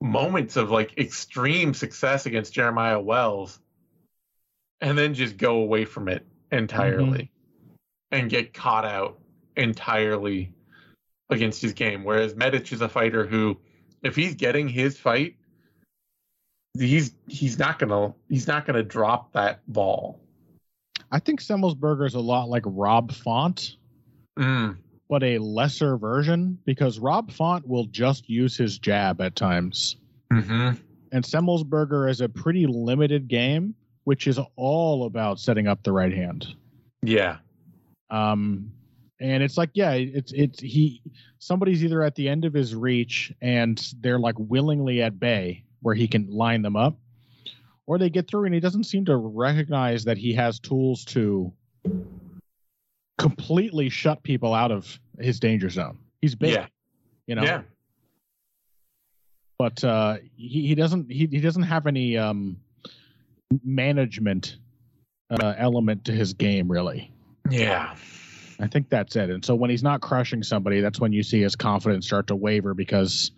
moments 0.01 0.57
of 0.57 0.71
like 0.71 0.97
extreme 0.99 1.75
success 1.75 2.27
against 2.27 2.55
Jeremiah 2.55 3.01
Wells 3.01 3.61
and 4.81 4.97
then 4.97 5.15
just 5.15 5.37
go 5.37 5.57
away 5.61 5.85
from 5.85 6.09
it 6.09 6.27
entirely 6.51 7.31
and 8.11 8.31
get 8.31 8.55
caught 8.55 8.85
out 8.85 9.21
entirely 9.57 10.55
against 11.29 11.61
his 11.61 11.75
game. 11.75 12.03
Whereas 12.03 12.35
Medic 12.35 12.73
is 12.73 12.81
a 12.81 12.89
fighter 12.89 13.27
who, 13.27 13.61
if 14.03 14.17
he's 14.17 14.35
getting 14.35 14.69
his 14.69 14.99
fight, 14.99 15.37
he's 16.79 17.15
he's 17.29 17.59
not 17.59 17.79
gonna 17.79 18.15
he's 18.29 18.47
not 18.47 18.65
gonna 18.65 18.83
drop 18.83 19.33
that 19.33 19.61
ball. 19.69 20.19
I 21.13 21.19
think 21.19 21.41
Semmelsberger 21.41 22.07
is 22.07 22.15
a 22.15 22.21
lot 22.21 22.49
like 22.49 22.63
Rob 22.67 23.13
Font, 23.13 23.77
Mm, 24.39 24.79
but 25.11 25.25
a 25.25 25.39
lesser 25.39 25.99
version 25.99 26.57
because 26.65 27.01
Rob 27.01 27.33
Font 27.33 27.67
will 27.67 27.87
just 27.87 28.31
use 28.31 28.57
his 28.57 28.79
jab 28.79 29.21
at 29.21 29.35
times. 29.35 29.97
hmm 30.33 30.71
And 31.13 31.25
Semmelsberger 31.25 32.09
is 32.09 32.21
a 32.21 32.29
pretty 32.29 32.67
limited 32.69 33.27
game, 33.27 33.75
which 34.05 34.29
is 34.29 34.39
all 34.55 35.05
about 35.07 35.41
setting 35.41 35.67
up 35.67 35.83
the 35.83 35.91
right 35.91 36.15
hand. 36.15 36.55
Yeah. 37.03 37.39
Um, 38.09 38.71
and 39.21 39.43
it's 39.43 39.59
like, 39.59 39.71
yeah, 39.75 39.93
it's 39.93 40.33
it's 40.33 40.61
he 40.61 41.03
somebody's 41.41 41.85
either 41.85 42.03
at 42.03 42.15
the 42.15 42.29
end 42.29 42.45
of 42.45 42.55
his 42.55 42.75
reach 42.75 43.33
and 43.43 43.93
they're 44.01 44.19
like 44.19 44.37
willingly 44.39 45.03
at 45.03 45.19
bay 45.19 45.65
where 45.83 45.95
he 45.95 46.07
can 46.07 46.31
line 46.31 46.63
them 46.63 46.77
up, 46.77 46.97
or 47.87 47.99
they 47.99 48.11
get 48.11 48.29
through 48.29 48.45
and 48.45 48.55
he 48.55 48.61
doesn't 48.61 48.85
seem 48.85 49.05
to 49.07 49.17
recognize 49.17 50.05
that 50.05 50.19
he 50.19 50.35
has 50.35 50.61
tools 50.61 51.05
to 51.07 51.53
completely 53.21 53.89
shut 53.89 54.23
people 54.23 54.55
out 54.55 54.71
of 54.73 54.99
his 55.19 55.39
danger 55.41 55.69
zone. 55.71 55.99
He's 56.23 56.35
big, 56.35 56.55
Yeah. 56.55 56.67
you 57.27 57.35
know. 57.35 57.43
Yeah. 57.43 57.63
but 59.59 59.83
uh, 59.85 60.17
he, 60.37 60.69
he 60.69 60.75
doesn't 60.75 61.11
he, 61.11 61.27
he 61.31 61.41
doesn't 61.41 61.65
have 61.65 61.87
any 61.87 62.17
um, 62.17 62.57
management 63.65 64.57
uh, 65.31 65.55
element 65.59 66.05
to 66.07 66.13
his 66.13 66.33
game 66.33 66.71
really. 66.71 67.13
Yeah. 67.51 67.95
I 68.59 68.67
think 68.67 68.91
that's 68.91 69.17
it. 69.17 69.31
And 69.31 69.45
so 69.45 69.55
when 69.55 69.71
he's 69.71 69.83
not 69.83 70.01
crushing 70.03 70.43
somebody, 70.43 70.81
that's 70.81 71.01
when 71.01 71.13
you 71.13 71.23
see 71.23 71.41
his 71.41 71.57
confidence 71.57 72.07
start 72.07 72.27
to 72.27 72.37
waver 72.37 72.75
because 72.75 73.31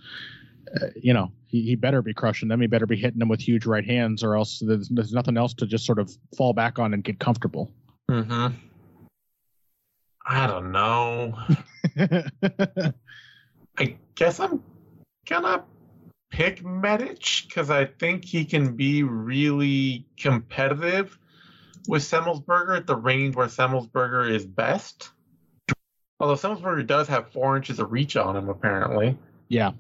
uh, 0.80 0.86
you 0.96 1.12
know 1.12 1.30
he, 1.46 1.62
he 1.62 1.74
better 1.76 2.02
be 2.02 2.12
crushing 2.14 2.48
them. 2.48 2.60
He 2.60 2.66
better 2.66 2.86
be 2.86 2.96
hitting 2.96 3.18
them 3.20 3.28
with 3.28 3.40
huge 3.40 3.66
right 3.66 3.84
hands, 3.84 4.24
or 4.24 4.36
else 4.36 4.58
there's, 4.66 4.88
there's 4.88 5.12
nothing 5.12 5.36
else 5.36 5.54
to 5.54 5.66
just 5.66 5.84
sort 5.86 5.98
of 6.00 6.10
fall 6.36 6.52
back 6.52 6.78
on 6.78 6.94
and 6.94 7.04
get 7.04 7.18
comfortable. 7.18 7.70
hmm 8.10 8.48
I 10.24 10.46
don't 10.46 10.70
know. 10.72 11.36
I 13.78 13.96
guess 14.14 14.38
I'm 14.40 14.62
gonna 15.28 15.64
pick 16.30 16.64
Medic 16.64 17.24
because 17.46 17.70
I 17.70 17.84
think 17.86 18.24
he 18.24 18.44
can 18.44 18.76
be 18.76 19.02
really 19.02 20.06
competitive 20.16 21.18
with 21.88 22.02
Semmelsberger 22.02 22.76
at 22.76 22.86
the 22.86 22.96
range 22.96 23.34
where 23.34 23.48
Semmelsberger 23.48 24.30
is 24.30 24.46
best. 24.46 25.10
Although 26.20 26.34
Semmelsberger 26.34 26.86
does 26.86 27.08
have 27.08 27.32
four 27.32 27.56
inches 27.56 27.80
of 27.80 27.90
reach 27.90 28.16
on 28.16 28.36
him, 28.36 28.48
apparently. 28.48 29.18
yeah. 29.48 29.72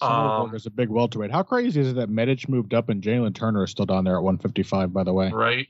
Um, 0.00 0.52
is 0.54 0.66
a 0.66 0.70
big 0.70 0.88
welterweight. 0.90 1.30
How 1.30 1.42
crazy 1.44 1.80
is 1.80 1.92
it 1.92 1.96
that 1.96 2.10
Medic 2.10 2.48
moved 2.48 2.74
up 2.74 2.88
and 2.88 3.00
Jalen 3.00 3.34
Turner 3.34 3.62
is 3.64 3.70
still 3.70 3.86
down 3.86 4.04
there 4.04 4.16
at 4.16 4.22
155? 4.22 4.92
By 4.92 5.04
the 5.04 5.12
way, 5.12 5.30
Right? 5.30 5.68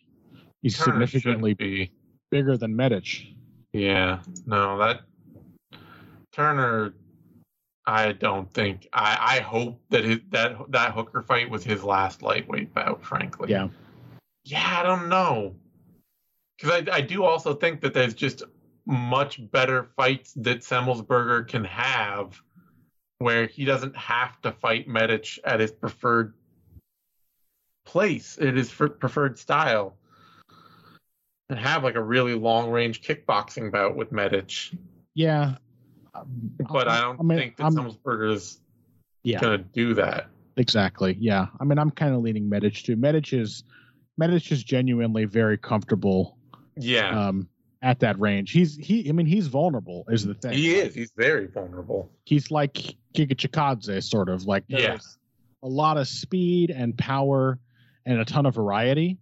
he's 0.63 0.77
Turner 0.79 1.07
significantly 1.07 1.55
be. 1.55 1.93
bigger 2.31 2.57
than 2.57 2.75
Medic. 2.75 3.27
Yeah, 3.75 4.21
no, 4.47 4.79
that 4.79 5.01
Turner. 6.33 6.95
I 7.87 8.13
don't 8.13 8.51
think. 8.55 8.89
I 8.93 9.37
I 9.37 9.41
hope 9.41 9.81
that 9.91 10.05
his, 10.05 10.21
that 10.31 10.57
that 10.71 10.93
Hooker 10.93 11.23
fight 11.23 11.51
was 11.51 11.65
his 11.65 11.83
last 11.83 12.23
lightweight 12.23 12.73
bout. 12.73 13.05
Frankly. 13.05 13.51
Yeah. 13.51 13.69
Yeah, 14.45 14.81
I 14.81 14.83
don't 14.85 15.09
know. 15.09 15.57
Because 16.57 16.83
I 16.89 16.97
I 16.97 17.01
do 17.01 17.25
also 17.25 17.53
think 17.53 17.81
that 17.81 17.93
there's 17.93 18.15
just 18.15 18.45
much 18.87 19.41
better 19.51 19.83
fights 19.97 20.33
that 20.35 20.61
Semmelsberger 20.61 21.49
can 21.49 21.65
have, 21.65 22.41
where 23.19 23.47
he 23.47 23.65
doesn't 23.65 23.97
have 23.97 24.41
to 24.43 24.53
fight 24.53 24.87
Medic 24.87 25.41
at 25.45 25.59
his 25.59 25.73
preferred 25.73 26.35
place, 27.85 28.39
at 28.41 28.55
his 28.55 28.71
preferred 28.71 29.37
style 29.37 29.97
and 31.57 31.65
have 31.65 31.85
like 31.85 31.95
a 31.95 32.03
really 32.03 32.35
long 32.35 32.71
range 32.71 33.03
kickboxing 33.03 33.71
bout 33.71 33.97
with 33.97 34.11
Medic. 34.13 34.51
Yeah. 35.15 35.57
But 36.73 36.89
I 36.89 37.01
don't 37.01 37.23
mean, 37.25 37.39
think 37.39 37.57
that 37.57 37.65
I'm- 37.65 37.75
Semmelsberger's 37.75 38.61
Yeah. 39.23 39.41
gonna 39.41 39.59
do 39.59 39.95
that. 39.95 40.29
Exactly. 40.57 41.17
Yeah. 41.19 41.47
I 41.59 41.65
mean, 41.65 41.79
I'm 41.79 41.91
kind 41.91 42.15
of 42.15 42.23
leaning 42.23 42.49
Medic 42.49 42.75
too. 42.75 42.97
Medic 42.97 43.33
is 43.33 43.65
Medic 44.17 44.51
is 44.53 44.63
genuinely 44.63 45.25
very 45.25 45.59
comfortable 45.59 46.39
Yeah, 46.77 47.29
um, 47.29 47.49
at 47.83 48.01
that 48.01 48.19
range. 48.21 48.53
He's 48.53 48.77
he. 48.77 49.09
I 49.09 49.13
mean, 49.13 49.27
he's 49.27 49.49
vulnerable. 49.49 50.05
Is 50.09 50.25
the 50.25 50.35
thing. 50.35 50.53
he 50.53 50.75
is. 50.77 50.95
He's 50.95 51.13
very 51.17 51.47
vulnerable. 51.49 52.11
He's 52.25 52.51
like 52.51 52.75
Giga 53.15 53.35
Chikadze, 53.35 54.03
sort 54.05 54.29
of 54.29 54.45
like. 54.47 54.65
Yeah. 54.69 54.99
A 55.65 55.69
lot 55.69 55.97
of 55.97 56.07
speed 56.07 56.71
and 56.71 56.97
power, 56.97 57.59
and 58.07 58.21
a 58.21 58.25
ton 58.25 58.47
of 58.47 58.55
variety. 58.55 59.19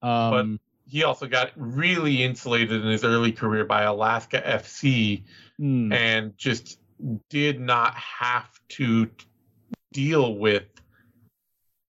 Um. 0.00 0.58
He 0.92 1.04
also 1.04 1.26
got 1.26 1.52
really 1.56 2.22
insulated 2.22 2.84
in 2.84 2.86
his 2.86 3.02
early 3.02 3.32
career 3.32 3.64
by 3.64 3.84
Alaska 3.84 4.42
FC 4.42 5.22
mm, 5.58 5.90
and 5.90 6.36
just 6.36 6.80
did 7.30 7.58
not 7.58 7.94
have 7.94 8.60
to 8.68 9.08
deal 9.94 10.34
with 10.34 10.64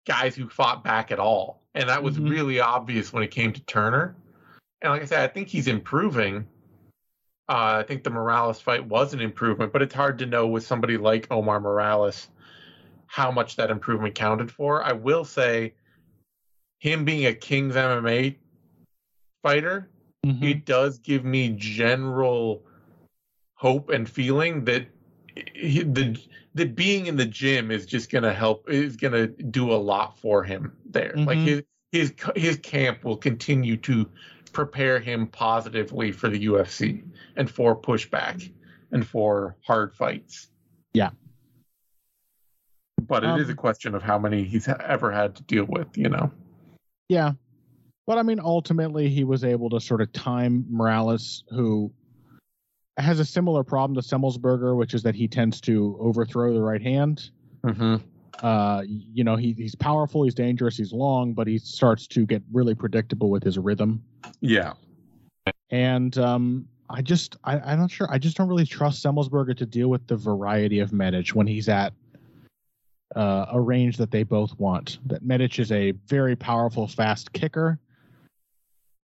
guys 0.08 0.38
who 0.38 0.48
fought 0.48 0.86
back 0.86 1.12
at 1.12 1.20
all. 1.20 1.62
And 1.76 1.90
that 1.90 2.02
was 2.02 2.18
Mhm. 2.18 2.30
really 2.30 2.62
obvious 2.62 3.12
when 3.12 3.24
it 3.24 3.32
came 3.32 3.52
to 3.52 3.60
Turner. 3.66 4.16
And 4.82 4.94
like 4.94 5.02
I 5.02 5.06
said, 5.06 5.30
I 5.30 5.34
think 5.34 5.50
he's 5.50 5.68
improving. 5.68 6.48
Uh, 7.50 7.80
I 7.80 7.84
think 7.84 8.06
the 8.06 8.10
Morales 8.10 8.62
fight 8.62 8.86
was 8.86 9.14
an 9.14 9.20
improvement, 9.20 9.74
but 9.74 9.82
it's 9.82 9.94
hard 9.94 10.18
to 10.20 10.26
know 10.26 10.48
with 10.48 10.66
somebody 10.66 10.96
like 10.96 11.28
Omar 11.30 11.60
Morales 11.60 12.30
how 13.08 13.32
much 13.32 13.58
that 13.58 13.70
improvement 13.70 14.16
counted 14.16 14.50
for. 14.50 14.82
I 14.82 14.94
will 14.94 15.26
say, 15.26 15.74
him 16.80 17.04
being 17.04 17.26
a 17.26 17.34
King's 17.34 17.76
MMA 17.76 18.38
fighter, 19.44 19.90
mhm. 20.26 20.42
it 20.42 20.66
does 20.66 20.98
give 20.98 21.24
me 21.24 21.50
general 21.50 22.64
hope 23.54 23.90
and 23.90 24.10
feeling 24.10 24.66
that 24.66 24.88
he, 25.54 25.84
the 25.84 26.18
that 26.56 26.76
being 26.76 27.08
in 27.08 27.16
the 27.16 27.26
gym 27.26 27.72
is 27.72 27.86
just 27.86 28.12
gonna 28.12 28.34
help 28.34 28.70
is 28.70 28.96
gonna 28.96 29.28
do 29.28 29.72
a 29.72 29.76
lot 29.76 30.18
for 30.18 30.44
him 30.44 30.76
there. 30.86 31.14
Like 31.16 31.38
Mhm. 31.40 31.46
his 31.46 31.64
his 31.92 32.14
his 32.36 32.58
camp 32.58 33.04
will 33.04 33.18
continue 33.18 33.78
to 33.78 34.10
prepare 34.52 35.00
him 35.00 35.28
positively 35.28 36.12
for 36.12 36.30
the 36.30 36.46
UFC 36.46 37.04
and 37.36 37.50
for 37.50 37.80
pushback 37.80 38.52
and 38.92 39.06
for 39.06 39.56
hard 39.66 39.94
fights. 39.94 40.50
Yeah. 40.94 41.10
But 43.08 43.24
it 43.24 43.38
is 43.38 43.48
Um, 43.48 43.52
a 43.52 43.56
question 43.56 43.96
of 43.96 44.04
how 44.04 44.18
many 44.18 44.44
he's 44.44 44.68
ever 44.68 45.12
had 45.12 45.36
to 45.36 45.44
deal 45.44 45.66
with, 45.66 45.98
you 45.98 46.10
know. 46.10 46.32
Yeah. 47.10 47.34
But 48.06 48.18
I 48.18 48.24
mean, 48.24 48.40
ultimately, 48.40 49.10
he 49.10 49.24
was 49.24 49.44
able 49.44 49.70
to 49.70 49.80
sort 49.80 50.02
of 50.02 50.12
time 50.12 50.66
Morales, 50.70 51.44
who 51.50 51.92
has 52.98 53.20
a 53.20 53.26
similar 53.26 53.64
problem 53.64 53.96
to 53.96 54.02
Semmelsberger, 54.02 54.76
which 54.76 54.94
is 54.94 55.04
that 55.04 55.16
he 55.16 55.28
tends 55.28 55.62
to 55.62 55.98
overthrow 56.00 56.54
the 56.54 56.62
right 56.62 56.82
hand. 56.82 57.32
Mm-hmm. 57.64 57.96
Uh, 58.42 58.84
you 58.86 59.24
know, 59.24 59.36
he, 59.36 59.54
he's 59.54 59.76
powerful, 59.76 60.24
he's 60.24 60.34
dangerous, 60.34 60.78
he's 60.78 60.92
long, 60.92 61.34
but 61.34 61.48
he 61.48 61.58
starts 61.58 62.08
to 62.08 62.26
get 62.26 62.42
really 62.52 62.76
predictable 62.76 63.30
with 63.30 63.44
his 63.44 63.58
rhythm. 63.58 64.04
Yeah. 64.42 64.74
And 65.70 66.18
um, 66.18 66.68
I 66.90 67.02
just, 67.02 67.38
I, 67.44 67.60
I'm 67.60 67.80
not 67.80 67.92
sure. 67.92 68.08
I 68.12 68.18
just 68.18 68.38
don't 68.38 68.50
really 68.50 68.66
trust 68.66 69.04
Semmelsberger 69.04 69.56
to 69.58 69.66
deal 69.66 69.88
with 69.88 70.06
the 70.08 70.18
variety 70.18 70.80
of 70.80 70.92
Medic 70.92 71.30
when 71.30 71.48
he's 71.48 71.70
at 71.70 71.94
uh, 73.16 73.46
a 73.52 73.60
range 73.60 73.98
that 73.98 74.12
they 74.12 74.24
both 74.24 74.58
want. 74.60 75.00
That 75.06 75.24
Medic 75.24 75.58
is 75.60 75.72
a 75.72 75.92
very 76.08 76.36
powerful, 76.36 76.88
fast 76.88 77.32
kicker. 77.34 77.80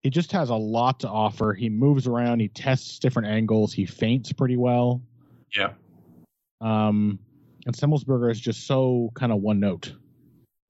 He 0.03 0.09
just 0.09 0.31
has 0.31 0.49
a 0.49 0.55
lot 0.55 1.01
to 1.01 1.09
offer. 1.09 1.53
He 1.53 1.69
moves 1.69 2.07
around. 2.07 2.39
He 2.39 2.47
tests 2.47 2.99
different 2.99 3.27
angles. 3.27 3.73
He 3.73 3.85
feints 3.85 4.31
pretty 4.31 4.55
well. 4.55 5.01
Yeah. 5.55 5.73
Um, 6.61 7.19
and 7.65 7.75
Semmelsberger 7.75 8.31
is 8.31 8.39
just 8.39 8.65
so 8.65 9.11
kind 9.15 9.31
of 9.31 9.41
one 9.41 9.59
note 9.59 9.93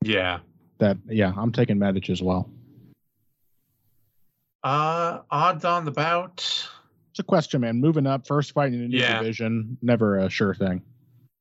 Yeah. 0.03 0.39
that 0.79 0.97
yeah, 1.07 1.31
I'm 1.35 1.51
taking 1.51 1.77
Medic 1.77 2.09
as 2.09 2.21
well. 2.23 2.49
Uh, 4.63 5.19
odds 5.31 5.63
on 5.63 5.85
the 5.85 5.91
bout. 5.91 6.37
It's 7.11 7.19
a 7.19 7.23
question, 7.23 7.61
man. 7.61 7.77
Moving 7.79 8.07
up, 8.07 8.27
first 8.27 8.53
fight 8.53 8.73
in 8.73 8.81
a 8.83 8.87
new 8.87 8.97
Yeah. 8.97 9.19
division, 9.19 9.77
never 9.81 10.17
a 10.17 10.29
sure 10.29 10.53
thing. 10.53 10.81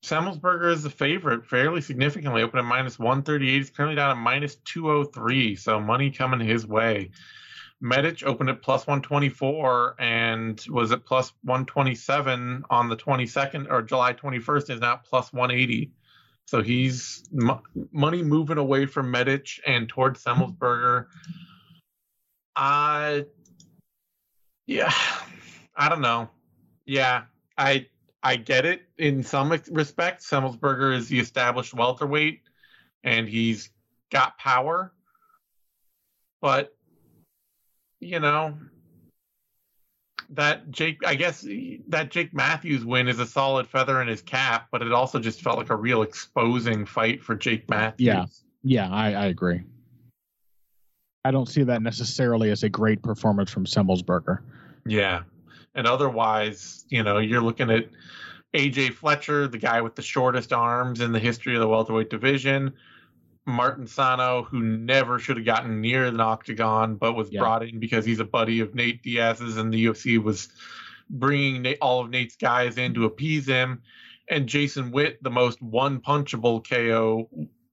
Semmelsberger 0.05 0.71
is 0.73 0.83
the 0.85 0.91
favorite 0.91 1.45
fairly 1.45 1.81
significantly, 1.81 2.43
open 2.43 2.59
at 2.61 2.65
minus 2.65 2.99
138. 2.99 3.57
He's 3.59 3.71
currently 3.71 3.97
down 3.97 4.11
at 4.17 4.23
minus 4.23 4.55
203, 4.65 5.57
so 5.57 5.81
money 5.81 6.11
coming 6.11 6.39
his 6.41 6.67
way. 6.67 7.11
Medic 7.81 8.25
opened 8.25 8.51
at 8.51 8.61
plus 8.63 8.87
124 8.87 9.97
and 9.99 10.65
was 10.69 10.91
at 10.91 11.05
plus 11.05 11.33
127 11.45 12.65
on 12.71 12.89
the 12.89 12.97
22nd 12.97 13.71
or 13.71 13.83
July 13.83 14.13
21st 14.13 14.71
is 14.71 14.81
now 14.81 14.97
plus 14.97 15.33
180. 15.33 15.93
So 16.47 16.63
he's 16.63 17.25
m- 17.41 17.61
money 17.93 18.23
moving 18.23 18.59
away 18.59 18.87
from 18.87 19.11
Medic 19.11 19.61
and 19.67 19.89
towards 19.89 20.25
Semmelsberger. 20.25 21.07
Uh, 22.57 23.21
yeah, 24.67 24.93
I 25.77 25.89
don't 25.89 26.01
know. 26.01 26.31
Yeah, 26.85 27.25
I 27.57 27.87
I 28.23 28.37
get 28.37 28.65
it 28.65 28.83
in 28.97 29.23
some 29.23 29.51
respects. 29.71 30.29
Semmelsberger 30.29 30.97
is 30.97 31.09
the 31.09 31.21
established 31.21 31.75
welterweight, 31.75 32.41
and 33.05 33.29
he's 33.29 33.71
got 34.11 34.39
power. 34.39 34.93
But 36.41 36.75
you 38.01 38.21
know 38.21 38.55
that 40.31 40.71
Jake, 40.71 40.99
I 41.07 41.15
guess 41.15 41.47
that 41.89 42.11
Jake 42.11 42.35
Matthews 42.35 42.85
win 42.85 43.09
is 43.09 43.19
a 43.19 43.27
solid 43.27 43.67
feather 43.67 44.03
in 44.03 44.09
his 44.09 44.21
cap, 44.21 44.69
but 44.71 44.83
it 44.83 44.93
also 44.93 45.19
just 45.19 45.41
felt 45.41 45.59
like 45.59 45.71
a 45.71 45.77
real 45.77 46.03
exposing 46.03 46.85
fight 46.85 47.23
for 47.23 47.35
Jake 47.35 47.69
Matthews. 47.69 48.07
Yeah. 48.07 48.27
Yeah, 48.65 48.91
I, 48.91 49.13
I 49.13 49.27
agree. 49.27 49.63
I 51.25 51.31
don't 51.31 51.49
see 51.49 51.63
that 51.63 51.83
necessarily 51.83 52.51
as 52.51 52.63
a 52.65 52.69
great 52.69 53.03
performance 53.03 53.51
from 53.51 53.65
Semmelsberger. 53.65 54.41
Yeah. 54.87 55.23
And 55.75 55.87
otherwise, 55.87 56.85
you 56.89 57.03
know, 57.03 57.19
you're 57.19 57.41
looking 57.41 57.71
at 57.71 57.89
AJ 58.55 58.95
Fletcher, 58.95 59.47
the 59.47 59.59
guy 59.59 59.81
with 59.81 59.95
the 59.95 60.03
shortest 60.03 60.53
arms 60.53 61.01
in 61.01 61.13
the 61.13 61.19
history 61.19 61.55
of 61.55 61.61
the 61.61 61.69
welterweight 61.69 62.11
division. 62.11 62.73
Martin 63.49 63.87
Sano, 63.87 64.43
who 64.43 64.61
never 64.61 65.19
should 65.19 65.39
have 65.39 65.47
gotten 65.47 65.81
near 65.81 66.05
an 66.05 66.21
octagon, 66.21 66.97
but 66.97 67.15
was 67.15 67.31
Yeah. 67.33 67.41
brought 67.41 67.63
in 67.65 67.81
because 67.81 68.05
he's 68.05 68.21
a 68.21 68.25
buddy 68.25 68.61
of 68.61 68.75
Nate 68.75 69.03
Diaz's, 69.03 69.57
and 69.57 69.73
the 69.73 69.87
UFC 69.87 70.19
was 70.19 70.49
bringing 71.11 71.63
Nate, 71.63 71.79
all 71.81 72.01
of 72.01 72.11
Nate's 72.11 72.37
guys 72.37 72.77
in 72.77 72.95
to 72.95 73.07
appease 73.07 73.47
him. 73.47 73.83
And 74.31 74.47
Jason 74.47 74.91
Witt, 74.91 75.23
the 75.23 75.31
most 75.31 75.61
one 75.63 76.01
punchable 76.01 76.63
KO 76.69 77.29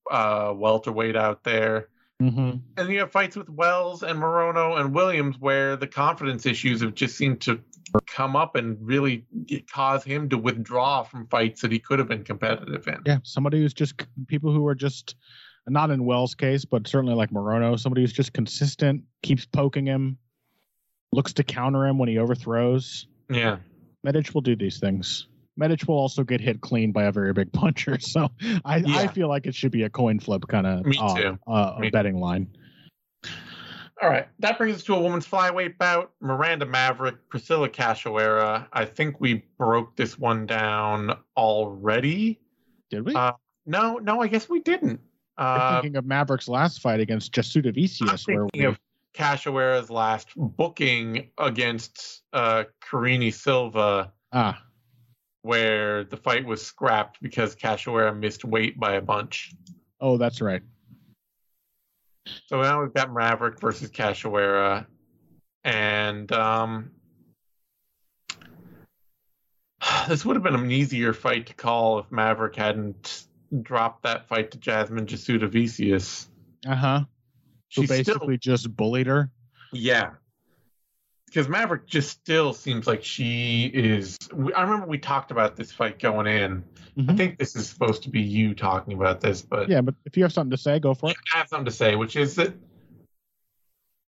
uh, 0.09 0.53
welterweight 0.55 1.15
out 1.15 1.43
there 1.43 1.89
Mm-hmm. 2.21 2.59
and 2.77 2.89
you 2.89 2.99
have 2.99 3.11
fights 3.11 3.35
with 3.35 3.49
Wells 3.49 4.01
and 4.01 4.17
Morono 4.21 4.79
and 4.79 4.93
Williams 4.95 5.35
where 5.37 5.75
the 5.75 5.85
confidence 5.85 6.45
issues 6.45 6.79
have 6.79 6.93
just 6.95 7.17
seemed 7.17 7.41
to 7.41 7.59
come 8.07 8.37
up 8.37 8.55
and 8.55 8.77
really 8.79 9.25
cause 9.69 10.01
him 10.05 10.29
to 10.29 10.37
withdraw 10.37 11.03
from 11.03 11.27
fights 11.27 11.59
that 11.61 11.73
he 11.73 11.79
could 11.79 11.99
have 11.99 12.07
been 12.07 12.23
competitive 12.23 12.87
in. 12.87 13.01
Yeah, 13.05 13.17
somebody 13.23 13.59
who's 13.59 13.73
just 13.73 14.01
people 14.27 14.53
who 14.53 14.65
are 14.65 14.75
just 14.75 15.17
not 15.67 15.91
in 15.91 16.05
Wells' 16.05 16.35
case, 16.35 16.65
but 16.65 16.87
certainly 16.87 17.15
like 17.15 17.31
Morono, 17.31 17.79
somebody 17.79 18.01
who's 18.01 18.13
just 18.13 18.33
consistent, 18.33 19.03
keeps 19.23 19.45
poking 19.45 19.85
him, 19.85 20.17
looks 21.11 21.33
to 21.33 21.43
counter 21.43 21.85
him 21.85 21.97
when 21.97 22.09
he 22.09 22.17
overthrows. 22.17 23.07
Yeah. 23.29 23.57
Medic 24.03 24.33
will 24.33 24.41
do 24.41 24.55
these 24.55 24.79
things. 24.79 25.27
Medic 25.57 25.87
will 25.87 25.97
also 25.97 26.23
get 26.23 26.41
hit 26.41 26.61
clean 26.61 26.91
by 26.91 27.05
a 27.05 27.11
very 27.11 27.33
big 27.33 27.51
puncher, 27.51 27.97
so 28.01 28.29
I, 28.65 28.83
I 28.87 29.07
feel 29.07 29.29
like 29.29 29.45
it 29.47 29.55
should 29.55 29.71
be 29.71 29.83
a 29.83 29.89
coin 29.89 30.19
flip 30.19 30.43
kind 30.47 30.67
of 30.67 30.85
uh, 30.99 31.35
uh, 31.47 31.89
betting 31.91 32.19
line. 32.19 32.47
All 34.01 34.09
right. 34.09 34.27
That 34.39 34.57
brings 34.57 34.75
us 34.75 34.83
to 34.83 34.95
a 34.95 34.99
women's 34.99 35.25
flyweight 35.25 35.77
bout. 35.77 36.11
Miranda 36.19 36.65
Maverick, 36.65 37.29
Priscilla 37.29 37.69
Cachoeira. 37.69 38.67
I 38.73 38.83
think 38.85 39.21
we 39.21 39.45
broke 39.57 39.95
this 39.95 40.19
one 40.19 40.45
down 40.45 41.17
already. 41.37 42.39
Did 42.89 43.05
we? 43.05 43.15
Uh, 43.15 43.31
No, 43.65 43.97
no, 43.97 44.21
I 44.21 44.27
guess 44.27 44.49
we 44.49 44.59
didn't. 44.59 44.99
Uh, 45.37 45.81
thinking 45.81 45.97
of 45.97 46.05
Maverick's 46.05 46.47
last 46.47 46.81
fight 46.81 46.99
against 46.99 47.33
Jasudavicius, 47.33 48.27
where 48.27 48.47
we, 48.53 48.63
of 48.63 48.79
Cachoeira's 49.13 49.89
last 49.89 50.29
booking 50.35 51.29
against 51.37 52.23
uh, 52.33 52.63
Karine 52.81 53.31
Silva, 53.31 54.13
ah 54.31 54.61
where 55.45 56.03
the 56.05 56.17
fight 56.17 56.43
was 56.43 56.59
scrapped 56.65 57.21
because 57.21 57.55
Cachoeira 57.55 58.17
missed 58.17 58.43
weight 58.43 58.79
by 58.79 58.93
a 58.93 59.01
bunch. 59.01 59.53
oh 60.01 60.17
that's 60.17 60.41
right. 60.41 60.63
So 62.47 62.59
now 62.63 62.81
we've 62.81 62.93
got 62.93 63.13
Maverick 63.13 63.59
versus 63.59 63.91
Cachoeira, 63.91 64.87
and 65.63 66.31
um, 66.31 66.89
this 70.07 70.25
would 70.25 70.35
have 70.35 70.41
been 70.41 70.55
an 70.55 70.71
easier 70.71 71.13
fight 71.13 71.45
to 71.45 71.53
call 71.53 71.99
if 71.99 72.11
Maverick 72.11 72.55
hadn't 72.55 73.25
dropped 73.61 74.03
that 74.03 74.27
fight 74.27 74.51
to 74.51 74.57
Jasmine 74.57 75.05
Jasudavicius. 75.05 76.27
Uh 76.67 76.75
huh. 76.75 76.99
Who 77.75 77.85
still 77.85 77.97
basically 77.97 78.37
just 78.37 78.75
bullied 78.75 79.07
her. 79.07 79.31
Yeah. 79.71 80.11
Because 81.25 81.49
Maverick 81.49 81.85
just 81.87 82.09
still 82.11 82.53
seems 82.53 82.87
like 82.87 83.03
she 83.03 83.65
is. 83.73 84.17
we- 84.33 84.53
I 84.53 84.63
remember 84.63 84.87
we 84.87 84.97
talked 84.97 85.31
about 85.31 85.55
this 85.55 85.71
fight 85.71 85.99
going 85.99 86.27
in. 86.27 86.63
I 86.97 87.01
Mhm. 87.01 87.17
think 87.17 87.37
this 87.37 87.55
is 87.57 87.67
supposed 87.67 88.03
to 88.03 88.09
be 88.09 88.21
you 88.21 88.55
talking 88.55 88.93
about 88.93 89.19
this, 89.19 89.41
but 89.41 89.67
Yeah, 89.67 89.81
but 89.81 89.95
if 90.05 90.15
you 90.15 90.23
have 90.23 90.31
something 90.31 90.51
to 90.51 90.57
say, 90.57 90.79
go 90.79 90.93
for 90.93 91.09
it. 91.11 91.17
I 91.33 91.39
have 91.39 91.49
something 91.49 91.65
to 91.65 91.71
say, 91.71 91.95
which 91.95 92.15
is 92.15 92.35
that 92.35 92.53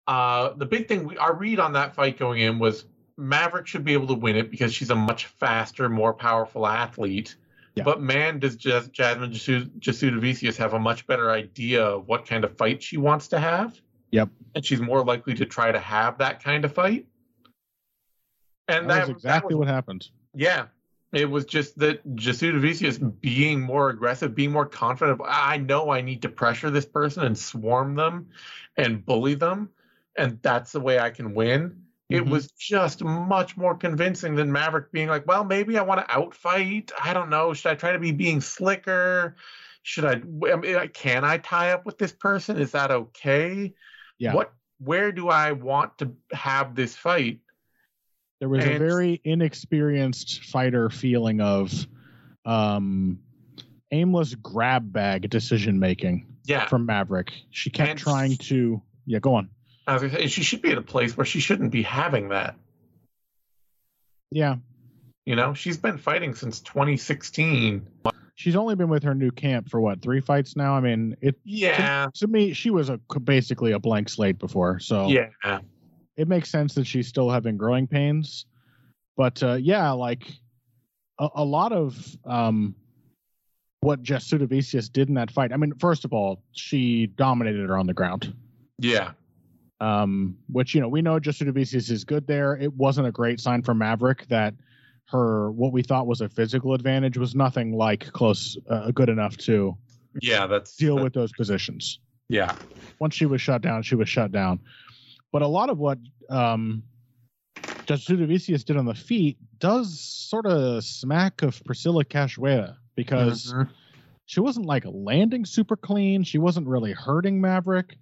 uh, 0.07 0.51
the 0.55 0.67
big 0.67 0.87
thing, 0.87 1.05
we, 1.05 1.17
our 1.17 1.35
read 1.35 1.59
on 1.59 1.73
that 1.73 1.95
fight 1.97 2.17
going 2.17 2.41
in 2.41 2.61
was 2.61 2.85
Maverick 3.17 3.67
should 3.67 3.85
be 3.85 3.93
able 3.93 4.07
to 4.07 4.15
win 4.15 4.37
it 4.37 4.51
because 4.53 4.73
she's 4.73 4.91
a 4.91 4.95
much 4.95 5.27
faster, 5.27 5.89
more 5.89 6.13
powerful 6.15 6.65
athlete. 6.67 7.35
Yeah. 7.77 7.85
But 7.85 8.01
man, 8.01 8.39
does 8.39 8.57
Jas- 8.57 8.89
Jasmine 8.89 9.33
Jasu- 9.33 9.71
Vicius 9.81 10.57
have 10.57 10.73
a 10.73 10.79
much 10.79 11.07
better 11.07 11.31
idea 11.31 11.85
of 11.85 12.09
what 12.09 12.27
kind 12.27 12.43
of 12.43 12.57
fight 12.57 12.83
she 12.83 12.97
wants 12.97 13.29
to 13.29 13.39
have. 13.39 13.79
Yep. 14.13 14.31
And 14.55 14.65
she's 14.65 14.81
more 14.81 15.05
likely 15.05 15.35
to 15.35 15.45
try 15.45 15.71
to 15.71 15.79
have 15.79 16.19
that 16.19 16.43
kind 16.43 16.65
of 16.65 16.73
fight. 16.73 17.07
And 18.69 18.89
That 18.89 18.95
that, 18.95 19.01
was 19.09 19.17
exactly 19.17 19.53
that 19.53 19.59
was, 19.59 19.67
what 19.67 19.69
happened. 19.69 20.09
yeah. 20.35 20.67
It 21.13 21.31
was 21.31 21.45
just 21.45 21.79
that 21.79 22.07
Jasudavicius 22.17 23.21
being 23.21 23.61
more 23.61 23.91
aggressive, 23.91 24.35
being 24.35 24.51
more 24.51 24.67
confident. 24.67 25.21
Of, 25.21 25.27
I 25.27 25.57
know 25.57 25.91
I 25.91 26.01
need 26.01 26.23
to 26.23 26.29
pressure 26.29 26.69
this 26.69 26.85
person 26.85 27.23
and 27.23 27.39
swarm 27.39 27.95
them 27.95 28.29
and 28.77 29.07
bully 29.07 29.35
them, 29.35 29.71
and 30.17 30.39
that's 30.43 30.73
the 30.73 30.81
way 30.81 30.99
I 30.99 31.11
can 31.11 31.33
win. 31.33 31.86
It 32.09 32.23
Mhm. 32.25 32.31
was 32.31 32.49
just 32.53 33.03
much 33.03 33.57
more 33.57 33.75
convincing 33.77 34.37
than 34.37 34.53
Maverick 34.53 34.93
being 34.93 35.09
like, 35.09 35.27
well, 35.27 35.45
maybe 35.45 35.77
I 35.77 35.83
want 35.83 36.07
to 36.07 36.15
outfight. 36.15 36.93
I 37.03 37.13
don't 37.13 37.31
know. 37.31 37.53
Should 37.53 37.73
I 37.73 37.75
try 37.75 37.93
to 37.93 37.99
be 37.99 38.13
being 38.13 38.41
slicker? 38.41 39.37
Should 39.83 40.05
I, 40.05 40.13
I 40.53 40.57
mean, 40.57 40.89
can 40.95 41.25
I 41.25 41.39
tie 41.39 41.73
up 41.73 41.85
with 41.85 41.99
this 41.99 42.13
person? 42.13 42.59
Is 42.59 42.73
that 42.73 42.91
okay? 42.91 43.75
Yeah. 44.19 44.35
What, 44.35 44.53
where 44.79 45.11
do 45.11 45.29
I 45.29 45.53
want 45.53 45.99
to 45.99 46.13
have 46.33 46.75
this 46.77 46.95
fight? 46.97 47.41
There 48.39 48.49
was 48.49 48.65
a 48.65 48.79
very 48.79 49.21
inexperienced 49.25 50.45
fighter 50.45 50.91
feeling 50.91 51.41
of 51.41 51.73
um, 52.45 53.19
aimless 53.91 54.35
grab 54.37 54.93
bag 54.93 55.29
decision 55.31 55.81
making 55.81 56.27
Yeah. 56.45 56.67
from 56.67 56.87
Maverick. 56.87 57.33
She 57.51 57.71
kept 57.71 57.91
And- 57.91 57.99
trying 57.99 58.37
to. 58.37 58.81
Yeah, 59.07 59.19
go 59.21 59.35
on. 59.35 59.49
I 59.87 59.95
was 59.99 60.13
say, 60.13 60.27
she 60.27 60.43
should 60.43 60.63
be 60.63 60.71
at 60.73 60.79
a 60.79 60.83
place 60.83 61.17
where 61.17 61.25
she 61.25 61.41
shouldn't 61.41 61.71
be 61.71 61.83
having 61.83 62.31
that. 62.31 62.57
Yeah, 64.31 64.57
You 65.25 65.37
know, 65.37 65.55
she's 65.55 65.77
been 65.79 65.99
fighting 65.99 66.35
since 66.35 66.61
2016. 66.61 67.87
she's 68.35 68.57
only 68.57 68.75
been 68.75 68.89
with 68.89 69.05
her 69.05 69.15
new 69.15 69.31
camp 69.31 69.71
for 69.71 69.81
what 69.81 70.03
three 70.03 70.21
fights 70.21 70.57
now. 70.57 70.75
I 70.75 70.81
mean, 70.81 71.17
it 71.21 71.39
Yeah. 71.45 72.09
to 72.15 72.27
me 72.27 72.53
she 72.53 72.71
was 72.71 72.89
a 72.91 72.99
basically 73.23 73.73
a 73.73 73.79
blank 73.79 74.09
slate 74.09 74.39
before, 74.39 74.79
so 74.81 75.09
Yeah. 75.09 75.61
it 76.17 76.27
makes 76.29 76.51
sense 76.51 76.75
that 76.75 76.87
she's 76.87 77.07
still 77.07 77.31
having 77.31 77.57
growing 77.57 77.87
pains. 77.87 78.47
But 79.17 79.43
uh, 79.43 79.55
yeah, 79.55 79.93
like 79.93 80.27
a, 81.19 81.29
a 81.37 81.45
lot 81.45 81.73
of 81.73 81.97
um, 82.25 82.75
what 83.81 84.03
Jasudavicius 84.03 84.93
did 84.93 85.09
in 85.09 85.15
that 85.15 85.31
fight. 85.31 85.53
I 85.53 85.57
mean, 85.57 85.73
first 85.79 86.05
of 86.05 86.13
all, 86.13 86.43
she 86.53 87.07
dominated 87.07 87.69
her 87.69 87.79
on 87.79 87.87
the 87.87 87.95
ground. 87.95 88.35
Yeah. 88.79 89.13
Um, 89.81 90.39
which 90.49 90.75
you 90.75 90.81
know 90.81 90.89
we 90.89 91.03
know 91.03 91.21
Jasudavicius 91.21 91.91
is 91.91 92.05
good 92.05 92.27
there. 92.27 92.57
It 92.57 92.73
wasn't 92.75 93.09
a 93.09 93.13
great 93.13 93.41
sign 93.41 93.63
for 93.63 93.75
Maverick 93.75 94.27
that 94.29 94.55
her 95.09 95.51
what 95.53 95.73
we 95.73 95.83
thought 95.83 96.07
was 96.07 96.21
a 96.23 96.29
physical 96.29 96.73
advantage 96.73 97.19
was 97.19 97.35
nothing 97.35 97.77
like 97.77 98.11
close 98.13 98.57
uh, 98.71 98.91
good 98.91 99.09
enough 99.11 99.37
to 99.39 99.77
Yeah. 100.23 100.47
That's 100.47 100.77
deal 100.77 100.97
with 100.97 101.13
those 101.13 101.31
positions. 101.33 102.01
Yeah. 102.29 102.57
Once 102.99 103.15
she 103.15 103.27
was 103.27 103.41
shut 103.43 103.61
down, 103.63 103.83
she 103.83 103.95
was 103.95 104.09
shut 104.09 104.33
down. 104.33 104.61
But 105.31 105.43
a 105.43 105.47
lot 105.47 105.69
of 105.71 105.79
what 105.79 105.99
um, 106.31 106.83
Jasudavicius 107.87 108.65
did 108.65 108.77
on 108.77 108.87
the 108.87 108.95
feet 108.95 109.37
does 109.59 110.01
sort 110.01 110.47
of 110.47 110.83
smack 110.85 111.43
of 111.43 111.63
Priscilla 111.65 112.05
Cachoeira 112.05 112.77
because 112.97 113.53
Mhm. 113.53 113.69
she 114.25 114.41
wasn't 114.41 114.67
like 114.67 114.85
landing 114.87 115.45
super 115.45 115.77
clean. 115.77 116.25
She 116.25 116.39
wasn't 116.39 116.67
really 116.67 116.93
hurting 116.93 117.41
Maverick. 117.41 117.99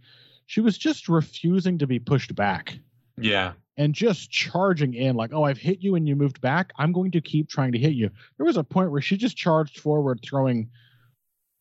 She 0.46 0.60
was 0.60 0.76
just 0.78 1.08
refusing 1.08 1.78
to 1.78 1.86
be 1.86 1.98
pushed 1.98 2.34
back 2.34 2.78
Yeah. 3.16 3.52
and 3.76 3.94
just 3.94 4.30
charging 4.30 4.94
in 4.94 5.16
like, 5.16 5.32
oh, 5.32 5.44
I've 5.44 5.58
hit 5.58 5.80
you 5.80 5.94
and 5.94 6.06
you 6.06 6.16
moved 6.16 6.40
back. 6.40 6.72
I'm 6.78 6.92
going 6.92 7.10
to 7.12 7.20
keep 7.20 7.48
trying 7.48 7.72
to 7.72 7.78
hit 7.78 7.94
you. 7.94 8.10
There 8.36 8.46
was 8.46 8.56
a 8.56 8.64
point 8.64 8.90
where 8.90 9.00
she 9.00 9.16
just 9.16 9.36
charged 9.36 9.80
forward, 9.80 10.20
throwing 10.22 10.68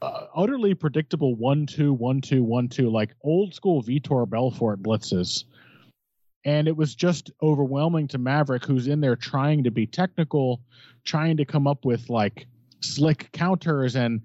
uh, 0.01 0.27
utterly 0.35 0.73
predictable 0.73 1.35
one 1.35 1.65
two 1.65 1.93
one 1.93 2.19
two 2.19 2.43
one 2.43 2.67
two 2.67 2.89
like 2.89 3.15
old 3.21 3.53
school 3.53 3.81
Vitor 3.81 4.29
Belfort 4.29 4.83
blitzes. 4.83 5.45
And 6.45 6.67
it 6.67 6.75
was 6.75 6.93
just 6.93 7.31
overwhelming 7.41 8.09
to 8.09 8.17
Maverick, 8.17 8.65
who's 8.65 8.87
in 8.87 8.99
there 8.99 9.15
trying 9.15 9.63
to 9.63 9.71
be 9.71 9.87
technical, 9.87 10.59
trying 11.05 11.37
to 11.37 11.45
come 11.45 11.67
up 11.67 11.85
with 11.85 12.09
like 12.09 12.47
slick 12.81 13.29
counters, 13.31 13.95
and 13.95 14.19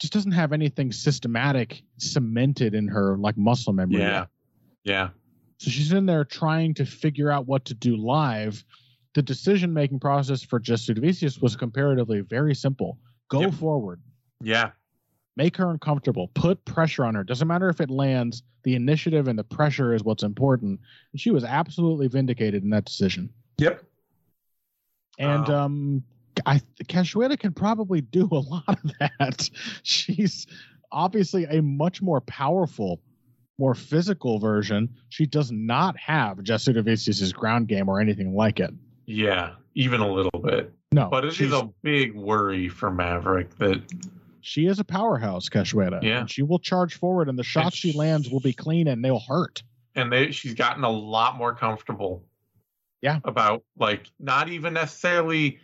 just 0.00 0.12
doesn't 0.12 0.32
have 0.32 0.52
anything 0.52 0.92
systematic 0.92 1.82
cemented 1.98 2.74
in 2.74 2.88
her 2.88 3.16
like 3.16 3.36
muscle 3.36 3.72
memory. 3.72 3.98
yet. 4.00 4.10
Yeah. 4.10 4.26
Yeah. 4.84 5.08
So 5.58 5.70
she's 5.70 5.92
in 5.92 6.04
there 6.06 6.24
trying 6.24 6.74
to 6.74 6.84
figure 6.84 7.30
out 7.30 7.46
what 7.46 7.64
to 7.66 7.74
do 7.74 7.96
live. 7.96 8.64
The 9.14 9.22
decision 9.22 9.72
making 9.72 10.00
process 10.00 10.42
for 10.42 10.58
Jasudavicius 10.60 11.40
was 11.40 11.54
comparatively 11.56 12.20
very 12.20 12.54
simple. 12.54 12.98
Go 13.28 13.42
Yep. 13.42 13.54
forward, 13.54 14.00
Yeah. 14.42 14.72
make 15.36 15.56
her 15.56 15.70
uncomfortable, 15.70 16.28
put 16.34 16.64
pressure 16.64 17.04
on 17.04 17.14
her. 17.14 17.22
Doesn't 17.24 17.46
matter 17.48 17.68
if 17.68 17.80
it 17.80 17.88
lands, 17.90 18.42
the 18.64 18.74
initiative 18.74 19.28
and 19.28 19.38
the 19.38 19.44
pressure 19.44 19.94
is 19.94 20.02
what's 20.02 20.22
important. 20.24 20.80
And 21.12 21.20
she 21.20 21.30
was 21.30 21.44
absolutely 21.44 22.08
vindicated 22.08 22.62
in 22.64 22.70
that 22.70 22.84
decision. 22.84 23.30
Yep. 23.58 23.84
And 25.18 25.46
Wow. 25.48 25.64
um 25.66 26.04
I 26.46 26.60
Cachoeira 26.84 27.38
can 27.38 27.52
probably 27.52 28.00
do 28.00 28.28
a 28.30 28.40
lot 28.40 28.68
of 28.68 28.92
that. 29.00 29.48
She's 29.82 30.46
obviously 30.92 31.44
a 31.44 31.60
much 31.62 32.02
more 32.02 32.20
powerful, 32.20 33.00
more 33.58 33.74
physical 33.74 34.38
version. 34.38 34.88
She 35.08 35.26
does 35.26 35.50
not 35.52 35.98
have 35.98 36.38
Jasudavicius's 36.38 37.32
ground 37.32 37.68
game 37.68 37.88
or 37.88 38.00
anything 38.00 38.34
like 38.34 38.60
it. 38.60 38.72
Yeah. 39.06 39.52
Even 39.74 40.00
a 40.00 40.08
little 40.10 40.40
bit. 40.40 40.72
No, 40.92 41.08
But 41.10 41.24
it 41.24 41.28
is 41.28 41.34
she's- 41.36 41.52
a 41.52 41.68
big 41.82 42.14
worry 42.14 42.68
for 42.68 42.90
Maverick 42.90 43.56
that 43.58 43.82
she 44.40 44.66
is 44.66 44.78
a 44.78 44.84
powerhouse, 44.84 45.48
Cachoeira. 45.48 46.02
Yeah. 46.02 46.26
She 46.26 46.42
will 46.42 46.58
charge 46.60 46.94
forward 46.94 47.28
and 47.28 47.38
the 47.38 47.42
shots 47.44 47.76
she 47.76 47.92
sh- 47.92 47.96
lands 47.96 48.30
will 48.30 48.40
be 48.40 48.52
clean 48.52 48.86
and 48.88 49.04
they'll 49.04 49.18
hurt. 49.20 49.62
and 49.96 50.12
they 50.12 50.30
she's 50.32 50.54
gotten 50.54 50.82
a 50.84 50.90
lot 50.90 51.36
more 51.36 51.54
comfortable 51.54 52.24
Yeah. 53.00 53.20
about 53.24 53.62
like 53.78 54.06
not 54.20 54.48
even 54.48 54.74
necessarily 54.74 55.58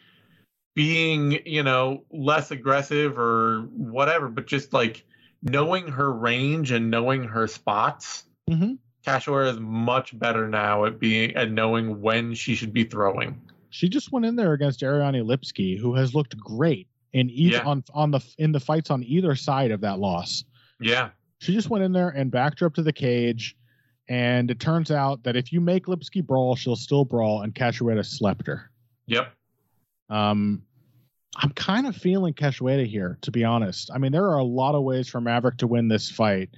being 0.81 1.39
you 1.45 1.63
know 1.63 2.03
less 2.11 2.51
aggressive 2.51 3.19
or 3.19 3.69
whatever 3.77 4.29
but 4.31 4.47
just 4.47 4.73
like 4.73 5.05
knowing 5.43 5.87
her 5.87 6.11
range 6.11 6.71
and 6.71 6.91
knowing 6.91 7.23
her 7.23 7.47
spots 7.47 8.25
Mhm. 8.49 8.79
Cachoeira 9.07 9.51
is 9.51 9.61
much 9.61 10.19
better 10.19 10.49
now 10.49 10.87
at 10.87 10.99
being 10.99 11.37
at 11.37 11.51
knowing 11.53 12.01
when 12.01 12.33
she 12.33 12.55
should 12.55 12.73
be 12.73 12.85
throwing 12.85 13.39
She 13.69 13.91
just 13.91 14.11
went 14.11 14.25
in 14.25 14.37
there 14.37 14.55
against 14.55 14.83
Ariane 14.83 15.23
Lipski, 15.27 15.79
who 15.79 15.95
has 15.97 16.15
looked 16.15 16.35
great 16.39 16.89
in 17.13 17.29
each 17.29 17.53
Yeah. 17.53 17.65
on 17.65 17.85
on 17.93 18.11
the 18.11 18.21
in 18.39 18.51
the 18.53 18.59
fights 18.61 18.91
on 18.91 19.05
either 19.05 19.35
side 19.37 19.71
of 19.73 19.83
that 19.83 19.99
loss. 19.99 20.45
yeah 20.81 21.11
She 21.41 21.53
just 21.53 21.69
went 21.69 21.85
in 21.85 21.93
there 21.93 22.09
and 22.09 22.31
backed 22.31 22.61
her 22.61 22.67
up 22.67 22.75
to 22.77 22.83
the 22.83 22.93
cage. 23.07 23.55
And 24.09 24.51
it 24.51 24.59
turns 24.61 24.91
out 24.91 25.23
that 25.25 25.37
if 25.37 25.53
you 25.53 25.61
make 25.61 25.85
Lipski 25.87 26.25
brawl, 26.27 26.57
she'll 26.57 26.75
still 26.75 27.05
brawl, 27.05 27.43
and 27.43 27.55
Cachoeira 27.55 28.05
slept 28.05 28.47
her. 28.47 28.71
yep 29.07 29.35
Um, 30.09 30.63
I'm 31.37 31.51
kind 31.51 31.87
of 31.87 31.97
feeling 31.97 32.35
Cachoeira 32.35 32.87
here, 32.87 33.19
to 33.23 33.31
be 33.31 33.45
honest. 33.45 33.91
I 33.95 33.99
mean, 33.99 34.13
there 34.13 34.25
are 34.25 34.39
a 34.39 34.45
lot 34.45 34.75
of 34.75 34.83
ways 34.83 35.09
for 35.09 35.21
Maverick 35.21 35.59
to 35.59 35.67
win 35.67 35.89
this 35.89 36.11
fight, 36.11 36.51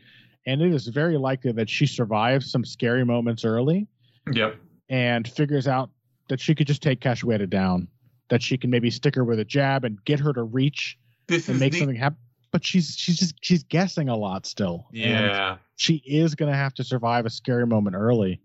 and 0.47 0.63
it 0.63 0.73
is 0.73 0.89
very 0.89 1.19
likely 1.19 1.53
that 1.53 1.69
she 1.69 1.87
survives 1.87 2.51
some 2.51 2.65
scary 2.65 3.05
moments 3.05 3.45
early 3.45 3.87
yep 4.33 4.57
and 4.89 5.29
figures 5.29 5.69
out 5.69 5.91
that 6.29 6.41
she 6.41 6.55
could 6.55 6.67
just 6.67 6.83
take 6.83 7.01
Cachoeira 7.01 7.49
down, 7.49 7.89
that 8.31 8.43
she 8.43 8.57
can 8.57 8.71
maybe 8.71 8.91
stick 8.91 9.15
her 9.15 9.25
with 9.25 9.39
a 9.39 9.45
jab 9.45 9.85
and 9.85 10.03
get 10.05 10.21
her 10.21 10.33
to 10.33 10.43
reach 10.43 10.99
this 11.27 11.49
and 11.49 11.61
make 11.61 11.73
the, 11.73 11.79
something 11.79 11.97
happen. 11.97 12.19
But 12.51 12.65
she's 12.65 12.95
she's 12.97 13.19
just 13.19 13.35
she's 13.41 13.63
guessing 13.65 14.09
a 14.09 14.17
lot 14.17 14.47
still. 14.47 14.87
Yeah 14.93 15.57
she 15.83 15.95
is 16.07 16.37
going 16.37 16.51
to 16.51 16.57
have 16.57 16.73
to 16.75 16.85
survive 16.85 17.27
a 17.27 17.31
scary 17.31 17.67
moment 17.67 17.97
early. 17.97 18.41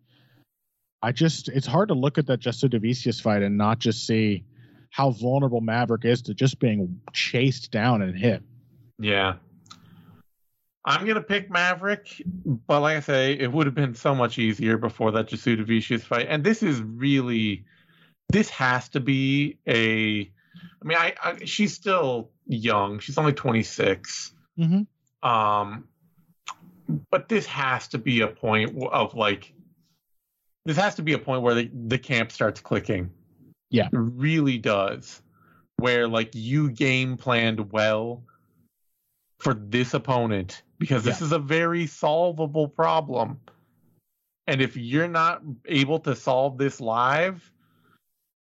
I 1.04 1.12
just, 1.12 1.50
it's 1.50 1.68
hard 1.68 1.90
to 1.90 1.94
look 1.94 2.18
at 2.18 2.26
that 2.26 2.40
Jasudavicius 2.40 3.22
fight 3.22 3.44
and 3.44 3.60
not 3.60 3.78
just 3.78 4.08
see 4.08 4.44
how 4.98 5.12
vulnerable 5.12 5.62
Maverick 5.62 6.06
is 6.06 6.24
to 6.24 6.34
just 6.34 6.58
being 6.58 7.00
chased 7.14 7.70
down 7.70 8.02
and 8.02 8.18
hit. 8.18 8.41
Yeah. 8.98 9.36
I'm 10.84 11.06
gonna 11.06 11.22
pick 11.22 11.52
Maverick, 11.52 12.20
but 12.66 12.82
like 12.82 12.98
I 12.98 13.02
say, 13.02 13.34
it 13.34 13.52
would 13.52 13.68
have 13.68 13.76
been 13.76 13.93
so 13.93 14.16
much 14.16 14.39
easier 14.39 14.76
before 14.76 15.12
that 15.12 15.30
Jasudavicius 15.30 16.02
fight. 16.02 16.26
And 16.28 16.43
this 16.43 16.64
is 16.64 16.82
really 16.82 17.64
this 18.30 18.50
has 18.50 18.89
to 18.89 19.00
be 19.00 19.60
a 19.68 20.22
I 20.22 20.84
mean, 20.84 20.98
I, 20.98 21.14
I 21.24 21.45
she's 21.45 21.76
still 21.76 22.32
young. 22.48 22.98
She's 22.98 23.20
only 23.20 23.34
26. 23.34 24.34
Mm-hmm. 24.58 25.30
Um 25.30 25.88
but 27.12 27.30
this 27.30 27.45
has 27.45 27.88
to 27.89 28.00
be 28.00 28.22
a 28.22 28.28
point 28.28 28.82
of 28.91 29.14
like 29.14 29.54
this 30.66 30.78
has 30.78 30.95
to 30.95 31.04
be 31.04 31.14
a 31.14 31.20
point 31.20 31.43
where 31.43 31.54
the, 31.54 31.70
the 31.72 32.00
camp 32.00 32.32
starts 32.32 32.62
clicking. 32.62 33.12
Yeah. 33.70 33.89
Really 33.91 34.57
does. 34.57 35.22
Where 35.78 36.07
like 36.07 36.32
you 36.34 36.72
game 36.72 37.18
planned 37.18 37.72
well 37.72 38.24
for 39.39 39.53
this 39.53 39.93
opponent 39.93 40.63
because 40.80 41.03
this 41.03 41.22
is 41.22 41.32
a 41.32 41.39
very 41.39 41.86
solvable 41.86 42.68
problem. 42.68 43.39
And 44.47 44.61
if 44.61 44.78
you're 44.78 45.07
not 45.09 45.41
able 45.65 45.99
to 45.99 46.15
solve 46.15 46.57
this 46.57 46.80
live 46.82 47.51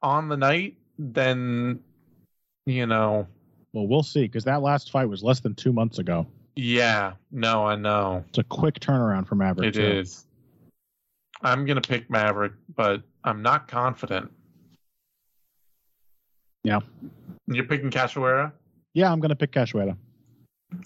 on 0.03 0.29
the 0.29 0.37
night, 0.37 0.77
then 0.99 1.81
you 2.67 2.87
know, 2.87 3.27
Well, 3.73 3.87
we'll 3.89 4.03
see 4.03 4.23
because 4.23 4.45
that 4.45 4.63
last 4.63 4.91
fight 4.91 5.09
was 5.09 5.23
less 5.25 5.41
than 5.41 5.55
two 5.55 5.73
months 5.73 5.99
ago. 5.99 6.27
yeah, 6.57 7.15
no, 7.33 7.67
I 7.67 7.75
know. 7.75 8.25
It's 8.29 8.39
a 8.39 8.45
quick 8.45 8.79
turnaround 8.81 9.27
for 9.27 9.35
Maverick. 9.35 9.69
It 9.71 9.75
too. 9.81 9.85
is. 9.87 10.27
I'm 11.43 11.67
gonna 11.67 11.81
pick 11.81 12.09
Maverick, 12.09 12.53
but 12.77 13.03
I'm 13.25 13.43
not 13.43 13.67
confident. 13.67 14.31
Yeah. 16.65 16.81
You're 17.47 17.65
picking 17.67 17.91
Cachoeira? 17.91 18.53
Yeah, 18.95 19.13
I'm 19.13 19.21
going 19.21 19.29
to 19.31 19.37
pick 19.37 19.53
Cachoeira. 19.53 19.97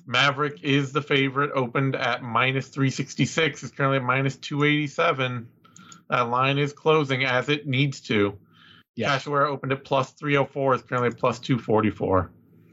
Maverick 0.07 0.63
is 0.63 0.93
the 0.93 1.01
favorite, 1.01 1.51
opened 1.55 1.95
at 1.97 2.23
minus 2.23 2.69
366. 2.69 3.63
It's 3.63 3.73
currently 3.73 3.99
at 3.99 4.03
minus 4.05 4.37
287. 4.37 5.49
That 6.11 6.29
line 6.29 6.59
is 6.59 6.73
closing 6.73 7.25
as 7.25 7.49
it 7.49 7.67
needs 7.67 8.01
to. 8.03 8.37
Yeah. 8.97 9.17
Cachoeira 9.17 9.47
opened 9.47 9.73
at 9.73 9.85
plus 9.85 10.11
304. 10.13 10.75
It's 10.75 10.83
currently 10.83 11.11
plus 11.11 11.39
244. 11.39 12.31